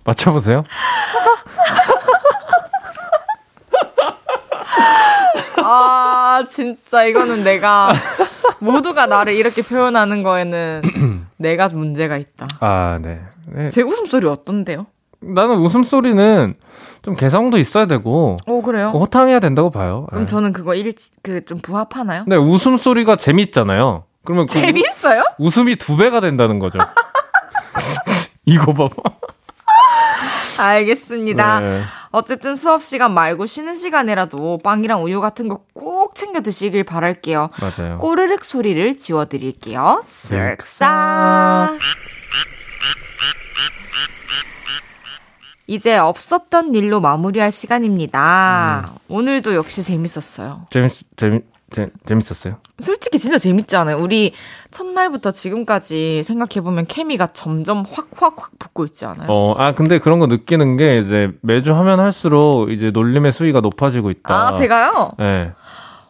맞춰보세요. 0.05 0.63
아 5.57 6.43
진짜 6.49 7.03
이거는 7.03 7.43
내가 7.43 7.91
모두가 8.59 9.07
나를 9.07 9.33
이렇게 9.33 9.61
표현하는 9.61 10.23
거에는 10.23 10.81
내가 11.37 11.67
문제가 11.67 12.17
있다. 12.17 12.47
아 12.61 12.97
네. 13.01 13.19
네. 13.47 13.69
제 13.69 13.81
웃음소리 13.81 14.25
어떤데요? 14.27 14.85
나는 15.22 15.55
웃음소리는 15.57 16.55
좀 17.03 17.15
개성도 17.15 17.57
있어야 17.57 17.86
되고 17.86 18.38
오 18.47 18.61
그래요? 18.61 18.89
호탕해야 18.89 19.39
된다고 19.39 19.69
봐요. 19.69 20.07
그럼 20.09 20.26
네. 20.26 20.30
저는 20.30 20.51
그거 20.53 20.74
일 20.76 20.93
그 21.24 21.45
좀 21.45 21.59
부합하나요? 21.59 22.24
근데 22.24 22.36
웃음소리가 22.38 23.15
재밌잖아요. 23.15 24.03
그러면 24.24 24.45
그 24.47 24.53
재밌어요? 24.53 25.24
웃음이 25.39 25.76
두 25.78 25.97
배가 25.97 26.19
된다는 26.22 26.59
거죠. 26.59 26.80
이거 28.45 28.74
봐봐. 28.74 28.95
알겠습니다. 30.59 31.59
네. 31.61 31.82
어쨌든 32.11 32.55
수업 32.55 32.84
시간 32.84 33.13
말고 33.13 33.45
쉬는 33.45 33.76
시간이라도 33.76 34.59
빵이랑 34.63 35.03
우유 35.03 35.22
같은 35.22 35.47
거 35.47 35.61
꼭 35.74 36.13
챙겨 36.15 36.41
드시길 36.41 36.84
바랄게요. 36.84 37.49
맞아요. 37.59 37.97
꼬르륵 37.97 38.43
소리를 38.43 38.97
지워드릴게요. 38.97 40.01
쓱싹. 40.03 41.80
이제 45.72 45.95
없었던 45.95 46.76
일로 46.76 46.99
마무리할 46.99 47.49
시간입니다. 47.49 48.91
오늘도 49.07 49.55
역시 49.55 49.82
재밌었어요. 49.84 50.65
재밌 50.69 50.91
재밌 51.15 51.45
재, 51.72 51.88
재밌었어요. 52.05 52.57
솔직히 52.82 53.17
진짜 53.17 53.38
재밌지 53.38 53.78
않아요? 53.78 53.97
우리 53.97 54.34
첫날부터 54.72 55.32
지금까지 55.32 56.24
생각해보면 56.24 56.88
케미가 56.88 57.28
점점 57.28 57.86
확 57.89 58.09
확 58.22 58.38
확 58.38 58.51
붙고 58.59 58.84
있지 58.84 59.05
않아요? 59.05 59.28
어, 59.30 59.55
아 59.57 59.72
근데 59.74 59.97
그런 59.97 60.19
거 60.19 60.28
느끼는 60.28 60.76
게 60.76 60.99
이제 60.99 61.32
매주 61.41 61.74
하면 61.74 62.01
할수록 62.01 62.69
이제 62.69 62.89
놀림의 62.91 63.32
수위가 63.32 63.61
높아지고 63.61 64.11
있다. 64.11 64.49
아, 64.49 64.53
제가요? 64.55 65.13
네. 65.19 65.53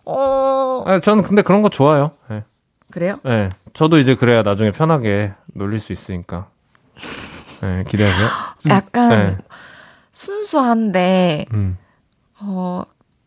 어, 0.05 0.83
아, 0.87 0.99
저는 0.99 1.21
근데 1.23 1.43
그런 1.43 1.61
거 1.61 1.69
좋아요. 1.69 2.13
네. 2.31 2.43
그래요? 2.89 3.19
네. 3.23 3.51
저도 3.73 3.99
이제 3.99 4.15
그래야 4.15 4.41
나중에 4.41 4.71
편하게 4.71 5.33
놀릴 5.53 5.77
수 5.77 5.93
있으니까. 5.93 6.47
네, 7.61 7.83
기대하세요. 7.87 8.27
약간 8.69 9.09
네. 9.09 9.37
순수한데, 10.11 11.45
음. 11.53 11.77
어, 12.39 12.83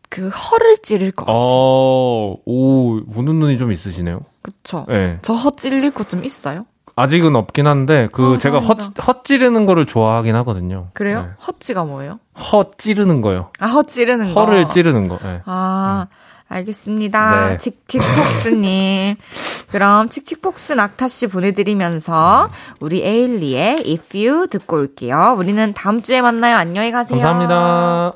그 0.09 0.29
허를 0.29 0.77
찌를 0.79 1.11
것 1.11 1.25
같아요. 1.25 1.37
어, 1.39 2.37
오, 2.45 3.01
우는 3.07 3.39
눈이 3.39 3.57
좀 3.57 3.71
있으시네요. 3.71 4.19
그쵸? 4.41 4.85
네. 4.87 5.19
저 5.21 5.33
허 5.33 5.49
찔릴 5.51 5.91
것좀 5.91 6.23
있어요? 6.23 6.65
아직은 6.97 7.35
없긴 7.35 7.67
한데, 7.67 8.07
그, 8.13 8.35
어, 8.35 8.37
제가 8.37 8.59
헛, 8.59 8.75
다행이다. 8.75 9.03
헛찌르는 9.03 9.65
거를 9.65 9.85
좋아하긴 9.85 10.33
하거든요. 10.35 10.87
그래요? 10.93 11.23
네. 11.23 11.27
헛찌가 11.45 11.83
뭐예요? 11.83 12.19
헛찌르는 12.39 13.21
거요. 13.21 13.49
아, 13.59 13.67
허 13.67 13.83
찌르는 13.83 14.33
거. 14.33 14.41
허를 14.45 14.69
찌르는 14.69 15.09
거. 15.09 15.17
네. 15.17 15.41
아, 15.45 16.07
알겠습니다. 16.47 17.49
네. 17.49 17.57
칙칙폭스님. 17.57 19.15
그럼 19.71 20.09
칙칙폭스 20.09 20.73
낙타씨 20.73 21.27
보내드리면서 21.27 22.49
우리 22.79 23.01
에일리의 23.03 23.83
If 23.85 24.17
You 24.17 24.47
듣고 24.47 24.77
올게요. 24.77 25.35
우리는 25.37 25.73
다음 25.73 26.01
주에 26.01 26.21
만나요. 26.21 26.55
안녕히 26.55 26.91
가세요. 26.91 27.19
감사합니다. 27.19 28.13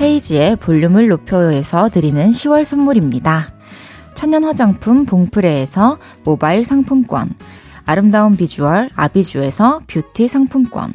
헤이지의 0.00 0.56
볼륨을 0.56 1.08
높여요에서 1.08 1.88
드리는 1.88 2.30
10월 2.30 2.62
선물입니다. 2.64 3.48
천연 4.14 4.44
화장품 4.44 5.04
봉프레에서 5.06 5.98
모바일 6.24 6.64
상품권, 6.64 7.34
아름다운 7.84 8.36
비주얼 8.36 8.90
아비주에서 8.94 9.80
뷰티 9.88 10.28
상품권, 10.28 10.94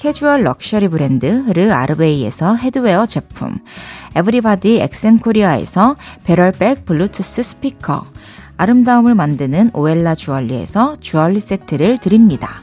캐주얼 0.00 0.44
럭셔리 0.44 0.88
브랜드 0.88 1.26
르 1.52 1.70
아르베이에서 1.70 2.56
headwear 2.56 3.04
제품 3.04 3.58
에브리바디 4.16 4.80
엑센코리아에서 4.80 5.96
배럴백 6.24 6.86
블루투스 6.86 7.42
스피커 7.42 8.06
아름다움을 8.56 9.14
만드는 9.14 9.72
오엘라 9.74 10.14
주얼리에서 10.14 10.96
주얼리 10.96 11.38
세트를 11.38 11.98
드립니다. 11.98 12.62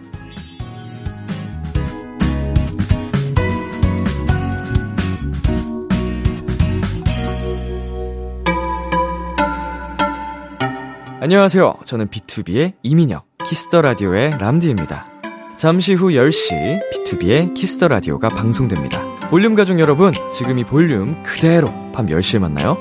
안녕하세요. 11.19 11.75
저는 11.85 12.07
BTOB의 12.07 12.73
이민혁, 12.81 13.27
Kiss 13.45 13.66
the 13.66 13.81
Radio의 13.81 14.31
람디입니다. 14.39 15.16
잠시 15.57 15.95
후 15.95 16.09
10시 16.09 16.79
B2B의 16.91 17.55
키스터 17.55 17.87
라디오가 17.87 18.29
방송됩니다. 18.29 19.01
볼륨 19.31 19.55
가족 19.55 19.79
여러분, 19.79 20.13
지금 20.37 20.59
이 20.59 20.63
볼륨 20.63 21.23
그대로 21.23 21.69
밤 21.91 22.05
10시에 22.05 22.37
만나요. 22.37 22.77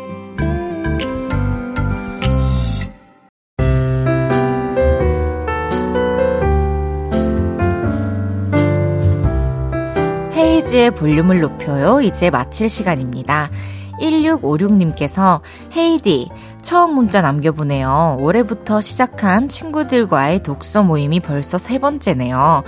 헤이즈의 10.34 10.90
볼륨을 10.90 11.40
높여요. 11.40 12.02
이제 12.02 12.28
마칠 12.28 12.68
시간입니다. 12.68 13.50
1656님께서 14.02 15.40
헤이디 15.74 16.28
처음 16.66 16.96
문자 16.96 17.22
남겨보네요. 17.22 18.16
올해부터 18.18 18.80
시작한 18.80 19.48
친구들과의 19.48 20.42
독서 20.42 20.82
모임이 20.82 21.20
벌써 21.20 21.58
세 21.58 21.78
번째네요. 21.78 22.64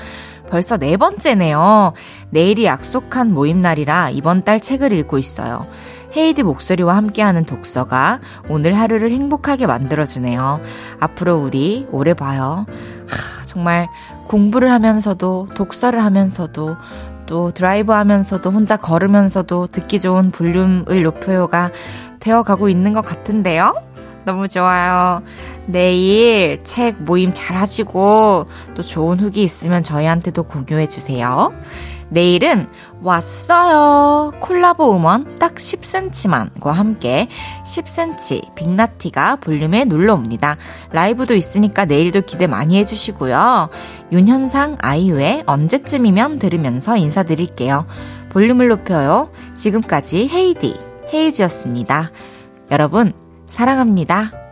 벌써 0.49 0.77
네 0.77 0.97
번째네요. 0.97 1.95
내일이 2.31 2.65
약속한 2.65 3.35
모임 3.35 3.61
날이라 3.61 4.11
이번 4.11 4.45
달 4.45 4.61
책을 4.61 4.93
읽고 4.93 5.19
있어요. 5.19 5.63
헤이디 6.17 6.45
목소리와 6.45 6.97
함께하는 6.97 7.45
독서가 7.45 8.21
오늘 8.49 8.75
하루를 8.75 9.11
행복하게 9.11 9.67
만들어주네요. 9.67 10.61
앞으로 11.01 11.35
우리 11.35 11.89
오래 11.91 12.15
봐요. 12.15 12.67
하, 13.09 13.47
정말 13.47 13.89
공부를 14.29 14.71
하면서도 14.71 15.49
독서를 15.57 16.05
하면서도 16.05 16.77
또 17.27 17.51
드라이브 17.51 17.93
하면서도 17.93 18.49
혼자 18.49 18.77
걸으면서도 18.77 19.67
듣기 19.67 19.99
좋은 19.99 20.31
볼륨을 20.31 21.03
높여요가 21.03 21.73
되어가고 22.21 22.69
있는 22.69 22.93
것 22.93 23.05
같은데요? 23.05 23.88
너무 24.25 24.49
좋아요. 24.49 25.23
내일 25.67 26.63
책 26.65 27.03
모임 27.03 27.33
잘 27.35 27.57
하시고 27.57 28.47
또 28.75 28.83
좋은 28.83 29.21
후기 29.21 29.43
있으면 29.43 29.83
저희한테도 29.83 30.45
공유해 30.45 30.89
주세요. 30.89 31.53
내일은 32.11 32.67
왔어요. 33.03 34.33
콜라보 34.41 34.97
음원 34.97 35.39
딱 35.39 35.55
10cm만과 35.57 36.73
함께 36.73 37.29
10cm 37.65 38.55
빅나티가 38.55 39.37
볼륨에 39.37 39.85
놀러 39.85 40.15
옵니다. 40.15 40.57
라이브도 40.93 41.35
있으니까 41.35 41.85
내일도 41.85 42.23
기대 42.23 42.47
많이 42.47 42.79
해주시고요. 42.79 43.69
윤현상 44.13 44.79
아이유의 44.81 45.45
언제쯤이면 45.47 46.39
들으면서 46.39 46.97
인사드릴게요. 46.97 47.87
볼륨을 48.31 48.69
높여요. 48.69 49.31
지금까지 49.57 50.29
헤이디, 50.29 50.79
헤이즈였습니다. 51.13 52.11
여러분, 52.71 53.13
사랑합니다. 53.51 54.48